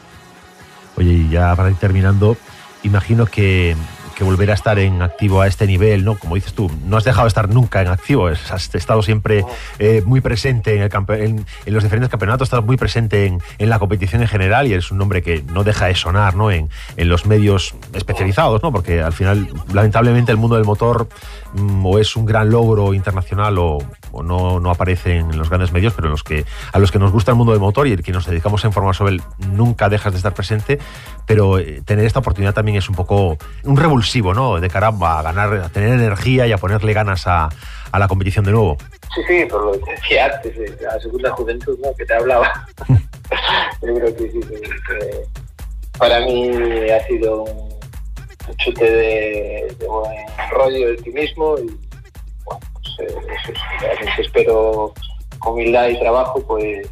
Oye, 0.96 1.12
y 1.12 1.30
ya 1.30 1.56
para 1.56 1.70
ir 1.70 1.78
terminando, 1.78 2.38
imagino 2.84 3.26
que, 3.26 3.76
que 4.18 4.24
volver 4.24 4.50
a 4.50 4.56
estar 4.56 4.80
en 4.80 5.04
activo 5.04 5.42
a 5.42 5.48
este 5.48 5.68
nivel, 5.68 6.04
¿no? 6.04 6.18
Como 6.18 6.34
dices 6.34 6.54
tú, 6.54 6.72
no 6.86 6.98
has 6.98 7.04
dejado 7.04 7.26
de 7.26 7.28
estar 7.28 7.50
nunca 7.50 7.82
en 7.84 7.88
activo, 7.88 8.28
has 8.28 8.74
estado 8.74 9.04
siempre 9.04 9.46
eh, 9.78 10.02
muy 10.06 10.22
presente 10.22 10.76
en, 10.76 10.82
el 10.82 10.90
campe- 10.90 11.24
en, 11.24 11.46
en 11.66 11.74
los 11.74 11.84
diferentes 11.84 12.10
campeonatos, 12.10 12.48
estás 12.48 12.64
muy 12.64 12.78
presente 12.78 13.28
en, 13.28 13.40
en 13.60 13.70
la 13.70 13.78
competición 13.78 14.24
en 14.24 14.28
general 14.28 14.66
y 14.66 14.74
eres 14.74 14.90
un 14.92 14.98
nombre 14.98 15.22
que 15.22 15.44
no 15.54 15.64
deja 15.64 15.86
de 15.86 15.94
sonar, 15.96 16.36
¿no? 16.36 16.50
En, 16.50 16.70
en 16.96 17.10
los 17.10 17.28
medios 17.28 17.76
especializados, 17.94 18.64
¿no? 18.64 18.72
Porque 18.72 19.02
al 19.04 19.14
final, 19.14 19.50
lamentablemente, 19.72 20.32
el 20.32 20.38
mundo 20.40 20.56
del 20.56 20.66
motor 20.66 21.08
o 21.84 22.00
es 22.00 22.16
un 22.16 22.26
gran 22.26 22.50
logro 22.50 22.94
internacional 22.94 23.58
o, 23.58 23.78
o 24.12 24.24
no, 24.24 24.60
no 24.60 24.72
aparece 24.72 25.18
en 25.18 25.38
los 25.38 25.50
grandes 25.50 25.72
medios, 25.72 25.94
pero 25.94 26.08
en 26.08 26.12
los 26.12 26.24
que, 26.24 26.46
a 26.72 26.80
los 26.80 26.92
que 26.92 27.00
nos 27.00 27.12
gusta 27.12 27.32
el 27.32 27.38
mundo 27.38 27.54
del 27.54 27.62
motor 27.62 27.88
y 27.88 27.94
el 27.94 28.04
que 28.04 28.12
nos 28.12 28.26
dedicamos 28.26 28.64
a 28.64 28.68
informar 28.68 28.96
sobre 28.96 29.16
él, 29.16 29.22
nunca 29.52 29.90
dejas 29.90 30.14
de 30.14 30.18
estar 30.18 30.34
presente, 30.34 30.80
pero 31.26 31.60
eh, 31.60 31.82
tener 31.86 32.06
esta 32.06 32.20
oportunidad 32.20 32.54
también 32.54 32.78
es 32.78 32.90
un 32.90 32.96
poco 32.96 33.38
un 33.64 33.78
revulsivo, 33.78 34.34
¿no? 34.34 34.60
De 34.60 34.70
cara 34.70 34.88
a 34.88 35.22
ganar, 35.22 35.54
a 35.54 35.70
tener 35.70 35.94
energía 35.94 36.48
y 36.48 36.52
a 36.52 36.58
ponerle 36.58 36.94
ganas 36.94 37.28
a, 37.28 37.50
a 37.92 38.00
la 38.00 38.08
competición 38.08 38.46
de 38.46 38.52
nuevo. 38.52 38.78
Sí, 39.14 39.22
sí, 39.28 39.46
por 39.50 39.66
lo 39.66 39.72
que 39.84 39.92
decía 39.92 40.26
antes, 40.26 40.56
eh, 40.58 40.78
la 40.82 41.00
segunda 41.00 41.32
juventud, 41.32 41.78
¿no? 41.84 41.90
Que 41.96 42.06
te 42.06 42.14
hablaba. 42.14 42.68
Yo 43.82 43.96
creo 43.96 44.16
que 44.16 44.32
sí, 44.32 44.40
que 44.40 45.24
para 45.98 46.20
mí 46.22 46.50
ha 46.90 47.08
sido 47.08 47.44
un 47.44 47.67
chute 48.56 48.90
de, 48.90 49.76
buen 49.88 50.16
rollo, 50.52 50.88
de 50.88 50.94
optimismo 50.94 51.58
y 51.60 51.68
bueno, 52.46 52.62
pues 52.74 53.10
eh, 53.10 53.16
eso 53.40 53.52
es, 54.10 54.20
espero 54.20 54.94
con 55.40 55.54
humildad 55.54 55.90
y 55.90 56.00
trabajo 56.00 56.42
pues 56.48 56.88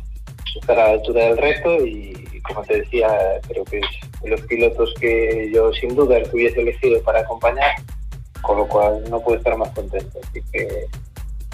estar 0.55 0.79
a 0.79 0.87
la 0.87 0.93
altura 0.93 1.25
del 1.25 1.37
reto 1.37 1.85
y 1.85 2.13
como 2.47 2.63
te 2.63 2.81
decía, 2.81 3.07
creo 3.47 3.65
que 3.65 3.79
es 3.79 3.85
los 4.23 4.41
pilotos 4.41 4.93
que 4.99 5.51
yo 5.53 5.73
sin 5.73 5.95
duda 5.95 6.17
el 6.17 6.29
hubiese 6.31 6.61
elegido 6.61 7.01
para 7.01 7.21
acompañar, 7.21 7.71
con 8.41 8.57
lo 8.57 8.67
cual 8.67 9.03
no 9.09 9.19
puedo 9.19 9.37
estar 9.37 9.57
más 9.57 9.69
contento. 9.69 10.19
Así 10.23 10.41
que 10.51 10.87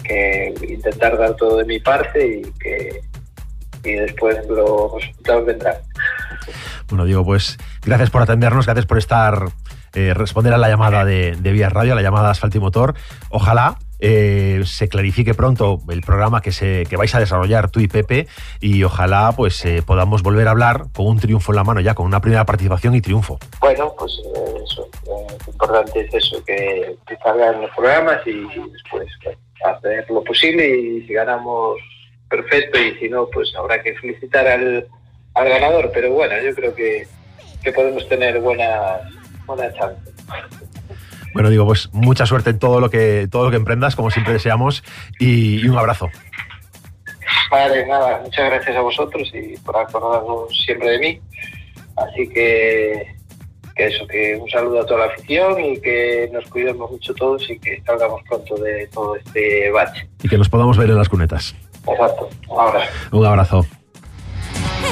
que 0.04 0.54
intentar 0.68 1.18
dar 1.18 1.36
todo 1.36 1.58
de 1.58 1.66
mi 1.66 1.80
parte 1.80 2.26
y 2.26 2.42
que 2.60 3.02
y 3.84 3.94
después 3.94 4.38
los 4.48 4.94
resultados 4.94 5.46
vendrán. 5.46 5.76
Bueno, 6.90 7.06
Diego, 7.06 7.26
pues 7.26 7.58
gracias 7.84 8.10
por 8.10 8.22
atendernos, 8.22 8.66
gracias 8.66 8.86
por 8.86 8.98
estar, 8.98 9.46
eh, 9.94 10.14
responder 10.14 10.54
a 10.54 10.58
la 10.58 10.70
llamada 10.70 11.06
de, 11.06 11.36
de 11.36 11.52
Vía 11.52 11.70
Radio, 11.70 11.94
a 11.94 11.96
la 11.96 12.02
llamada 12.02 12.28
de 12.28 12.32
Asfalto 12.32 12.58
y 12.58 12.62
Motor. 12.62 12.96
Ojalá 13.30 13.78
eh, 14.02 14.64
se 14.66 14.90
clarifique 14.90 15.36
pronto 15.36 15.80
el 15.90 16.02
programa 16.02 16.42
que, 16.42 16.52
se, 16.52 16.86
que 16.90 16.98
vais 16.98 17.14
a 17.14 17.20
desarrollar 17.20 17.70
tú 17.70 17.80
y 17.80 17.88
Pepe 17.88 18.28
y 18.60 18.84
ojalá 18.84 19.32
pues 19.38 19.64
eh, 19.64 19.84
podamos 19.86 20.24
volver 20.24 20.48
a 20.48 20.52
hablar 20.52 20.86
con 20.94 21.06
un 21.06 21.20
triunfo 21.20 21.52
en 21.52 21.58
la 21.58 21.64
mano 21.64 21.80
ya, 21.82 21.94
con 21.94 22.08
una 22.08 22.20
primera 22.20 22.44
participación 22.44 22.96
y 22.96 23.02
triunfo. 23.02 23.38
Bueno, 23.60 23.94
pues 23.98 24.12
eh, 24.26 24.54
eso, 24.66 24.90
eh, 25.06 25.38
lo 25.46 25.52
importante 25.52 26.02
es 26.02 26.14
eso, 26.16 26.44
que, 26.44 26.98
salgan 27.24 27.62
los 27.62 27.70
programas 27.72 28.26
y 28.26 28.42
después 28.72 29.08
bueno, 29.24 29.40
hacer 29.66 30.10
lo 30.10 30.24
posible 30.24 30.68
y 30.68 31.06
si 31.06 31.14
ganamos, 31.14 31.78
perfecto, 32.28 32.80
y 32.80 32.98
si 32.98 33.08
no, 33.08 33.28
pues 33.28 33.54
habrá 33.56 33.84
que 33.84 33.94
felicitar 33.98 34.48
al, 34.48 34.88
al 35.36 35.50
ganador, 35.50 35.92
pero 35.94 36.12
bueno, 36.12 36.34
yo 36.44 36.56
creo 36.56 36.74
que, 36.74 37.08
que 37.62 37.72
podemos 37.72 38.08
tener 38.10 38.40
buenas 38.40 39.02
buena. 39.56 39.96
Bueno, 41.34 41.50
digo, 41.50 41.66
pues 41.66 41.90
mucha 41.94 42.26
suerte 42.26 42.50
en 42.50 42.60
todo 42.60 42.80
lo 42.80 42.90
que, 42.90 43.28
todo 43.32 43.46
lo 43.46 43.52
que 43.52 43.58
emprendas, 43.58 43.96
como 43.96 44.12
siempre 44.12 44.34
deseamos, 44.34 44.84
y, 45.20 45.66
y 45.66 45.68
un 45.70 45.78
abrazo. 45.78 46.10
Vale, 47.50 47.86
nada, 47.86 48.22
muchas 48.24 48.50
gracias 48.50 48.76
a 48.76 48.82
vosotros 48.82 49.30
y 49.34 49.58
por 49.58 49.78
acordarnos 49.78 50.48
siempre 50.66 50.92
de 50.92 51.00
mí. 51.00 51.22
Así 51.98 52.28
que, 52.30 53.16
que 53.76 53.86
eso, 53.86 54.08
que 54.08 54.38
un 54.38 54.50
saludo 54.50 54.82
a 54.82 54.86
toda 54.86 55.06
la 55.06 55.14
afición 55.14 55.60
y 55.60 55.80
que 55.80 56.30
nos 56.32 56.46
cuidemos 56.46 56.90
mucho 56.92 57.14
todos 57.14 57.50
y 57.50 57.60
que 57.60 57.82
salgamos 57.86 58.22
pronto 58.24 58.56
de 58.56 58.88
todo 58.88 59.16
este 59.16 59.70
bache. 59.72 60.10
Y 60.24 60.30
que 60.30 60.38
nos 60.38 60.50
podamos 60.50 60.78
ver 60.78 60.90
en 60.90 60.98
las 60.98 61.10
cunetas. 61.10 61.56
Exacto, 61.88 62.30
ahora. 62.50 62.88
Un 63.12 63.26
abrazo. 63.26 63.66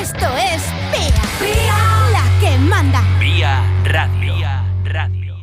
Esto 0.01 0.26
es 0.38 0.64
Pea. 0.91 1.98
La 2.60 2.66
que 2.66 2.70
manda. 2.70 3.01
Vía 3.20 3.62
Radio. 3.86 4.36
Radio. 4.84 5.36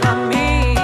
From 0.00 0.28
me. 0.28 0.74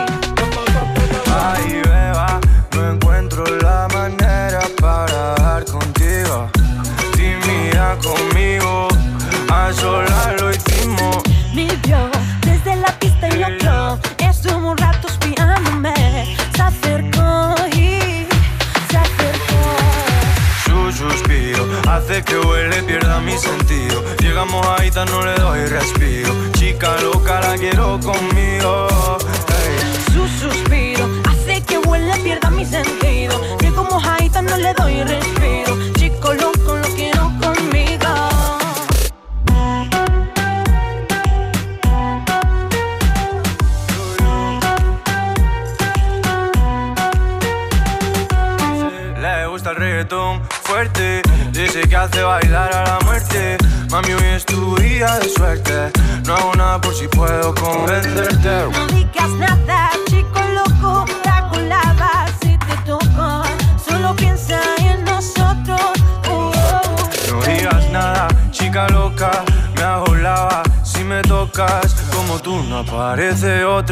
Ay, 1.32 1.82
beba, 1.84 2.40
no 2.72 2.92
encuentro 2.92 3.44
la 3.60 3.88
manera 3.92 4.60
para 4.80 5.34
dar 5.34 5.64
contigo. 5.64 6.50
Tímida 7.16 7.96
conmigo, 8.02 8.88
a 9.52 9.72
solas 9.72 10.40
lo 10.40 10.50
hicimos. 10.50 11.22
Ni 11.52 11.66
vio 11.84 12.13
no 25.06 25.22
le 25.24 25.34
doy 25.34 25.66
respiro. 25.66 26.32
Chica 26.52 27.00
loca, 27.02 27.40
la 27.40 27.56
quiero 27.56 27.98
conmigo. 28.00 28.63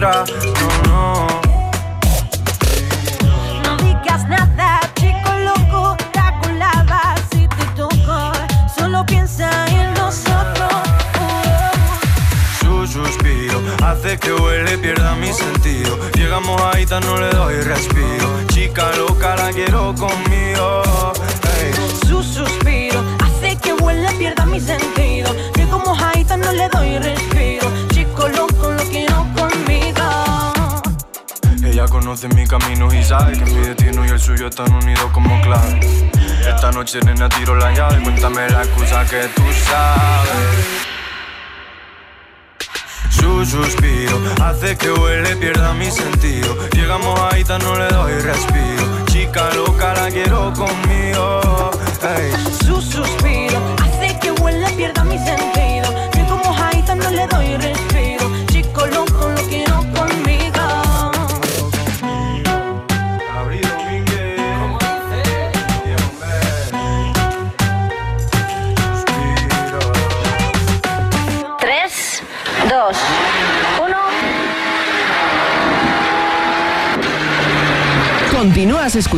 Otra. 0.03 0.25
No. 0.25 0.72
Noche, 36.93 37.07
nena, 37.07 37.27
tiro 37.27 37.55
la 37.55 37.73
llave. 37.73 38.03
Cuéntame 38.03 38.51
la 38.51 38.65
excusa 38.65 39.07
que 39.07 39.27
tú 39.35 39.43
sabes. 39.65 40.67
Su 43.09 43.47
suspiro 43.47 44.21
hace 44.43 44.77
que 44.77 44.91
huele, 44.91 45.35
pierda 45.37 45.73
mi 45.73 45.91
sentido. 45.91 46.55
Llegamos 46.73 47.19
ahí, 47.33 47.45
tan 47.45 47.63
no 47.63 47.79
le 47.79 47.89
doy 47.89 48.13
respiro. 48.21 49.07
Chica 49.07 49.49
loca, 49.55 49.95
la 49.95 50.11
quiero 50.11 50.53
conmigo. 50.53 51.71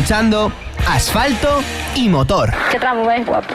Escuchando 0.04 0.52
Asfalto 0.86 1.62
y 1.94 2.10
Motor. 2.10 2.52
Qué 2.70 2.78
tramo 2.78 3.06
más 3.06 3.24
guapo. 3.24 3.54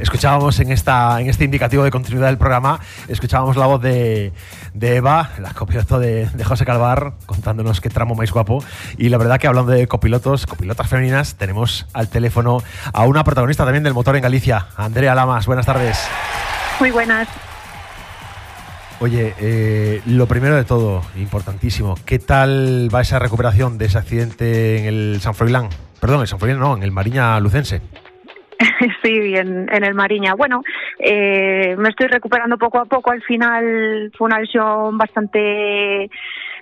Escuchábamos 0.00 0.58
en, 0.60 0.72
esta, 0.72 1.20
en 1.20 1.28
este 1.28 1.44
indicativo 1.44 1.84
de 1.84 1.90
continuidad 1.90 2.28
del 2.28 2.38
programa, 2.38 2.80
escuchábamos 3.08 3.58
la 3.58 3.66
voz 3.66 3.82
de, 3.82 4.32
de 4.72 4.96
Eva, 4.96 5.32
la 5.38 5.52
copiloto 5.52 5.98
de, 5.98 6.30
de 6.32 6.44
José 6.44 6.64
Calvar, 6.64 7.12
contándonos 7.26 7.82
qué 7.82 7.90
tramo 7.90 8.14
más 8.14 8.30
guapo. 8.32 8.64
Y 8.96 9.10
la 9.10 9.18
verdad 9.18 9.38
que 9.38 9.48
hablando 9.48 9.72
de 9.72 9.86
copilotos, 9.86 10.46
copilotas 10.46 10.88
femeninas, 10.88 11.34
tenemos 11.34 11.86
al 11.92 12.08
teléfono 12.08 12.62
a 12.94 13.02
una 13.02 13.22
protagonista 13.22 13.64
también 13.64 13.84
del 13.84 13.92
motor 13.92 14.16
en 14.16 14.22
Galicia, 14.22 14.68
Andrea 14.78 15.14
Lamas. 15.14 15.44
Buenas 15.44 15.66
tardes. 15.66 15.98
Muy 16.80 16.90
buenas. 16.90 17.28
Oye, 19.00 19.32
eh, 19.40 20.00
lo 20.06 20.26
primero 20.26 20.56
de 20.56 20.64
todo, 20.64 21.02
importantísimo, 21.16 21.94
¿qué 22.04 22.18
tal 22.18 22.88
va 22.92 23.00
esa 23.00 23.20
recuperación 23.20 23.78
de 23.78 23.84
ese 23.84 23.98
accidente 23.98 24.78
en 24.78 24.86
el 24.86 25.20
San 25.20 25.34
Froilán? 25.34 25.68
Perdón, 26.00 26.20
en 26.20 26.26
San 26.26 26.40
Froilán 26.40 26.58
no, 26.58 26.76
en 26.76 26.82
el 26.82 26.90
Mariña 26.90 27.38
Lucense. 27.38 27.80
Sí, 29.02 29.34
en, 29.36 29.72
en 29.72 29.84
el 29.84 29.94
Mariña. 29.94 30.34
Bueno, 30.34 30.62
eh, 30.98 31.76
me 31.78 31.90
estoy 31.90 32.08
recuperando 32.08 32.58
poco 32.58 32.78
a 32.78 32.84
poco. 32.86 33.12
Al 33.12 33.22
final 33.22 34.10
fue 34.18 34.26
una 34.26 34.40
lesión 34.40 34.98
bastante 34.98 36.10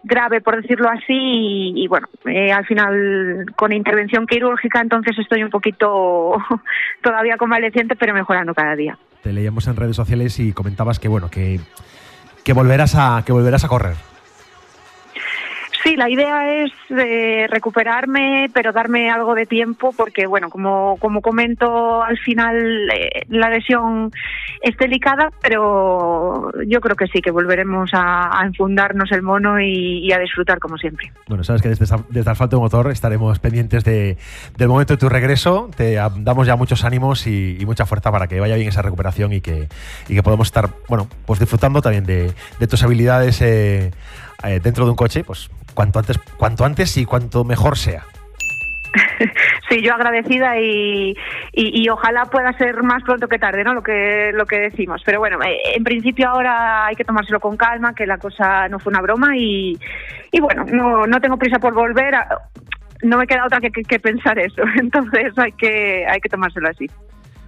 grave, 0.03 0.41
por 0.43 0.61
decirlo 0.61 0.89
así, 0.91 1.15
y, 1.15 1.85
y 1.85 1.89
bueno, 1.89 2.09
eh, 2.27 2.53
al 2.53 2.67
final 2.67 3.47
con 3.57 3.73
intervención 3.73 4.27
quirúrgica, 4.27 4.81
entonces 4.81 5.19
estoy 5.19 5.43
un 5.43 5.51
poquito 5.51 6.37
todavía 7.03 7.37
convaleciente, 7.37 7.97
pero 7.97 8.15
mejorando 8.15 8.55
cada 8.55 8.77
día. 8.77 8.99
Te 9.23 9.33
leíamos 9.33 9.67
en 9.67 9.77
redes 9.77 9.97
sociales 9.97 10.39
y 10.39 10.53
comentabas 10.53 11.01
que 11.01 11.09
bueno, 11.09 11.31
que, 11.31 11.61
que 12.47 12.53
volverás 12.53 12.95
a 12.95 13.25
que 13.27 13.33
volverás 13.33 13.65
a 13.65 13.69
correr. 13.69 13.97
Sí, 15.87 15.95
la 15.95 16.11
idea 16.11 16.65
es 16.65 16.73
eh, 16.91 17.47
recuperarme, 17.49 18.51
pero 18.53 18.73
darme 18.73 19.09
algo 19.09 19.37
de 19.37 19.47
tiempo, 19.47 19.95
porque 19.97 20.27
bueno, 20.27 20.51
como, 20.51 20.97
como 20.97 21.21
comento, 21.21 22.03
al 22.03 22.19
final 22.19 22.91
eh, 22.91 23.25
la 23.29 23.49
lesión 23.51 24.11
es 24.63 24.77
delicada, 24.79 25.31
pero 25.41 26.51
yo 26.67 26.81
creo 26.81 26.97
que 26.97 27.07
sí, 27.07 27.21
que 27.21 27.31
volveremos 27.31 27.91
a, 27.93 28.37
a 28.37 28.45
enfundarnos 28.45 29.13
el 29.13 29.23
mono 29.23 29.61
y, 29.61 30.11
a 30.13 30.19
disfrutar 30.19 30.59
como 30.59 30.77
siempre. 30.77 31.13
Bueno, 31.29 31.45
sabes 31.45 31.63
que 31.63 31.69
desde, 31.69 31.87
desde 32.09 32.31
Asfalto 32.33 32.59
Motor 32.59 32.91
estaremos 32.91 33.39
pendientes 33.39 33.85
de, 33.85 34.17
del 34.57 34.67
momento 34.67 34.95
de 34.95 34.99
tu 34.99 35.09
regreso. 35.09 35.71
Te 35.77 35.95
damos 35.95 36.49
ya 36.49 36.57
muchos 36.57 36.83
ánimos 36.83 37.29
y, 37.29 37.59
y 37.61 37.65
mucha 37.65 37.87
fuerza 37.87 38.11
para 38.11 38.27
que 38.27 38.41
vaya 38.41 38.57
bien 38.57 38.71
esa 38.71 38.83
recuperación 38.83 39.33
y 39.33 39.41
que, 39.41 39.69
y 40.09 40.15
que 40.17 40.23
podamos 40.25 40.49
estar, 40.49 40.69
bueno, 40.89 41.07
pues 41.27 41.39
disfrutando 41.39 41.81
también 41.81 42.05
de, 42.07 42.33
de 42.59 42.67
tus 42.67 42.83
habilidades 42.83 43.41
eh, 43.41 43.93
eh, 44.45 44.61
dentro 44.63 44.85
de 44.85 44.91
un 44.91 44.97
coche, 44.97 45.25
pues 45.25 45.51
cuanto 45.75 45.99
antes, 45.99 46.19
cuanto 46.37 46.65
antes 46.65 46.97
y 46.97 47.05
cuanto 47.05 47.45
mejor 47.45 47.77
sea. 47.77 48.05
Sí, 49.69 49.83
yo 49.83 49.95
agradecida 49.95 50.61
y, 50.61 51.13
y, 51.53 51.89
ojalá 51.89 52.27
pueda 52.27 52.53
ser 52.53 52.85
más 52.85 53.03
pronto 53.03 53.27
que 53.27 53.37
tarde, 53.37 53.65
¿no? 53.65 53.75
Lo 53.75 53.83
que 53.83 54.31
lo 54.33 54.47
que 54.47 54.61
decimos. 54.61 55.03
Pero 55.05 55.19
bueno, 55.19 55.43
eh, 55.43 55.59
en 55.75 55.83
principio 55.83 56.29
ahora 56.29 56.87
hay 56.87 56.95
que 56.95 57.03
tomárselo 57.03 57.41
con 57.41 57.57
calma, 57.57 57.93
que 57.93 58.07
la 58.07 58.17
cosa 58.19 58.69
no 58.69 58.79
fue 58.79 58.93
una 58.93 59.03
broma 59.03 59.37
y, 59.37 59.77
y 60.31 60.41
bueno, 60.41 60.65
no, 60.73 61.05
no 61.09 61.21
tengo 61.21 61.37
prisa 61.37 61.59
por 61.59 61.75
volver. 61.75 62.15
no 63.03 63.19
me 63.19 63.27
queda 63.27 63.45
otra 63.45 63.59
que, 63.61 63.73
que- 63.73 63.83
que 63.83 63.99
pensar 63.99 64.39
eso. 64.39 64.63
Entonces 64.81 65.37
hay 65.37 65.51
que 65.53 66.07
hay 66.09 66.21
que 66.21 66.29
tomárselo 66.29 66.69
así. 66.69 66.87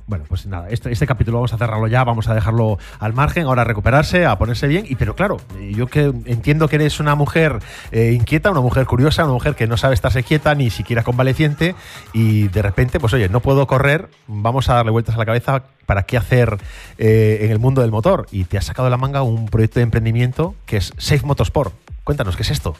Bueno, 0.09 0.25
pues 0.27 0.47
nada, 0.47 0.71
este, 0.71 0.91
este 0.91 1.07
capítulo 1.07 1.37
vamos 1.37 1.53
a 1.53 1.59
cerrarlo 1.59 1.87
ya, 1.87 2.03
vamos 2.03 2.29
a 2.29 2.35
dejarlo 2.35 2.79
al 2.99 3.13
margen, 3.13 3.45
ahora 3.45 3.61
a 3.61 3.65
recuperarse, 3.67 4.25
a 4.25 4.39
ponerse 4.39 4.67
bien. 4.67 4.87
Y 4.89 4.95
pero 4.95 5.15
claro, 5.15 5.37
yo 5.61 5.87
que 5.87 6.15
entiendo 6.25 6.67
que 6.67 6.77
eres 6.77 6.99
una 6.99 7.15
mujer 7.15 7.59
eh, 7.93 8.13
inquieta, 8.13 8.51
una 8.51 8.63
mujer 8.63 8.87
curiosa, 8.87 9.25
una 9.25 9.35
mujer 9.35 9.55
que 9.55 9.67
no 9.67 9.77
sabe 9.77 9.93
estarse 9.93 10.23
quieta 10.23 10.55
ni 10.55 10.71
siquiera 10.71 11.03
convaleciente 11.03 11.75
y 12.15 12.49
de 12.49 12.63
repente, 12.63 12.99
pues 12.99 13.13
oye, 13.13 13.29
no 13.29 13.41
puedo 13.41 13.67
correr, 13.67 14.09
vamos 14.27 14.71
a 14.71 14.77
darle 14.77 14.93
vueltas 14.93 15.15
a 15.15 15.19
la 15.19 15.27
cabeza 15.27 15.65
para 15.85 16.05
qué 16.05 16.17
hacer 16.17 16.57
eh, 16.97 17.41
en 17.43 17.51
el 17.51 17.59
mundo 17.59 17.83
del 17.83 17.91
motor. 17.91 18.29
Y 18.33 18.45
te 18.45 18.57
has 18.57 18.65
sacado 18.65 18.87
de 18.87 18.91
la 18.91 18.97
manga 18.97 19.21
un 19.21 19.45
proyecto 19.45 19.79
de 19.79 19.83
emprendimiento 19.83 20.55
que 20.65 20.79
es 20.79 20.95
Safe 20.97 21.27
Motorsport. 21.27 21.75
Cuéntanos, 22.05 22.35
¿qué 22.35 22.45
es 22.45 22.51
esto? 22.51 22.77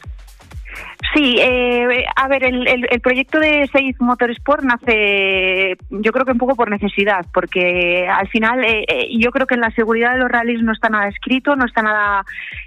Sí, 1.15 1.37
eh, 1.41 2.05
a 2.17 2.27
ver, 2.29 2.43
el, 2.43 2.67
el- 2.67 2.87
el 2.91 3.01
proyecto 3.01 3.39
de 3.39 3.67
Safe 3.69 3.95
Motorsport 4.01 4.65
nace, 4.65 5.77
yo 5.91 6.11
creo 6.13 6.25
que 6.27 6.33
un 6.33 6.39
poco 6.39 6.57
por 6.57 6.71
necesidad, 6.71 7.25
porque 7.33 8.07
al 8.09 8.27
final 8.29 8.65
eh, 8.65 8.85
eh, 8.89 9.09
yo 9.17 9.31
creo 9.31 9.47
que 9.47 9.55
en 9.55 9.61
la 9.61 9.71
seguridad 9.71 10.13
de 10.13 10.19
los 10.19 10.29
rallies 10.29 10.61
no 10.61 10.73
está 10.73 10.89
nada 10.89 11.07
escrito, 11.09 11.55
no 11.55 11.65
está 11.67 11.83
nada. 11.83 12.25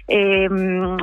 eh, 0.08 0.48
mm, 0.48 0.96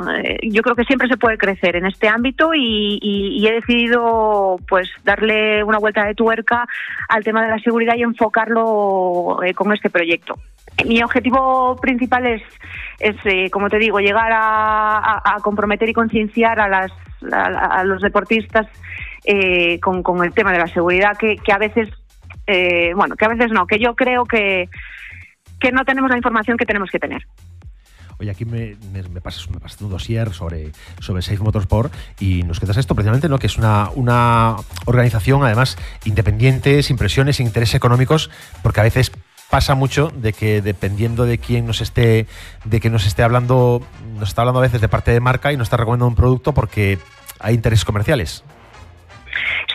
yo 0.50 0.62
creo 0.64 0.76
que 0.76 0.84
siempre 0.86 1.08
se 1.08 1.18
puede 1.18 1.38
crecer 1.38 1.76
en 1.76 1.86
este 1.86 2.08
ámbito 2.08 2.54
y, 2.56 2.98
y- 3.02 3.38
y 3.40 3.48
he 3.48 3.54
decidido, 3.54 4.58
pues, 4.68 4.90
darle 5.04 5.64
una 5.64 5.78
vuelta 5.78 6.04
de 6.06 6.16
tuerca 6.16 6.68
al 7.10 7.24
tema 7.24 7.44
de 7.44 7.50
la 7.50 7.60
seguridad 7.60 7.96
y 7.96 8.02
enfocarlo 8.04 9.40
eh, 9.44 9.54
con 9.54 9.72
este 9.74 9.90
proyecto. 9.92 10.36
Mi 10.86 11.02
objetivo 11.04 11.76
principal 11.82 12.26
es, 12.26 12.42
es 13.00 13.16
eh, 13.26 13.50
como 13.50 13.70
te 13.70 13.80
digo, 13.80 14.00
llegar 14.00 14.32
a, 14.34 15.38
comprometer 15.42 15.90
y 15.90 15.94
concienciar 15.94 16.60
a, 16.60 16.88
a, 17.32 17.84
los 17.84 18.02
deportistas 18.02 18.68
eh, 19.26 19.80
con, 19.80 20.24
el 20.24 20.34
tema 20.34 20.52
de 20.52 20.60
la 20.60 20.68
seguridad, 20.68 21.18
que, 21.18 21.38
que 21.38 21.52
a 21.52 21.58
veces, 21.58 21.90
eh, 22.48 22.92
bueno, 22.96 23.16
que 23.16 23.26
a 23.26 23.30
veces 23.30 23.52
no, 23.52 23.66
que 23.68 23.80
yo 23.80 23.96
creo 23.96 24.26
que, 24.26 24.70
que 25.60 25.72
no 25.72 25.86
tenemos 25.86 26.10
la 26.10 26.18
información 26.18 26.58
que 26.58 26.66
tenemos 26.66 26.90
que 26.90 27.00
tener. 27.00 27.26
Oye, 28.20 28.32
aquí 28.32 28.44
me, 28.44 28.76
me, 28.92 29.02
me 29.04 29.22
pasas, 29.22 29.50
me 29.50 29.62
pasas 29.62 29.82
un 29.82 29.90
dossier 29.90 30.34
sobre, 30.34 30.72
sobre 31.00 31.22
Safe 31.22 31.42
Motorsport 31.42 31.94
y 32.20 32.44
nos 32.44 32.60
quedas 32.60 32.76
esto 32.76 32.94
precisamente, 32.94 33.30
¿no? 33.30 33.40
Que 33.40 33.48
es 33.48 33.58
una, 33.58 33.92
una 33.96 34.58
organización, 34.86 35.42
además, 35.44 35.78
independiente, 36.04 36.84
sin 36.84 36.98
presiones, 36.98 37.38
sin 37.38 37.46
intereses 37.46 37.76
económicos, 37.76 38.30
porque 38.62 38.82
a 38.82 38.84
veces 38.84 39.14
pasa 39.50 39.76
mucho 39.76 40.10
de 40.10 40.34
que 40.34 40.62
dependiendo 40.62 41.26
de 41.26 41.38
quién 41.38 41.66
nos 41.66 41.82
esté, 41.82 42.28
de 42.66 42.80
que 42.80 42.90
nos 42.90 43.06
esté 43.06 43.24
hablando, 43.24 43.82
nos 44.18 44.30
está 44.30 44.42
hablando 44.42 44.60
a 44.60 44.64
veces 44.64 44.82
de 44.82 44.88
parte 44.88 45.12
de 45.12 45.20
marca 45.20 45.52
y 45.52 45.58
nos 45.58 45.66
está 45.66 45.78
recomendando 45.78 46.10
un 46.10 46.16
producto 46.16 46.54
porque 46.54 47.00
hay 47.40 47.56
intereses 47.56 47.86
comerciales. 47.86 48.44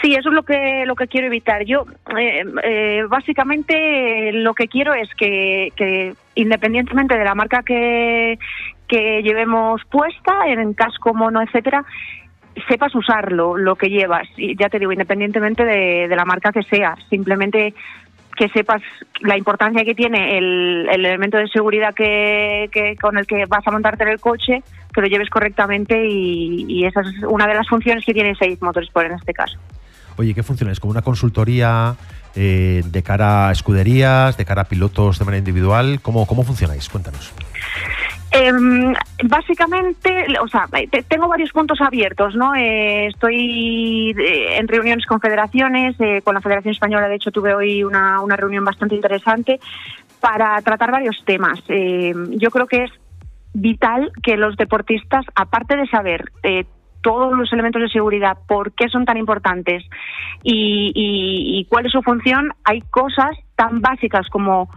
Sí, 0.03 0.15
eso 0.15 0.29
es 0.29 0.35
lo 0.35 0.43
que 0.43 0.85
lo 0.87 0.95
que 0.95 1.07
quiero 1.07 1.27
evitar. 1.27 1.65
Yo 1.65 1.87
eh, 2.19 2.45
eh, 2.63 3.03
básicamente 3.09 4.33
lo 4.33 4.55
que 4.55 4.69
quiero 4.69 4.95
es 4.95 5.09
que, 5.15 5.73
que 5.77 6.15
independientemente 6.35 7.17
de 7.17 7.25
la 7.25 7.35
marca 7.35 7.63
que, 7.63 8.39
que 8.87 9.23
llevemos 9.23 9.83
puesta, 9.91 10.47
en 10.47 10.75
casco, 10.75 11.15
mono, 11.15 11.41
etcétera, 11.41 11.85
sepas 12.69 12.95
usarlo, 12.95 13.57
lo 13.57 13.77
que 13.77 13.89
llevas. 13.89 14.29
Y 14.37 14.57
ya 14.57 14.69
te 14.69 14.79
digo, 14.79 14.93
independientemente 14.93 15.65
de, 15.65 16.09
de 16.09 16.17
la 16.17 16.25
marca 16.25 16.53
que 16.53 16.63
sea, 16.65 16.97
simplemente 17.09 17.75
que 18.37 18.49
sepas 18.49 18.83
la 19.21 19.37
importancia 19.39 19.85
que 19.85 19.95
tiene 19.95 20.37
el, 20.39 20.89
el 20.91 21.05
elemento 21.07 21.37
de 21.39 21.49
seguridad 21.49 21.95
que, 21.95 22.69
que- 22.73 22.97
con 23.01 23.17
el 23.19 23.27
que 23.27 23.47
vas 23.47 23.67
a 23.67 23.71
montarte 23.71 24.03
en 24.05 24.11
el 24.11 24.21
coche, 24.21 24.63
que 24.93 25.01
lo 25.01 25.07
lleves 25.07 25.31
correctamente 25.31 26.05
y, 26.07 26.85
esa 26.85 27.01
es 27.01 27.07
una 27.29 27.47
de 27.47 27.55
las 27.55 27.69
funciones 27.69 28.05
que 28.05 28.13
tiene 28.13 28.35
Safe 28.35 28.59
Motorsport 28.61 29.07
en 29.07 29.13
este 29.15 29.33
caso. 29.33 29.57
Oye, 30.17 30.35
¿qué 30.35 30.43
funciona? 30.43 30.73
¿Es 30.73 30.79
como 30.81 30.93
una 30.93 31.03
consultoría 31.03 31.97
eh, 32.37 32.83
de 32.85 33.03
cara 33.03 33.49
a 33.49 33.53
escuderías, 33.53 34.37
de 34.37 34.45
cara 34.45 34.63
a 34.63 34.65
pilotos 34.67 35.19
de 35.19 35.25
manera 35.25 35.39
individual? 35.39 36.01
¿Cómo, 36.03 36.27
cómo 36.27 36.45
funcionáis? 36.45 36.89
Cuéntanos. 36.89 37.33
Em, 38.37 38.93
básicamente, 39.25 40.27
o 40.43 40.49
sea, 40.49 40.67
te- 40.91 41.03
tengo 41.05 41.29
varios 41.29 41.53
puntos 41.53 41.81
abiertos, 41.81 42.35
¿no? 42.35 42.53
Eh, 42.57 43.07
estoy 43.07 44.11
eh, 44.19 44.57
en 44.59 44.67
reuniones 44.67 45.07
con 45.07 45.21
federaciones, 45.21 45.95
eh, 46.01 46.21
con 46.23 46.35
la 46.35 46.41
Federación 46.41 46.73
Española, 46.73 47.07
de 47.09 47.15
hecho, 47.15 47.31
tuve 47.31 47.55
hoy 47.55 47.85
una, 47.85 48.21
una 48.21 48.35
reunión 48.37 48.65
bastante 48.65 48.97
interesante 48.97 49.61
para 50.21 50.61
tratar 50.63 50.91
varios 50.91 51.23
temas. 51.25 51.61
Eh, 51.69 52.13
yo 52.31 52.51
creo 52.51 52.67
que 52.67 52.85
es 52.85 52.91
vital 53.53 54.11
que 54.23 54.37
los 54.37 54.57
deportistas, 54.57 55.25
aparte 55.37 55.77
de 55.77 55.87
saber 55.87 56.25
eh, 56.43 56.65
todos 57.03 57.39
los 57.39 57.53
elementos 57.53 57.83
de 57.83 57.89
seguridad, 57.89 58.37
por 58.49 58.73
qué 58.73 58.89
son 58.89 59.05
tan 59.05 59.17
importantes 59.17 59.85
y- 60.43 60.93
y 60.95 61.65
cuál 61.67 61.87
es 61.87 61.93
su 61.93 62.03
función, 62.03 62.53
hay 62.65 62.81
cosas 62.91 63.37
tan 63.55 63.81
básicas 63.81 64.27
como 64.29 64.69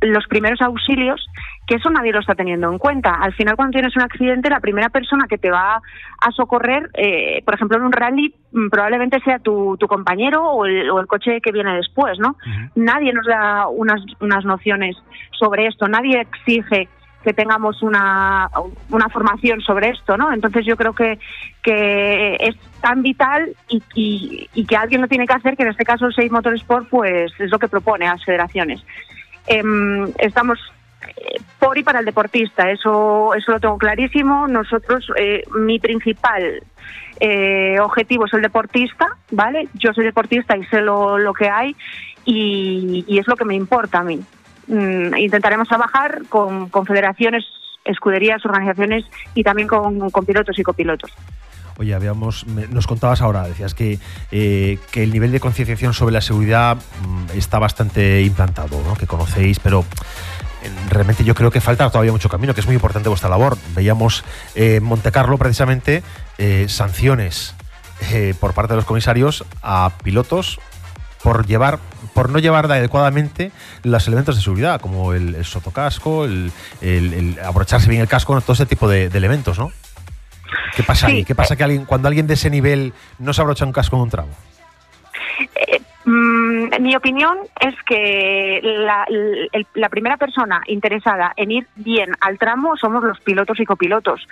los 0.00 0.26
primeros 0.26 0.60
auxilios 0.60 1.24
que 1.66 1.74
eso 1.76 1.90
nadie 1.90 2.12
lo 2.12 2.20
está 2.20 2.34
teniendo 2.34 2.70
en 2.70 2.78
cuenta. 2.78 3.14
Al 3.14 3.34
final, 3.34 3.56
cuando 3.56 3.72
tienes 3.72 3.96
un 3.96 4.02
accidente, 4.02 4.48
la 4.50 4.60
primera 4.60 4.88
persona 4.88 5.26
que 5.28 5.36
te 5.36 5.50
va 5.50 5.82
a 6.20 6.30
socorrer, 6.30 6.90
eh, 6.94 7.42
por 7.44 7.54
ejemplo, 7.54 7.76
en 7.76 7.82
un 7.84 7.92
rally, 7.92 8.32
mm, 8.52 8.68
probablemente 8.68 9.18
sea 9.20 9.38
tu, 9.40 9.76
tu 9.76 9.88
compañero 9.88 10.44
o 10.44 10.64
el, 10.64 10.88
o 10.90 11.00
el 11.00 11.06
coche 11.08 11.40
que 11.40 11.50
viene 11.52 11.74
después, 11.74 12.18
¿no? 12.20 12.36
Nadie 12.76 13.12
nos 13.12 13.26
da 13.26 13.66
unas, 13.68 14.00
unas 14.20 14.44
nociones 14.44 14.96
sobre 15.32 15.66
esto, 15.66 15.88
nadie 15.88 16.20
exige 16.20 16.88
que 17.24 17.34
tengamos 17.34 17.82
una, 17.82 18.48
una 18.90 19.08
formación 19.08 19.60
sobre 19.60 19.88
esto, 19.88 20.16
¿no? 20.16 20.32
Entonces 20.32 20.64
yo 20.64 20.76
creo 20.76 20.92
que, 20.92 21.18
que 21.64 22.36
es 22.38 22.54
tan 22.80 23.02
vital 23.02 23.48
y, 23.68 23.82
y- 23.94 24.48
y 24.54 24.64
que 24.64 24.76
alguien 24.76 25.00
lo 25.00 25.08
tiene 25.08 25.26
que 25.26 25.32
hacer, 25.34 25.56
que 25.56 25.64
en 25.64 25.70
este 25.70 25.84
caso 25.84 26.06
el 26.16 26.30
Motorsport 26.30 26.88
pues 26.88 27.32
es 27.40 27.50
lo 27.50 27.58
que 27.58 27.66
propone 27.66 28.06
a 28.06 28.12
las 28.12 28.24
federaciones. 28.24 28.80
Em, 29.48 30.06
estamos 30.18 30.58
por 31.58 31.76
y 31.78 31.82
para 31.82 32.00
el 32.00 32.04
deportista, 32.04 32.70
eso, 32.70 33.34
eso 33.34 33.52
lo 33.52 33.60
tengo 33.60 33.78
clarísimo. 33.78 34.46
Nosotros, 34.46 35.10
eh, 35.16 35.42
mi 35.54 35.78
principal 35.78 36.62
eh, 37.20 37.78
objetivo 37.80 38.26
es 38.26 38.34
el 38.34 38.42
deportista, 38.42 39.08
¿vale? 39.30 39.68
Yo 39.74 39.92
soy 39.92 40.04
deportista 40.04 40.56
y 40.56 40.64
sé 40.66 40.80
lo, 40.80 41.18
lo 41.18 41.32
que 41.32 41.48
hay 41.48 41.74
y, 42.24 43.18
es 43.18 43.26
lo 43.26 43.36
que 43.36 43.44
me 43.44 43.54
importa 43.54 43.98
a 43.98 44.04
mí. 44.04 44.20
Mm, 44.66 45.16
intentaremos 45.16 45.68
trabajar 45.68 46.22
con, 46.28 46.70
federaciones, 46.86 47.44
escuderías, 47.84 48.44
organizaciones 48.44 49.04
y 49.34 49.42
también 49.42 49.68
con, 49.68 50.10
con 50.10 50.26
pilotos 50.26 50.58
y 50.58 50.62
copilotos. 50.62 51.12
Oye, 51.78 51.94
habíamos, 51.94 52.46
nos 52.46 52.86
contabas 52.86 53.20
ahora, 53.20 53.46
decías 53.46 53.74
que, 53.74 53.98
eh, 54.32 54.78
que 54.90 55.02
el 55.02 55.12
nivel 55.12 55.30
de 55.30 55.40
concienciación 55.40 55.92
sobre 55.92 56.14
la 56.14 56.22
seguridad 56.22 56.76
mm, 56.76 57.36
está 57.36 57.58
bastante 57.58 58.22
implantado, 58.22 58.82
¿no? 58.82 58.94
que 58.94 59.06
conocéis, 59.06 59.58
pero 59.60 59.84
realmente 60.88 61.24
yo 61.24 61.34
creo 61.34 61.50
que 61.50 61.60
falta 61.60 61.88
todavía 61.90 62.12
mucho 62.12 62.28
camino, 62.28 62.54
que 62.54 62.60
es 62.60 62.66
muy 62.66 62.74
importante 62.74 63.08
vuestra 63.08 63.28
labor. 63.28 63.56
Veíamos 63.74 64.24
eh, 64.54 64.76
en 64.76 64.84
Monte 64.84 65.10
Carlo 65.12 65.38
precisamente 65.38 66.02
eh, 66.38 66.66
sanciones 66.68 67.54
eh, 68.12 68.34
por 68.38 68.52
parte 68.54 68.72
de 68.74 68.76
los 68.76 68.84
comisarios 68.84 69.44
a 69.62 69.90
pilotos 70.02 70.58
por 71.22 71.46
llevar 71.46 71.78
por 72.14 72.30
no 72.30 72.38
llevar 72.38 72.70
adecuadamente 72.70 73.50
los 73.82 74.06
elementos 74.06 74.36
de 74.36 74.42
seguridad, 74.42 74.80
como 74.80 75.12
el, 75.12 75.34
el 75.34 75.44
sotocasco, 75.44 76.24
el, 76.24 76.50
el- 76.80 77.12
el 77.12 77.38
abrocharse 77.44 77.88
bien 77.90 78.00
el 78.00 78.08
casco, 78.08 78.40
todo 78.40 78.52
ese 78.54 78.64
tipo 78.66 78.88
de, 78.88 79.08
de 79.10 79.18
elementos, 79.18 79.58
¿no? 79.58 79.70
¿Qué 80.76 80.82
pasa 80.82 81.08
ahí? 81.08 81.24
¿Qué 81.24 81.34
pasa 81.34 81.56
que 81.56 81.64
alguien, 81.64 81.84
cuando 81.84 82.08
alguien 82.08 82.26
de 82.26 82.34
ese 82.34 82.48
nivel 82.48 82.92
no 83.18 83.32
se 83.34 83.40
abrocha 83.40 83.64
un 83.66 83.72
casco 83.72 83.96
en 83.96 84.02
un 84.02 84.10
tramo? 84.10 84.28
Mm, 86.08 86.68
mi 86.82 86.94
opinión 86.94 87.36
es 87.60 87.74
que 87.84 88.60
la, 88.62 89.04
el- 89.08 89.66
la 89.74 89.88
primera 89.88 90.16
persona 90.16 90.62
interesada 90.68 91.32
en 91.36 91.50
ir 91.50 91.66
bien 91.74 92.12
al 92.20 92.38
tramo 92.38 92.76
somos 92.76 93.02
los 93.02 93.18
pilotos 93.20 93.58
y 93.58 93.64
copilotos. 93.64 94.26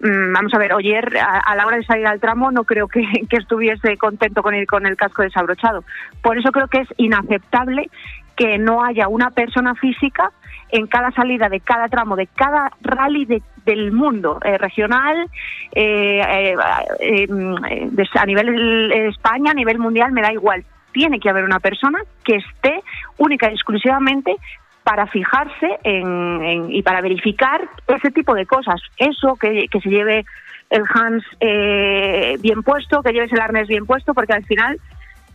Mm, 0.00 0.32
vamos 0.32 0.52
a 0.54 0.58
ver, 0.58 0.72
ayer 0.72 1.16
a, 1.18 1.54
la 1.54 1.66
hora 1.66 1.76
de 1.76 1.84
salir 1.84 2.06
al 2.08 2.18
tramo 2.20 2.50
no 2.50 2.64
creo 2.64 2.88
que, 2.88 3.02
que 3.30 3.36
estuviese 3.36 3.96
contento 3.96 4.42
con 4.42 4.56
ir 4.56 4.66
con 4.66 4.86
el 4.86 4.96
casco 4.96 5.22
desabrochado. 5.22 5.84
Por 6.20 6.36
eso 6.36 6.50
creo 6.50 6.66
que 6.66 6.80
es 6.80 6.88
inaceptable 6.96 7.88
que 8.34 8.58
no 8.58 8.82
haya 8.82 9.06
una 9.06 9.30
persona 9.30 9.76
física 9.76 10.32
en 10.70 10.88
cada 10.88 11.12
salida 11.12 11.48
de 11.48 11.60
cada 11.60 11.86
tramo, 11.88 12.16
de 12.16 12.26
cada 12.26 12.72
rally 12.80 13.24
de- 13.24 13.42
del 13.66 13.92
mundo, 13.92 14.40
eh, 14.44 14.58
regional, 14.58 15.28
eh, 15.76 16.22
eh, 16.26 16.56
eh, 17.00 17.26
mm, 17.28 17.64
eh, 17.66 17.88
de- 17.92 18.08
a 18.18 18.26
nivel 18.26 18.90
eh, 18.92 19.08
España, 19.08 19.52
a 19.52 19.54
nivel 19.54 19.78
mundial, 19.78 20.10
me 20.10 20.22
da 20.22 20.32
igual. 20.32 20.64
Tiene 20.92 21.20
que 21.20 21.30
haber 21.30 21.44
una 21.44 21.60
persona 21.60 21.98
que 22.24 22.36
esté 22.36 22.82
única 23.18 23.50
y 23.50 23.54
exclusivamente 23.54 24.36
para 24.82 25.06
fijarse 25.06 25.78
en, 25.84 26.42
en- 26.42 26.72
y 26.74 26.82
para 26.82 27.00
verificar 27.00 27.60
ese 27.86 28.10
tipo 28.10 28.34
de 28.34 28.46
cosas. 28.46 28.80
Eso, 28.96 29.36
que, 29.36 29.66
que 29.70 29.80
se 29.80 29.88
lleve 29.90 30.24
el 30.70 30.82
Hans 30.92 31.22
eh, 31.40 32.36
bien 32.40 32.62
puesto, 32.62 33.02
que 33.02 33.12
lleves 33.12 33.32
el 33.32 33.40
arnés 33.40 33.68
bien 33.68 33.86
puesto, 33.86 34.14
porque 34.14 34.32
al 34.32 34.44
final 34.44 34.78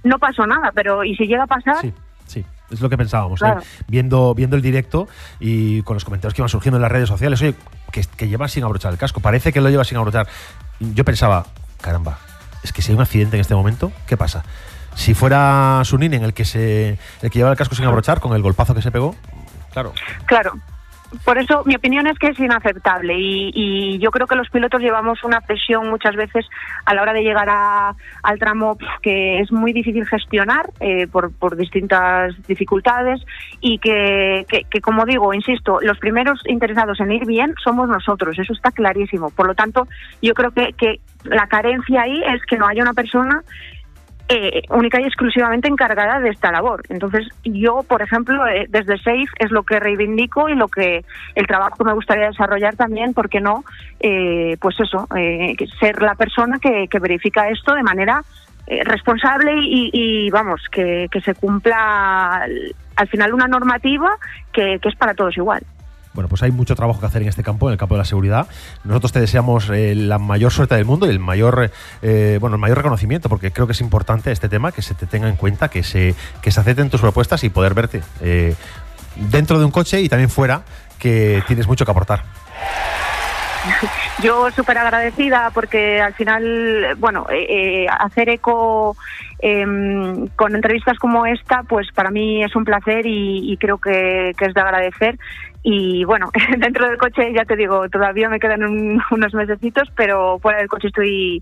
no 0.03 0.18
pasó 0.20 0.45
nada, 0.47 0.72
pero 0.74 1.03
y 1.03 1.16
si 1.16 1.26
llega 1.28 1.43
a 1.43 1.47
pasar, 1.47 1.78
Sí, 1.82 1.93
sí, 2.26 2.45
es 2.72 2.82
lo 2.82 2.89
que 2.89 2.97
pensábamos. 2.97 3.41
¿eh? 3.41 3.45
Viendo, 3.88 4.34
viendo 4.34 4.56
el 4.56 4.62
directo 4.62 5.08
y 5.39 5.82
con 5.84 5.95
los 5.95 6.06
comentarios 6.06 6.34
que 6.34 6.41
iban 6.41 6.49
surgiendo 6.49 6.78
en 6.78 6.82
las 6.84 6.91
redes 6.91 7.10
sociales, 7.10 7.41
oye, 7.41 7.53
que, 7.91 8.01
que 8.18 8.28
lleva 8.28 8.47
sin 8.47 8.64
abrochar 8.64 8.91
el 8.93 8.97
casco, 8.97 9.20
parece 9.20 9.51
que 9.53 9.62
lo 9.62 9.70
lleva 9.70 9.84
sin 9.84 9.97
abrochar. 9.97 10.28
Yo 10.80 11.03
pensaba, 11.06 11.45
caramba, 11.82 12.18
es 12.64 12.72
que 12.74 12.82
si 12.82 12.91
hay 12.91 12.95
un 12.95 13.01
accidente 13.03 13.36
en 13.38 13.41
este 13.41 13.56
momento, 13.56 13.91
¿qué 14.08 14.16
pasa? 14.18 14.43
Si 14.96 15.14
fuera 15.14 15.82
Suninen 15.84 16.24
el 16.24 16.34
que 16.34 16.46
se 16.46 16.98
el 17.22 17.30
que 17.30 17.39
lleva 17.39 17.52
el 17.52 17.58
casco 17.58 17.76
sin 17.76 17.86
abrochar 17.86 18.20
con 18.20 18.34
el 18.36 18.41
golpazo 18.41 18.74
que 18.74 18.82
se 18.82 18.91
pegó, 18.91 19.16
claro. 19.72 19.93
Claro. 20.26 20.54
Por 21.24 21.38
eso 21.38 21.62
mi 21.66 21.76
opinión 21.76 22.08
es 22.08 22.18
que 22.18 22.28
es 22.28 22.39
inaceptable 22.39 23.14
y, 23.18 23.52
y 23.54 24.00
yo 24.00 24.10
creo 24.12 24.28
que 24.28 24.36
los 24.36 24.50
pilotos 24.50 24.82
llevamos 24.82 25.24
una 25.24 25.39
presión 25.39 25.89
muchas 25.89 26.16
veces 26.16 26.46
a 26.86 26.93
la 26.93 27.02
hora 27.04 27.14
de 27.14 27.22
llegar 27.22 27.48
a- 27.50 27.96
al 28.24 28.39
tramo 28.39 28.78
que 29.02 29.39
es 29.39 29.50
muy 29.52 29.72
difícil 29.72 30.06
gestionar 30.08 30.72
eh, 30.82 31.08
por, 31.08 31.32
por 31.32 31.56
distintas 31.56 32.34
dificultades 32.48 33.22
y 33.62 33.78
que, 33.78 34.46
que- 34.50 34.64
que, 34.70 34.82
como 34.82 35.06
digo, 35.06 35.34
insisto, 35.34 35.80
los 35.82 35.98
primeros 36.00 36.41
interesados 36.48 37.00
en 37.00 37.12
ir 37.12 37.26
bien 37.26 37.54
somos 37.64 37.88
nosotros, 37.88 38.38
eso 38.38 38.52
está 38.52 38.72
clarísimo. 38.72 39.30
Por 39.30 39.48
lo 39.48 39.56
tanto, 39.56 39.88
yo 40.22 40.34
creo 40.34 40.52
que, 40.52 40.74
que 40.74 41.00
la 41.24 41.48
carencia 41.48 42.02
ahí 42.02 42.22
es 42.26 42.41
que 42.46 42.58
no 42.58 42.68
haya 42.68 42.82
una 42.82 42.93
persona 42.93 43.41
eh, 44.30 44.63
única 44.69 44.99
y 44.99 45.03
exclusivamente 45.05 45.67
encargada 45.67 46.19
de 46.19 46.30
esta 46.30 46.51
labor. 46.51 46.82
Entonces, 46.89 47.28
yo, 47.43 47.84
por 47.84 48.01
ejemplo, 48.01 48.47
eh, 48.47 48.65
desde 48.69 48.97
SAFE 48.97 49.26
es 49.39 49.51
lo 49.51 49.63
que 49.63 49.80
reivindico 49.80 50.49
y 50.49 50.55
lo 50.55 50.67
que 50.67 51.05
el 51.36 51.47
trabajo 51.47 51.84
me 51.84 51.93
gustaría 51.93 52.28
desarrollar 52.28 52.76
también, 52.76 53.13
¿por 53.13 53.30
qué 53.30 53.39
no? 53.39 53.63
Eh, 53.99 54.57
pues 54.59 54.80
eso, 54.80 55.07
eh, 55.15 55.55
ser 55.80 56.01
la 56.01 56.15
persona 56.15 56.57
que, 56.59 56.88
que 56.89 56.99
verifica 56.99 57.49
esto 57.49 57.76
de 57.76 57.84
manera 57.84 58.23
eh, 58.67 58.84
responsable 58.84 59.53
y, 59.61 59.91
y, 59.93 60.30
vamos, 60.32 60.61
que, 60.71 61.07
que 61.11 61.21
se 61.21 61.36
cumpla 61.36 62.41
al- 62.43 62.76
al 62.95 63.07
final 63.09 63.34
una 63.34 63.47
normativa 63.47 64.09
que, 64.51 64.80
que 64.82 64.89
es 64.89 64.95
para 64.95 65.13
todos 65.13 65.38
igual. 65.38 65.61
Bueno, 66.16 66.30
pues 66.30 66.41
hay 66.43 66.51
mucho 66.51 66.76
trabajo 66.76 66.99
que 66.99 67.05
hacer 67.05 67.22
en 67.22 67.28
este 67.28 67.43
campo, 67.43 67.68
en 67.68 67.74
el 67.74 67.78
campo 67.78 67.95
de 67.95 67.99
la 67.99 68.05
seguridad. 68.05 68.47
Nosotros 68.86 69.11
te 69.11 69.20
deseamos 69.20 69.70
eh, 69.70 69.93
la 69.95 70.18
mayor 70.18 70.51
suerte 70.51 70.76
del 70.76 70.86
mundo 70.86 71.05
y 71.05 71.09
el 71.09 71.20
mayor, 71.20 71.70
eh, 72.01 72.38
bueno, 72.39 72.55
el 72.55 72.61
mayor 72.61 72.78
reconocimiento, 72.78 73.28
porque 73.28 73.51
creo 73.51 73.68
que 73.68 73.74
es 73.74 73.82
importante 73.82 74.32
este 74.32 74.47
tema, 74.47 74.72
que 74.72 74.82
se 74.82 74.95
te 74.95 75.05
tenga 75.05 75.28
en 75.28 75.36
cuenta, 75.36 75.68
que 75.68 75.84
se, 75.84 76.16
que 76.41 76.51
se 76.51 76.59
acepten 76.61 76.89
tus 76.89 77.01
propuestas 77.01 77.43
y 77.43 77.49
poder 77.49 77.74
verte 77.74 78.01
eh, 78.22 78.55
dentro 79.16 79.59
de 79.59 79.66
un 79.66 79.72
coche 79.72 80.01
y 80.01 80.07
también 80.07 80.30
fuera, 80.30 80.63
que 80.97 81.43
tienes 81.47 81.68
mucho 81.68 81.84
que 81.84 81.91
aportar. 81.91 82.24
Yo 84.22 84.49
súper 84.51 84.78
agradecida 84.78 85.51
porque 85.53 86.01
al 86.01 86.13
final, 86.13 86.95
bueno, 86.97 87.26
eh, 87.30 87.45
eh, 87.84 87.88
hacer 87.89 88.30
eco 88.30 88.95
em, 89.39 90.28
con 90.36 90.55
entrevistas 90.55 90.97
como 90.97 91.26
esta, 91.26 91.63
pues 91.63 91.91
para 91.93 92.11
mí 92.11 92.43
es 92.43 92.55
un 92.55 92.63
placer 92.63 93.05
y, 93.05 93.57
creo 93.59 93.78
que 93.78 94.30
es 94.30 94.53
de 94.53 94.61
agradecer. 94.61 95.18
Y 95.68 96.03
bueno, 96.05 96.30
dentro 96.59 96.88
del 96.88 96.99
coche 96.99 97.34
ya 97.34 97.43
te 97.43 97.55
digo, 97.55 97.89
todavía 97.89 98.30
me 98.30 98.39
quedan 98.39 98.63
un- 98.63 99.01
unos 99.11 99.34
mesecitos, 99.34 99.91
pero 99.95 100.38
fuera 100.38 100.59
del 100.59 100.68
coche 100.68 100.89
estoy, 100.89 101.41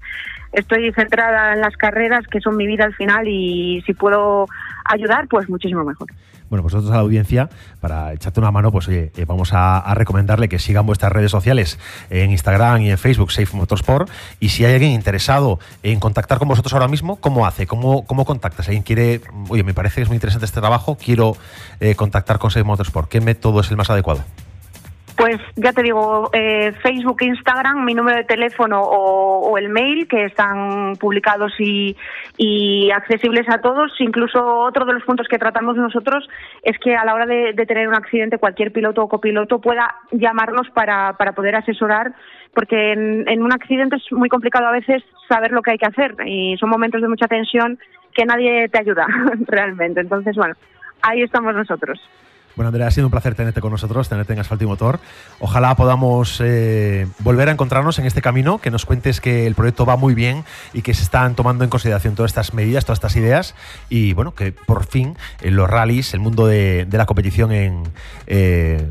estoy 0.54 0.94
centrada 0.94 1.52
en 1.54 1.60
las 1.60 1.76
carreras, 1.76 2.26
que 2.28 2.40
son 2.40 2.56
mi 2.56 2.66
vida 2.66 2.86
al 2.86 2.96
final, 2.96 3.28
y 3.28 3.84
si 3.86 3.94
puedo 3.94 4.48
ayudar, 4.86 5.28
pues 5.28 5.50
muchísimo 5.50 5.84
mejor. 5.84 6.08
Bueno, 6.54 6.62
pues 6.62 6.76
nosotros 6.76 6.94
a 6.94 6.98
la 6.98 7.02
audiencia, 7.02 7.50
para 7.82 8.14
echarte 8.14 8.40
una 8.40 8.52
mano, 8.52 8.72
pues 8.72 8.88
oye, 8.88 9.12
eh, 9.18 9.26
vamos 9.26 9.50
a, 9.54 9.92
recomendarle 9.96 10.48
que 10.48 10.60
sigan 10.60 10.86
vuestras 10.86 11.12
redes 11.12 11.32
sociales 11.32 11.80
en 12.12 12.30
Instagram 12.30 12.84
y 12.84 12.92
en 12.92 13.00
Facebook, 13.00 13.32
Safe 13.32 13.58
Motorsport. 13.58 14.08
Y 14.40 14.50
si 14.50 14.64
hay 14.64 14.74
alguien 14.76 14.92
interesado 14.92 15.58
en 15.82 16.00
contactar 16.00 16.38
con 16.38 16.48
vosotros 16.48 16.72
ahora 16.74 16.88
mismo, 16.88 17.16
¿cómo 17.16 17.48
hace? 17.48 17.66
¿Cómo, 17.66 18.06
cómo 18.06 18.24
contactas? 18.24 18.68
¿Alguien 18.68 18.84
quiere, 18.84 19.22
oye, 19.50 19.64
me 19.64 19.74
parece 19.74 19.96
que 19.96 20.02
es 20.04 20.10
muy 20.10 20.18
interesante 20.18 20.46
este 20.46 20.60
trabajo, 20.60 20.96
quiero 20.96 21.36
eh, 21.80 21.96
contactar 21.96 22.38
con 22.38 22.52
Safe 22.52 22.64
Motorsport? 22.64 23.10
¿Qué 23.10 23.20
método 23.20 23.62
es 23.62 23.72
el 23.72 23.78
más 23.78 23.90
adecuado? 23.90 24.24
Pues 25.24 25.40
ya 25.56 25.72
te 25.72 25.84
digo, 25.84 26.30
eh, 26.34 26.74
Facebook, 26.84 27.22
Instagram, 27.22 27.86
mi 27.86 27.94
número 27.94 28.18
de 28.18 28.26
teléfono 28.26 28.82
o, 28.82 29.52
o 29.52 29.58
el 29.58 29.70
mail 29.70 30.06
que 30.06 30.26
están 30.26 30.98
publicados 30.98 31.54
y, 31.60 31.96
y 32.36 32.92
accesibles 32.92 33.48
a 33.48 33.60
todos. 33.62 33.94
Incluso 34.00 34.46
otro 34.46 34.84
de 34.84 34.92
los 34.92 35.04
puntos 35.04 35.30
que 35.30 35.40
tratamos 35.40 35.78
nosotros 35.78 36.28
es 36.62 36.78
que 36.80 36.98
a 36.98 37.06
la 37.06 37.14
hora 37.14 37.26
de, 37.26 37.54
tener 37.66 37.88
un 37.88 37.96
accidente 37.96 38.38
cualquier 38.38 38.74
piloto 38.74 39.02
o 39.02 39.08
copiloto 39.08 39.62
pueda 39.62 39.96
llamarnos 40.12 40.70
para, 40.72 41.14
para 41.14 41.32
poder 41.32 41.56
asesorar 41.56 42.14
porque 42.54 42.92
en 42.92 43.42
un 43.42 43.54
accidente 43.54 43.96
es 43.96 44.12
muy 44.12 44.28
complicado 44.28 44.68
a 44.68 44.72
veces 44.74 45.04
saber 45.30 45.54
lo 45.54 45.62
que 45.62 45.72
hay 45.72 45.78
que 45.78 45.88
hacer 45.88 46.18
y 46.26 46.58
son 46.58 46.70
momentos 46.70 47.02
de 47.02 47.08
mucha 47.08 47.30
tensión 47.30 47.80
que 48.14 48.26
nadie 48.26 48.68
te 48.68 48.82
ayuda 48.82 49.08
realmente. 49.48 50.02
Entonces, 50.02 50.36
bueno, 50.36 50.56
ahí 51.02 51.22
estamos 51.22 51.56
nosotros. 51.56 52.02
Bueno, 52.56 52.68
Andrea, 52.68 52.88
ha 52.88 52.92
sido 52.92 53.08
un 53.08 53.12
placer 53.12 53.34
tenerte 53.34 53.62
con 53.62 53.72
nosotros, 53.72 54.08
tenerte 54.10 54.34
en 54.34 54.40
Asfalto 54.40 54.64
y 54.64 54.68
Motor. 54.68 55.00
Ojalá 55.40 55.76
podamos 55.76 56.40
eh, 56.44 57.08
volver 57.20 57.50
a 57.50 57.52
encontrarnos 57.52 57.98
en 57.98 58.06
este 58.06 58.22
camino, 58.22 58.60
que 58.60 58.70
nos 58.70 58.86
cuentes 58.86 59.22
que 59.22 59.48
el 59.48 59.56
proyecto 59.56 59.86
va 59.86 59.96
muy 59.96 60.14
bien 60.14 60.44
y 60.72 60.84
que 60.84 60.94
se 60.94 61.02
están 61.02 61.36
tomando 61.36 61.64
en 61.64 61.72
consideración 61.72 62.14
todas 62.14 62.30
estas 62.30 62.54
medidas, 62.54 62.86
todas 62.86 62.98
estas 62.98 63.16
ideas 63.16 63.56
y 63.90 64.14
bueno, 64.14 64.36
que 64.36 64.52
por 64.52 64.86
fin 64.86 65.18
los 65.42 65.68
rallies, 65.68 66.14
el 66.14 66.20
mundo 66.20 66.46
de, 66.46 66.88
la 66.92 67.08
competición 67.08 67.52
en, 67.52 67.84
eh, 68.28 68.88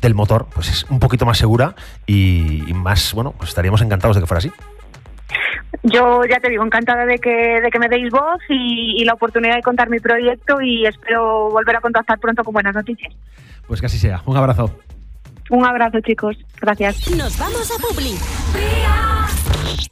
del 0.00 0.14
motor, 0.14 0.48
pues 0.52 0.68
es 0.68 0.86
un 0.90 0.98
poquito 0.98 1.24
más 1.26 1.38
segura 1.38 1.76
y, 2.06 2.68
y 2.68 2.74
más, 2.74 3.12
bueno, 3.14 3.32
pues 3.38 3.50
estaríamos 3.50 3.82
encantados 3.82 4.16
de 4.16 4.22
que 4.22 4.26
fuera 4.26 4.38
así. 4.38 4.50
Yo 5.82 6.24
ya 6.24 6.40
te 6.40 6.50
digo, 6.50 6.64
encantada 6.64 7.04
de 7.06 7.18
que, 7.18 7.60
de 7.60 7.70
que 7.70 7.78
me 7.78 7.88
deis 7.88 8.10
voz 8.10 8.40
y, 8.48 9.00
y 9.00 9.04
la 9.04 9.14
oportunidad 9.14 9.56
de 9.56 9.62
contar 9.62 9.88
mi 9.88 10.00
proyecto 10.00 10.60
y 10.60 10.86
espero 10.86 11.50
volver 11.50 11.76
a 11.76 11.80
contactar 11.80 12.18
pronto 12.18 12.42
con 12.44 12.54
buenas 12.54 12.74
noticias. 12.74 13.14
Pues 13.66 13.80
que 13.80 13.86
así 13.86 13.98
sea. 13.98 14.22
Un 14.26 14.36
abrazo. 14.36 14.78
Un 15.50 15.64
abrazo, 15.64 15.98
chicos. 16.00 16.36
Gracias. 16.60 17.08
Nos 17.10 17.38
vamos 17.38 17.70
a 17.70 17.78
Publi. 17.80 18.18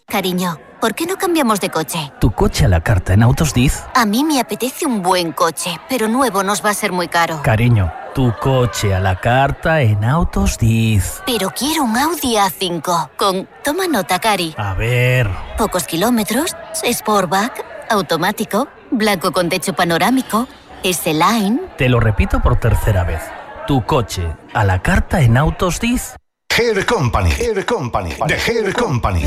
Cariño, 0.07 0.59
¿por 0.81 0.95
qué 0.95 1.07
no 1.07 1.17
cambiamos 1.17 1.61
de 1.61 1.71
coche? 1.71 2.13
¿Tu 2.21 2.31
coche 2.31 2.65
a 2.67 2.69
la 2.69 2.81
carta 2.81 3.15
en 3.15 3.23
Autos 3.23 3.53
Diz? 3.53 3.83
A 3.95 4.07
mí 4.07 4.23
me 4.23 4.39
apetece 4.41 4.87
un 4.87 5.03
buen 5.03 5.33
coche, 5.33 5.77
pero 5.89 6.07
nuevo 6.09 6.43
nos 6.45 6.65
va 6.65 6.71
a 6.71 6.75
ser 6.75 6.93
muy 6.93 7.09
caro. 7.09 7.41
Cariño, 7.43 7.93
tu 8.15 8.33
coche 8.41 8.95
a 8.95 9.01
la 9.01 9.17
carta 9.21 9.81
en 9.81 10.05
Autos 10.05 10.57
Diz. 10.59 11.21
Pero 11.27 11.51
quiero 11.51 11.83
un 11.83 11.97
Audi 11.97 12.37
A5 12.37 13.11
con, 13.17 13.49
toma 13.65 13.89
nota, 13.89 14.21
Cari, 14.21 14.55
A 14.57 14.75
ver. 14.75 15.29
pocos 15.59 15.85
kilómetros, 15.85 16.57
Sportback, 16.75 17.65
automático, 17.91 18.69
blanco 18.93 19.33
con 19.33 19.49
techo 19.49 19.73
panorámico, 19.73 20.47
S-Line. 20.85 21.61
Te 21.77 21.89
lo 21.89 21.99
repito 21.99 22.41
por 22.41 22.57
tercera 22.61 23.03
vez. 23.03 23.23
Tu 23.67 23.83
coche 23.87 24.37
a 24.53 24.63
la 24.63 24.83
carta 24.83 25.23
en 25.23 25.39
Autos 25.39 25.81
Diz. 25.81 26.17
Hair 26.55 26.85
Company, 26.85 27.31
Hair 27.31 27.65
Company, 27.65 28.11
The 28.29 28.35
Hair 28.35 28.75
Company. 28.75 29.25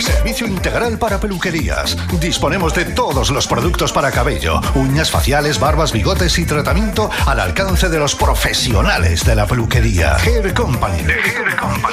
Servicio 0.00 0.46
integral 0.46 0.98
para 0.98 1.20
peluquerías. 1.20 1.96
Disponemos 2.20 2.74
de 2.74 2.84
todos 2.84 3.30
los 3.30 3.46
productos 3.46 3.92
para 3.92 4.10
cabello, 4.10 4.60
uñas 4.74 5.10
faciales, 5.10 5.60
barbas, 5.60 5.92
bigotes 5.92 6.38
y 6.38 6.44
tratamiento 6.44 7.10
al 7.26 7.40
alcance 7.40 7.88
de 7.88 7.98
los 7.98 8.14
profesionales 8.14 9.24
de 9.24 9.34
la 9.34 9.46
peluquería. 9.46 10.16
Hair 10.16 10.52
Company. 10.54 11.04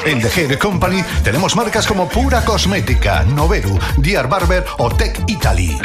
En 0.05 0.21
The 0.21 0.29
Hair 0.29 0.57
Company 0.59 1.03
tenemos 1.23 1.55
marcas 1.55 1.85
como 1.87 2.09
Pura 2.09 2.43
Cosmética, 2.43 3.23
Noveru, 3.23 3.77
Diar 3.97 4.27
Barber 4.27 4.65
o 4.77 4.89
Tech 4.89 5.21
Italy. 5.27 5.77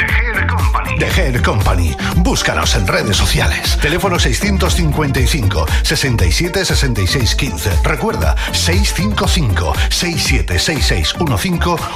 The 0.99 1.05
Hair 1.05 1.41
Company. 1.43 1.95
Búscanos 2.17 2.75
en 2.75 2.87
redes 2.87 3.15
sociales. 3.15 3.77
Teléfono 3.81 4.17
655 4.17 5.65
67 5.83 6.65
66 6.65 7.35
15. 7.35 7.71
Recuerda 7.83 8.35
655 8.51 9.73
67 9.89 10.59
66 10.59 11.13
15 11.13 11.27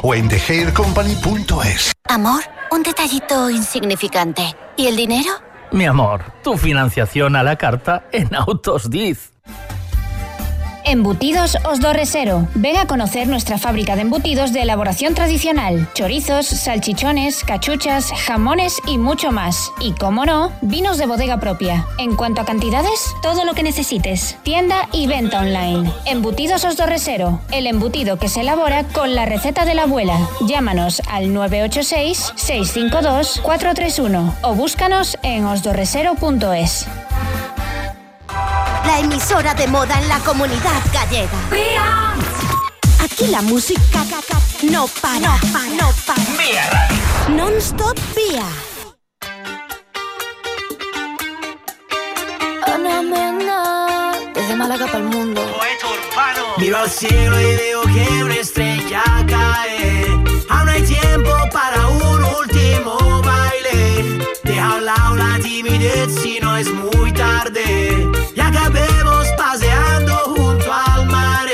o 0.03 0.10
en 0.13 0.27
thehaircompany.es. 0.27 1.91
Amor, 2.09 2.43
un 2.71 2.83
detallito 2.83 3.49
insignificante. 3.49 4.55
¿Y 4.75 4.87
el 4.87 4.95
dinero? 4.95 5.29
Mi 5.71 5.85
amor, 5.85 6.33
tu 6.43 6.57
financiación 6.57 7.35
a 7.35 7.43
la 7.43 7.55
carta 7.55 8.07
en 8.11 8.35
Autos 8.35 8.89
Diz. 8.89 9.30
Embutidos 10.91 11.57
Osdorresero. 11.63 12.49
Ven 12.53 12.75
a 12.75 12.85
conocer 12.85 13.25
nuestra 13.29 13.57
fábrica 13.57 13.95
de 13.95 14.01
embutidos 14.01 14.51
de 14.51 14.63
elaboración 14.63 15.15
tradicional. 15.15 15.87
Chorizos, 15.93 16.45
salchichones, 16.45 17.45
cachuchas, 17.45 18.11
jamones 18.11 18.75
y 18.85 18.97
mucho 18.97 19.31
más. 19.31 19.71
Y 19.79 19.93
como 19.93 20.25
no, 20.25 20.51
vinos 20.61 20.97
de 20.97 21.05
bodega 21.05 21.39
propia. 21.39 21.87
En 21.97 22.17
cuanto 22.17 22.41
a 22.41 22.45
cantidades, 22.45 23.05
todo 23.21 23.45
lo 23.45 23.53
que 23.53 23.63
necesites. 23.63 24.37
Tienda 24.43 24.89
y 24.91 25.07
venta 25.07 25.39
online. 25.39 25.89
Embutidos 26.03 26.65
Osdorresero. 26.65 27.39
El 27.53 27.67
embutido 27.67 28.19
que 28.19 28.27
se 28.27 28.41
elabora 28.41 28.83
con 28.83 29.15
la 29.15 29.25
receta 29.25 29.63
de 29.63 29.75
la 29.75 29.83
abuela. 29.83 30.19
Llámanos 30.45 31.01
al 31.09 31.33
986 31.33 32.33
652 32.35 33.39
431 33.41 34.35
o 34.41 34.55
búscanos 34.55 35.17
en 35.23 35.45
osdorresero.es. 35.45 36.85
La 38.91 38.99
emisora 38.99 39.53
de 39.53 39.67
moda 39.67 39.97
en 40.01 40.09
la 40.09 40.19
comunidad 40.19 40.81
gallega. 40.91 41.39
Aquí 43.01 43.27
la 43.27 43.41
música 43.41 44.03
ca- 44.09 44.21
ca- 44.27 44.41
no 44.69 44.85
para, 45.01 45.37
no 45.79 45.89
para. 46.05 47.29
Non-stop 47.29 47.97
vía. 48.17 48.43
Desde 54.33 54.55
Málaga 54.55 54.85
para 54.87 54.97
el 54.99 55.03
mundo. 55.05 55.41
Miro 56.57 56.77
al 56.77 56.89
cielo 56.89 57.39
y 57.39 57.55
veo 57.55 57.81
que 57.83 58.23
una 58.23 58.35
estrella 58.35 59.03
cae. 59.27 60.05
Aún 60.49 60.69
hay 60.69 60.81
tiempo 60.83 61.31
para 61.53 61.87
un 61.87 62.23
último. 62.23 63.20
Deja 64.43 64.65
a 64.65 64.75
un 64.77 64.85
lado 64.85 65.15
la 65.15 65.39
timidez 65.39 66.15
si 66.21 66.39
no 66.39 66.57
es 66.57 66.67
muy 66.73 67.11
tarde. 67.13 68.09
Y 68.35 68.39
acabemos 68.39 69.27
paseando 69.37 70.13
junto 70.35 70.73
al 70.73 71.05
mar. 71.07 71.47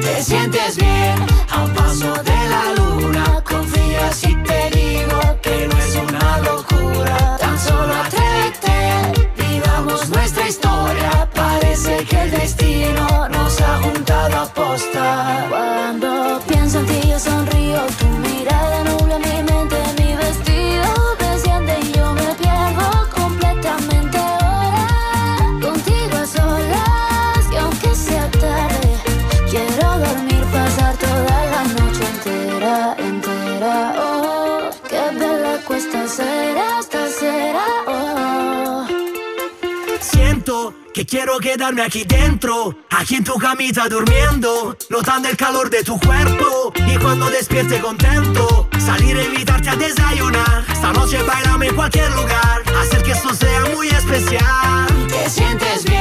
Te 0.00 0.22
sientes 0.22 0.76
bien 0.76 1.16
a 1.50 1.64
un 1.64 1.74
paso 1.74 2.14
de 2.22 2.48
la 2.48 2.74
luna. 2.76 3.42
Confía 3.44 4.12
si 4.12 4.34
te 4.36 4.70
digo 4.70 5.20
que 5.42 5.68
no 5.68 5.78
es 5.78 5.96
una 5.96 6.38
locura. 6.38 7.36
Tan 7.38 7.58
solo 7.58 7.92
atrévete, 7.94 9.30
vivamos 9.36 10.08
nuestra 10.08 10.48
historia. 10.48 11.28
Parece 11.34 12.04
que 12.04 12.22
el 12.22 12.30
destino 12.30 13.28
nos 13.28 13.60
ha 13.60 13.78
juntado 13.78 14.36
a 14.36 14.46
posta. 14.54 15.46
Cuando 15.50 16.40
pienso 16.46 16.80
en 16.80 16.86
ti 16.86 17.08
yo 17.08 17.18
sonrío, 17.18 17.80
tu 17.98 18.07
que 40.98 41.06
quiero 41.06 41.38
quedarme 41.38 41.82
aquí 41.82 42.02
dentro, 42.02 42.76
aquí 42.90 43.14
en 43.14 43.22
tu 43.22 43.34
camita 43.34 43.88
durmiendo, 43.88 44.76
notando 44.90 45.28
el 45.28 45.36
calor 45.36 45.70
de 45.70 45.84
tu 45.84 45.96
cuerpo 46.00 46.72
y 46.74 46.96
cuando 46.96 47.30
despierte 47.30 47.78
contento, 47.80 48.68
salir 48.84 49.16
a 49.16 49.22
invitarte 49.22 49.68
a 49.68 49.76
desayunar. 49.76 50.64
Esta 50.68 50.92
noche 50.92 51.22
bailame 51.22 51.68
en 51.68 51.76
cualquier 51.76 52.10
lugar, 52.16 52.64
hacer 52.82 53.04
que 53.04 53.12
esto 53.12 53.32
sea 53.32 53.66
muy 53.76 53.86
especial. 53.86 54.88
Te 55.08 55.30
sientes 55.30 55.84
bien 55.84 55.97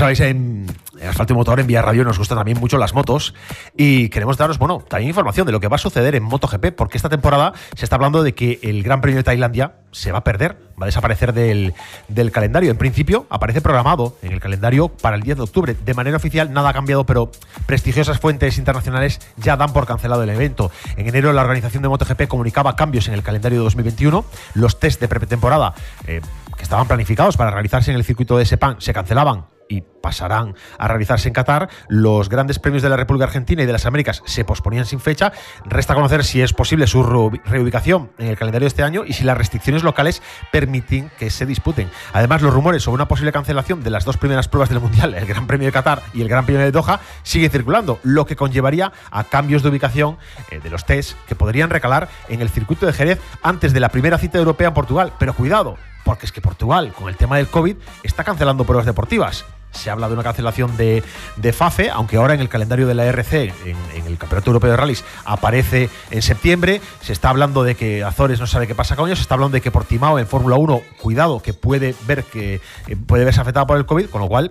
sabéis, 0.00 0.20
en 0.20 0.66
Asfalto 1.06 1.34
y 1.34 1.36
Motor, 1.36 1.60
en 1.60 1.66
Vía 1.66 1.82
Radio, 1.82 2.04
nos 2.04 2.16
gustan 2.16 2.38
también 2.38 2.58
mucho 2.58 2.78
las 2.78 2.94
motos 2.94 3.34
y 3.76 4.08
queremos 4.08 4.38
daros, 4.38 4.58
bueno, 4.58 4.82
también 4.88 5.10
información 5.10 5.44
de 5.44 5.52
lo 5.52 5.60
que 5.60 5.68
va 5.68 5.76
a 5.76 5.78
suceder 5.78 6.14
en 6.14 6.22
MotoGP, 6.22 6.74
porque 6.74 6.96
esta 6.96 7.10
temporada 7.10 7.52
se 7.76 7.84
está 7.84 7.96
hablando 7.96 8.22
de 8.22 8.34
que 8.34 8.58
el 8.62 8.82
Gran 8.82 9.02
Premio 9.02 9.18
de 9.18 9.24
Tailandia 9.24 9.74
se 9.92 10.10
va 10.10 10.20
a 10.20 10.24
perder, 10.24 10.56
va 10.80 10.84
a 10.84 10.86
desaparecer 10.86 11.34
del, 11.34 11.74
del 12.08 12.32
calendario. 12.32 12.70
En 12.70 12.78
principio, 12.78 13.26
aparece 13.28 13.60
programado 13.60 14.16
en 14.22 14.32
el 14.32 14.40
calendario 14.40 14.88
para 14.88 15.16
el 15.16 15.22
10 15.22 15.36
de 15.36 15.42
octubre. 15.42 15.76
De 15.84 15.92
manera 15.92 16.16
oficial, 16.16 16.50
nada 16.50 16.70
ha 16.70 16.72
cambiado, 16.72 17.04
pero 17.04 17.30
prestigiosas 17.66 18.18
fuentes 18.18 18.56
internacionales 18.56 19.20
ya 19.36 19.58
dan 19.58 19.74
por 19.74 19.86
cancelado 19.86 20.22
el 20.22 20.30
evento. 20.30 20.70
En 20.96 21.06
enero, 21.06 21.34
la 21.34 21.42
organización 21.42 21.82
de 21.82 21.90
MotoGP 21.90 22.26
comunicaba 22.26 22.74
cambios 22.74 23.06
en 23.08 23.12
el 23.12 23.22
calendario 23.22 23.58
de 23.58 23.64
2021. 23.64 24.24
Los 24.54 24.80
test 24.80 24.98
de 24.98 25.08
pretemporada 25.08 25.74
eh, 26.06 26.22
que 26.56 26.62
estaban 26.62 26.88
planificados 26.88 27.36
para 27.36 27.50
realizarse 27.50 27.90
en 27.90 27.98
el 27.98 28.04
circuito 28.04 28.38
de 28.38 28.46
Sepang 28.46 28.80
se 28.80 28.94
cancelaban 28.94 29.44
y 29.70 29.82
pasarán 30.02 30.54
a 30.78 30.88
realizarse 30.88 31.28
en 31.28 31.34
Qatar. 31.34 31.70
Los 31.88 32.28
grandes 32.28 32.58
premios 32.58 32.82
de 32.82 32.88
la 32.88 32.96
República 32.96 33.26
Argentina 33.26 33.62
y 33.62 33.66
de 33.66 33.72
las 33.72 33.86
Américas 33.86 34.22
se 34.26 34.44
posponían 34.44 34.84
sin 34.84 34.98
fecha. 34.98 35.32
Resta 35.64 35.94
conocer 35.94 36.24
si 36.24 36.42
es 36.42 36.52
posible 36.52 36.86
su 36.88 37.04
reu- 37.04 37.40
reubicación 37.44 38.10
en 38.18 38.26
el 38.26 38.36
calendario 38.36 38.64
de 38.64 38.68
este 38.68 38.82
año 38.82 39.04
y 39.06 39.12
si 39.12 39.22
las 39.24 39.38
restricciones 39.38 39.84
locales 39.84 40.22
permiten 40.50 41.10
que 41.18 41.30
se 41.30 41.46
disputen. 41.46 41.88
Además, 42.12 42.42
los 42.42 42.52
rumores 42.52 42.82
sobre 42.82 42.96
una 42.96 43.08
posible 43.08 43.30
cancelación 43.32 43.84
de 43.84 43.90
las 43.90 44.04
dos 44.04 44.16
primeras 44.16 44.48
pruebas 44.48 44.70
del 44.70 44.80
Mundial, 44.80 45.14
el 45.14 45.26
Gran 45.26 45.46
Premio 45.46 45.66
de 45.66 45.72
Qatar 45.72 46.02
y 46.12 46.22
el 46.22 46.28
Gran 46.28 46.44
Premio 46.44 46.62
de 46.62 46.72
Doha, 46.72 46.98
siguen 47.22 47.50
circulando, 47.50 48.00
lo 48.02 48.26
que 48.26 48.34
conllevaría 48.34 48.92
a 49.12 49.24
cambios 49.24 49.62
de 49.62 49.68
ubicación 49.68 50.18
eh, 50.50 50.58
de 50.60 50.70
los 50.70 50.84
test 50.84 51.16
que 51.28 51.36
podrían 51.36 51.70
recalar 51.70 52.08
en 52.28 52.40
el 52.40 52.48
circuito 52.48 52.86
de 52.86 52.92
Jerez 52.92 53.20
antes 53.42 53.72
de 53.72 53.78
la 53.78 53.90
primera 53.90 54.18
cita 54.18 54.38
europea 54.38 54.68
en 54.68 54.74
Portugal. 54.74 55.12
Pero 55.18 55.32
cuidado, 55.34 55.76
porque 56.04 56.26
es 56.26 56.32
que 56.32 56.40
Portugal, 56.40 56.92
con 56.92 57.08
el 57.08 57.16
tema 57.16 57.36
del 57.36 57.46
COVID, 57.46 57.76
está 58.02 58.24
cancelando 58.24 58.64
pruebas 58.64 58.86
deportivas. 58.86 59.44
Se 59.72 59.90
habla 59.90 60.08
de 60.08 60.14
una 60.14 60.22
cancelación 60.22 60.76
de, 60.76 61.02
de 61.36 61.52
FAFE, 61.52 61.90
aunque 61.90 62.16
ahora 62.16 62.34
en 62.34 62.40
el 62.40 62.48
calendario 62.48 62.86
de 62.86 62.94
la 62.94 63.04
RC, 63.06 63.52
en, 63.64 64.06
el 64.06 64.18
Campeonato 64.18 64.50
Europeo 64.50 64.70
de 64.70 64.76
Rallys, 64.76 65.04
aparece 65.24 65.88
en 66.10 66.22
septiembre. 66.22 66.80
Se 67.02 67.12
está 67.12 67.30
hablando 67.30 67.62
de 67.62 67.74
que 67.76 68.02
Azores 68.04 68.40
no 68.40 68.46
sabe 68.46 68.66
qué 68.66 68.74
pasa 68.74 68.96
con 68.96 69.06
ellos. 69.06 69.18
Se 69.18 69.22
está 69.22 69.34
hablando 69.34 69.54
de 69.54 69.60
que 69.60 69.70
Portimao 69.70 70.18
en 70.18 70.26
Fórmula 70.26 70.56
1, 70.56 70.82
cuidado, 71.00 71.40
que 71.40 71.54
puede 71.54 71.94
ver 72.06 72.24
que 72.24 72.60
eh, 72.88 72.96
puede 73.06 73.24
verse 73.24 73.40
afectado 73.40 73.66
por 73.66 73.76
el 73.76 73.86
COVID, 73.86 74.06
con 74.06 74.20
lo 74.20 74.28
cual 74.28 74.50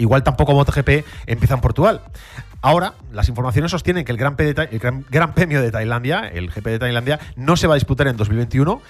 Igual 0.00 0.22
tampoco 0.22 0.52
MotoGP 0.54 1.04
empieza 1.26 1.54
en 1.54 1.60
Portugal. 1.60 2.02
Ahora, 2.62 2.94
las 3.12 3.28
informaciones 3.28 3.72
sostienen 3.72 4.04
que 4.04 4.12
el 4.12 4.18
Gran- 4.18 4.36
Gran 5.10 5.34
Premio 5.34 5.60
de 5.60 5.72
Tailandia, 5.72 6.20
el 6.28 6.50
GP 6.50 6.66
de 6.66 6.78
Tailandia, 6.78 7.18
no 7.34 7.56
se 7.56 7.66
va 7.66 7.74
a 7.74 7.78
disputar 7.78 8.06
en 8.06 8.16
2021. 8.16 8.80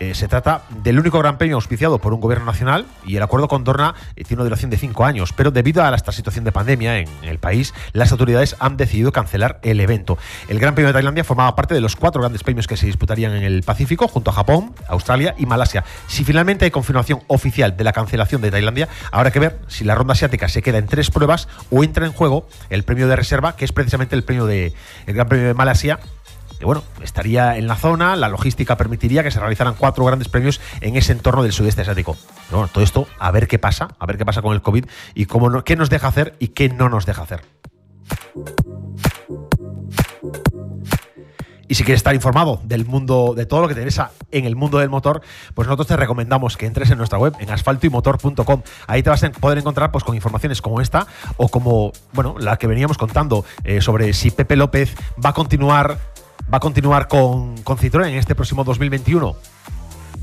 Eh, 0.00 0.14
se 0.14 0.28
trata 0.28 0.62
del 0.82 0.98
único 0.98 1.18
Gran 1.18 1.38
Premio 1.38 1.56
auspiciado 1.56 1.98
por 1.98 2.14
un 2.14 2.20
gobierno 2.20 2.46
nacional 2.46 2.86
y 3.04 3.16
el 3.16 3.22
acuerdo 3.22 3.48
con 3.48 3.64
Dorna 3.64 3.94
tiene 4.14 4.34
una 4.34 4.44
duración 4.44 4.70
de 4.70 4.76
cinco 4.76 5.04
años. 5.04 5.32
Pero 5.32 5.50
debido 5.50 5.82
a 5.82 5.94
esta 5.94 6.12
situación 6.12 6.44
de 6.44 6.52
pandemia 6.52 6.98
en, 6.98 7.08
en 7.22 7.28
el 7.28 7.38
país, 7.38 7.74
las 7.92 8.12
autoridades 8.12 8.56
han 8.60 8.76
decidido 8.76 9.10
cancelar 9.10 9.58
el 9.62 9.80
evento. 9.80 10.16
El 10.48 10.60
Gran 10.60 10.74
Premio 10.74 10.88
de 10.88 10.92
Tailandia 10.92 11.24
formaba 11.24 11.56
parte 11.56 11.74
de 11.74 11.80
los 11.80 11.96
cuatro 11.96 12.20
grandes 12.20 12.42
premios 12.42 12.66
que 12.66 12.76
se 12.76 12.86
disputarían 12.86 13.32
en 13.32 13.42
el 13.42 13.62
Pacífico, 13.62 14.08
junto 14.08 14.30
a 14.30 14.34
Japón, 14.34 14.74
Australia 14.88 15.34
y 15.38 15.46
Malasia. 15.46 15.84
Si 16.06 16.24
finalmente 16.24 16.64
hay 16.64 16.70
confirmación 16.70 17.20
oficial 17.26 17.76
de 17.76 17.84
la 17.84 17.92
cancelación 17.92 18.40
de 18.40 18.50
Tailandia, 18.50 18.88
habrá 19.10 19.30
que 19.30 19.40
ver 19.40 19.58
si 19.66 19.84
la 19.84 19.94
ronda 19.94 20.12
asiática 20.12 20.48
se 20.48 20.62
queda 20.62 20.78
en 20.78 20.86
tres 20.86 21.10
pruebas 21.10 21.48
o 21.70 21.82
entra 21.82 22.06
en 22.06 22.12
juego 22.12 22.48
el 22.70 22.84
premio 22.84 23.08
de 23.08 23.16
reserva, 23.16 23.56
que 23.56 23.64
es 23.64 23.72
precisamente 23.72 24.14
el 24.14 24.22
premio 24.22 24.46
de 24.46 24.72
el 25.06 25.14
Gran 25.14 25.28
Premio 25.28 25.48
de 25.48 25.54
Malasia. 25.54 25.98
Que 26.58 26.64
bueno, 26.64 26.82
estaría 27.02 27.56
en 27.56 27.66
la 27.66 27.76
zona, 27.76 28.16
la 28.16 28.28
logística 28.28 28.76
permitiría 28.76 29.22
que 29.22 29.30
se 29.30 29.40
realizaran 29.40 29.74
cuatro 29.78 30.04
grandes 30.04 30.28
premios 30.28 30.60
en 30.80 30.96
ese 30.96 31.12
entorno 31.12 31.42
del 31.42 31.52
sudeste 31.52 31.82
asiático. 31.82 32.16
Bueno, 32.50 32.68
todo 32.68 32.82
esto, 32.82 33.06
a 33.18 33.30
ver 33.30 33.46
qué 33.46 33.58
pasa, 33.58 33.88
a 33.98 34.06
ver 34.06 34.18
qué 34.18 34.24
pasa 34.24 34.42
con 34.42 34.54
el 34.54 34.62
COVID 34.62 34.86
y 35.14 35.26
cómo 35.26 35.62
qué 35.62 35.76
nos 35.76 35.90
deja 35.90 36.08
hacer 36.08 36.34
y 36.38 36.48
qué 36.48 36.68
no 36.68 36.88
nos 36.88 37.06
deja 37.06 37.22
hacer. 37.22 37.42
Y 41.68 41.74
si 41.74 41.84
quieres 41.84 41.98
estar 41.98 42.14
informado 42.14 42.60
del 42.64 42.86
mundo, 42.86 43.34
de 43.36 43.44
todo 43.44 43.60
lo 43.60 43.68
que 43.68 43.74
te 43.74 43.80
interesa 43.80 44.10
en 44.30 44.46
el 44.46 44.56
mundo 44.56 44.78
del 44.78 44.88
motor, 44.88 45.20
pues 45.54 45.68
nosotros 45.68 45.86
te 45.86 45.96
recomendamos 45.96 46.56
que 46.56 46.64
entres 46.64 46.90
en 46.90 46.96
nuestra 46.96 47.18
web, 47.18 47.34
en 47.40 47.50
asfaltoymotor.com. 47.50 48.62
Ahí 48.86 49.02
te 49.02 49.10
vas 49.10 49.22
a 49.22 49.30
poder 49.30 49.58
encontrar 49.58 49.92
pues, 49.92 50.02
con 50.02 50.14
informaciones 50.14 50.62
como 50.62 50.80
esta 50.80 51.06
o 51.36 51.48
como, 51.48 51.92
bueno, 52.14 52.36
la 52.38 52.56
que 52.56 52.66
veníamos 52.66 52.96
contando 52.96 53.44
eh, 53.64 53.82
sobre 53.82 54.14
si 54.14 54.30
Pepe 54.30 54.56
López 54.56 54.94
va 55.22 55.30
a 55.30 55.34
continuar, 55.34 55.98
va 56.52 56.58
a 56.58 56.60
continuar 56.60 57.08
con, 57.08 57.56
con 57.62 57.76
Citroën 57.76 58.08
en 58.08 58.16
este 58.16 58.34
próximo 58.34 58.64
2021. 58.64 59.36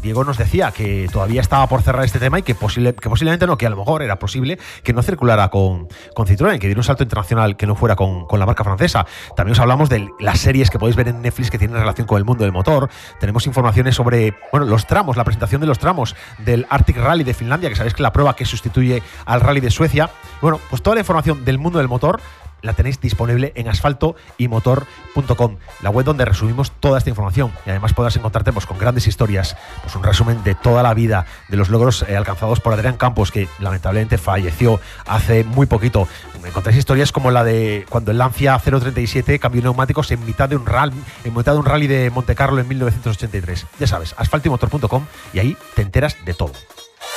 Diego 0.01 0.23
nos 0.23 0.38
decía 0.38 0.71
que 0.71 1.07
todavía 1.11 1.41
estaba 1.41 1.67
por 1.67 1.82
cerrar 1.82 2.05
este 2.05 2.19
tema 2.19 2.38
y 2.38 2.43
que, 2.43 2.53
posible, 2.53 2.93
que 2.93 3.09
posiblemente 3.09 3.47
no, 3.47 3.57
que 3.57 3.65
a 3.65 3.71
lo 3.71 3.76
mejor 3.76 4.03
era 4.03 4.19
posible 4.19 4.59
que 4.84 4.93
no 4.93 5.01
circulara 5.01 5.49
con, 5.49 5.88
con 6.13 6.28
Citroën, 6.28 6.59
que 6.59 6.67
diera 6.67 6.80
un 6.80 6.84
salto 6.84 7.01
internacional 7.01 7.57
que 7.57 7.65
no 7.65 7.76
fuera 7.76 7.95
con, 7.95 8.28
con 8.28 8.39
la 8.39 8.45
marca 8.45 8.63
francesa. 8.63 9.07
También 9.36 9.53
os 9.53 9.59
hablamos 9.59 9.89
de 9.89 10.07
las 10.19 10.39
series 10.39 10.69
que 10.69 10.78
podéis 10.78 10.95
ver 10.95 11.07
en 11.07 11.23
Netflix 11.23 11.49
que 11.49 11.57
tienen 11.57 11.78
relación 11.78 12.05
con 12.05 12.19
el 12.19 12.26
mundo 12.26 12.43
del 12.43 12.53
motor. 12.53 12.88
Tenemos 13.19 13.47
informaciones 13.47 13.95
sobre 13.95 14.36
bueno, 14.51 14.67
los 14.67 14.86
tramos, 14.86 15.17
la 15.17 15.23
presentación 15.23 15.61
de 15.61 15.67
los 15.67 15.80
tramos 15.80 16.15
del 16.38 16.67
Arctic 16.69 16.97
Rally 16.97 17.23
de 17.23 17.34
Finlandia, 17.34 17.69
que 17.69 17.76
sabéis 17.76 17.95
que 17.95 18.01
es 18.01 18.03
la 18.03 18.13
prueba 18.13 18.36
que 18.36 18.45
sustituye 18.45 19.01
al 19.26 19.41
Rally 19.41 19.59
de 19.59 19.71
Suecia. 19.71 20.11
Bueno, 20.39 20.59
pues 20.69 20.84
toda 20.84 20.95
la 20.95 21.01
información 21.01 21.43
del 21.45 21.57
mundo 21.57 21.80
del 21.80 21.88
motor 21.88 22.19
la 22.62 22.74
tenéis 22.74 22.99
disponible 22.99 23.53
en 23.56 23.68
asfaltoymotor.com, 23.68 25.58
la 25.82 25.89
web 25.89 26.06
donde 26.06 26.26
resumimos 26.26 26.72
toda 26.72 26.97
esta 26.97 27.10
información 27.10 27.51
y 27.66 27.70
además 27.70 27.93
podrás 27.93 28.16
encontrarte 28.16 28.51
pues, 28.51 28.66
con 28.66 28.78
grandes 28.78 29.08
historias, 29.08 29.56
pues 29.82 29.95
un 29.95 30.03
resumen 30.03 30.43
de 30.43 30.56
toda 30.56 30.84
la 30.84 30.93
vida, 30.93 31.26
de 31.49 31.58
los 31.58 31.70
logros 31.70 32.03
eh, 32.08 32.16
alcanzados 32.16 32.60
por 32.60 32.74
Adrián 32.74 32.97
Campos, 32.97 33.32
que 33.32 33.47
lamentablemente 33.60 34.18
falleció 34.18 34.80
hace 35.06 35.43
muy 35.43 35.68
poquito. 35.68 36.08
Encontráis 36.43 36.78
historias 36.78 37.12
como 37.12 37.32
la 37.32 37.43
de 37.43 37.86
cuando 37.89 38.12
el 38.12 38.18
Lancia 38.18 38.60
037 38.60 39.39
cambió 39.39 39.62
neumáticos 39.62 40.12
en 40.12 40.24
mitad 40.26 40.47
de 40.47 40.56
un 40.56 40.66
rally, 40.66 40.95
en 41.24 41.34
mitad 41.36 41.53
de 41.53 41.60
un 41.60 41.66
rally 41.66 41.88
de 41.88 42.10
Monte 42.12 42.36
Carlo 42.36 42.62
en 42.62 42.68
1983. 42.68 43.66
Ya 43.80 43.88
sabes, 43.88 44.14
asfaltoymotor.com 44.18 45.06
y 45.34 45.39
ahí 45.39 45.58
te 45.76 45.82
enteras 45.82 46.18
de 46.24 46.34
todo. 46.34 46.53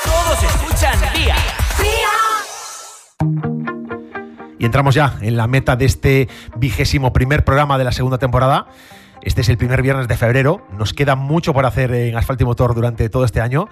Todos 0.04 0.42
escuchan 0.42 0.98
Vía. 1.14 1.36
Y 4.58 4.64
entramos 4.64 4.94
ya 4.94 5.16
en 5.20 5.36
la 5.36 5.46
meta 5.46 5.76
de 5.76 5.84
este 5.84 6.28
vigésimo 6.56 7.12
primer 7.12 7.44
programa 7.44 7.78
de 7.78 7.84
la 7.84 7.92
segunda 7.92 8.18
temporada. 8.18 8.66
Este 9.22 9.40
es 9.40 9.48
el 9.48 9.56
primer 9.56 9.82
viernes 9.82 10.08
de 10.08 10.16
febrero. 10.16 10.66
Nos 10.76 10.92
queda 10.92 11.16
mucho 11.16 11.52
por 11.52 11.66
hacer 11.66 11.92
en 11.92 12.16
Asfalto 12.16 12.44
y 12.44 12.46
Motor 12.46 12.74
durante 12.74 13.08
todo 13.08 13.24
este 13.24 13.40
año. 13.40 13.68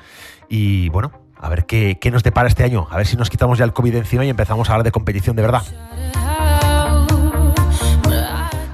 Y 0.49 0.89
bueno, 0.91 1.13
a 1.39 1.49
ver 1.49 1.67
qué, 1.67 1.99
qué 2.01 2.11
nos 2.11 2.23
depara 2.23 2.49
este 2.49 2.65
año. 2.65 2.87
A 2.91 2.97
ver 2.97 3.07
si 3.07 3.17
nos 3.17 3.31
quitamos 3.31 3.59
ya 3.59 3.65
el 3.65 3.73
COVID 3.73 3.93
de 3.93 3.99
encima 3.99 4.25
y 4.25 4.29
empezamos 4.29 4.69
a 4.69 4.73
hablar 4.73 4.85
de 4.85 4.93
competición 4.93 5.37
de 5.37 5.43
verdad. 5.43 5.63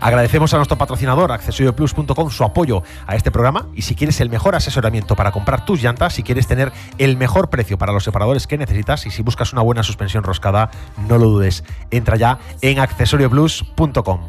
Agradecemos 0.02 0.52
a 0.52 0.56
nuestro 0.56 0.76
patrocinador, 0.76 1.30
accesoriosplus.com, 1.30 2.28
su 2.30 2.42
apoyo 2.42 2.82
a 3.06 3.14
este 3.14 3.30
programa. 3.30 3.68
Y 3.72 3.82
si 3.82 3.94
quieres 3.94 4.20
el 4.20 4.30
mejor 4.30 4.56
asesoramiento 4.56 5.14
para 5.14 5.30
comprar 5.30 5.64
tus 5.64 5.80
llantas, 5.80 6.14
si 6.14 6.24
quieres 6.24 6.48
tener 6.48 6.72
el 6.98 7.16
mejor 7.16 7.50
precio 7.50 7.78
para 7.78 7.92
los 7.92 8.02
separadores 8.02 8.48
que 8.48 8.58
necesitas 8.58 9.06
y 9.06 9.12
si 9.12 9.22
buscas 9.22 9.52
una 9.52 9.62
buena 9.62 9.84
suspensión 9.84 10.24
roscada, 10.24 10.72
no 11.08 11.18
lo 11.18 11.26
dudes. 11.26 11.62
Entra 11.92 12.16
ya 12.16 12.40
en 12.62 12.80
accesoriosplus.com. 12.80 14.20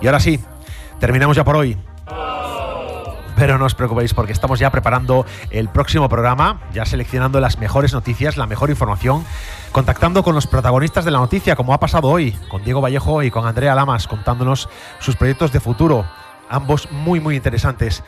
Y 0.00 0.06
ahora 0.06 0.18
sí, 0.18 0.40
terminamos 0.98 1.36
ya 1.36 1.44
por 1.44 1.54
hoy. 1.54 1.78
Pero 3.36 3.58
no 3.58 3.64
os 3.64 3.76
preocupéis 3.76 4.12
porque 4.12 4.32
estamos 4.32 4.58
ya 4.58 4.70
preparando 4.70 5.24
el 5.50 5.68
próximo 5.68 6.08
programa, 6.08 6.60
ya 6.72 6.84
seleccionando 6.84 7.38
las 7.40 7.58
mejores 7.58 7.92
noticias, 7.92 8.36
la 8.36 8.46
mejor 8.46 8.70
información, 8.70 9.24
contactando 9.72 10.22
con 10.22 10.34
los 10.34 10.46
protagonistas 10.46 11.04
de 11.04 11.10
la 11.10 11.18
noticia, 11.18 11.56
como 11.56 11.72
ha 11.72 11.80
pasado 11.80 12.08
hoy, 12.08 12.32
con 12.48 12.62
Diego 12.62 12.82
Vallejo 12.82 13.22
y 13.22 13.30
con 13.30 13.46
Andrea 13.46 13.74
Lamas, 13.74 14.06
contándonos 14.06 14.68
sus 15.00 15.16
proyectos 15.16 15.50
de 15.50 15.60
futuro, 15.60 16.04
ambos 16.50 16.90
muy, 16.92 17.20
muy 17.20 17.36
interesantes. 17.36 18.04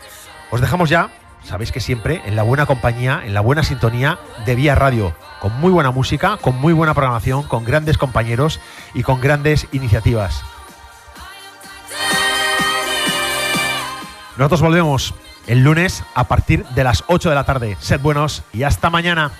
Os 0.51 0.61
dejamos 0.61 0.91
ya, 0.91 1.09
sabéis 1.43 1.73
que 1.73 1.81
siempre, 1.81 2.21
en 2.27 2.37
la 2.37 2.43
buena 2.43 2.67
compañía, 2.67 3.23
en 3.25 3.33
la 3.33 3.41
buena 3.41 3.63
sintonía 3.63 4.19
de 4.45 4.55
Vía 4.55 4.75
Radio, 4.75 5.15
con 5.41 5.59
muy 5.59 5.71
buena 5.71 5.91
música, 5.91 6.37
con 6.37 6.61
muy 6.61 6.75
buena 6.75 6.93
programación, 6.93 7.45
con 7.45 7.65
grandes 7.65 7.97
compañeros 7.97 8.61
y 8.93 9.03
con 9.03 9.23
grandes 9.23 9.67
iniciativas. 9.73 10.43
Nosotros 14.37 14.61
volvemos 14.61 15.15
el 15.47 15.63
lunes 15.63 16.05
a 16.15 16.25
partir 16.25 16.67
de 16.67 16.85
las 16.85 17.05
8 17.07 17.31
de 17.31 17.35
la 17.35 17.45
tarde. 17.45 17.77
Sed 17.81 18.01
buenos 18.01 18.43
y 18.53 18.65
hasta 18.65 18.91
mañana. 18.91 19.31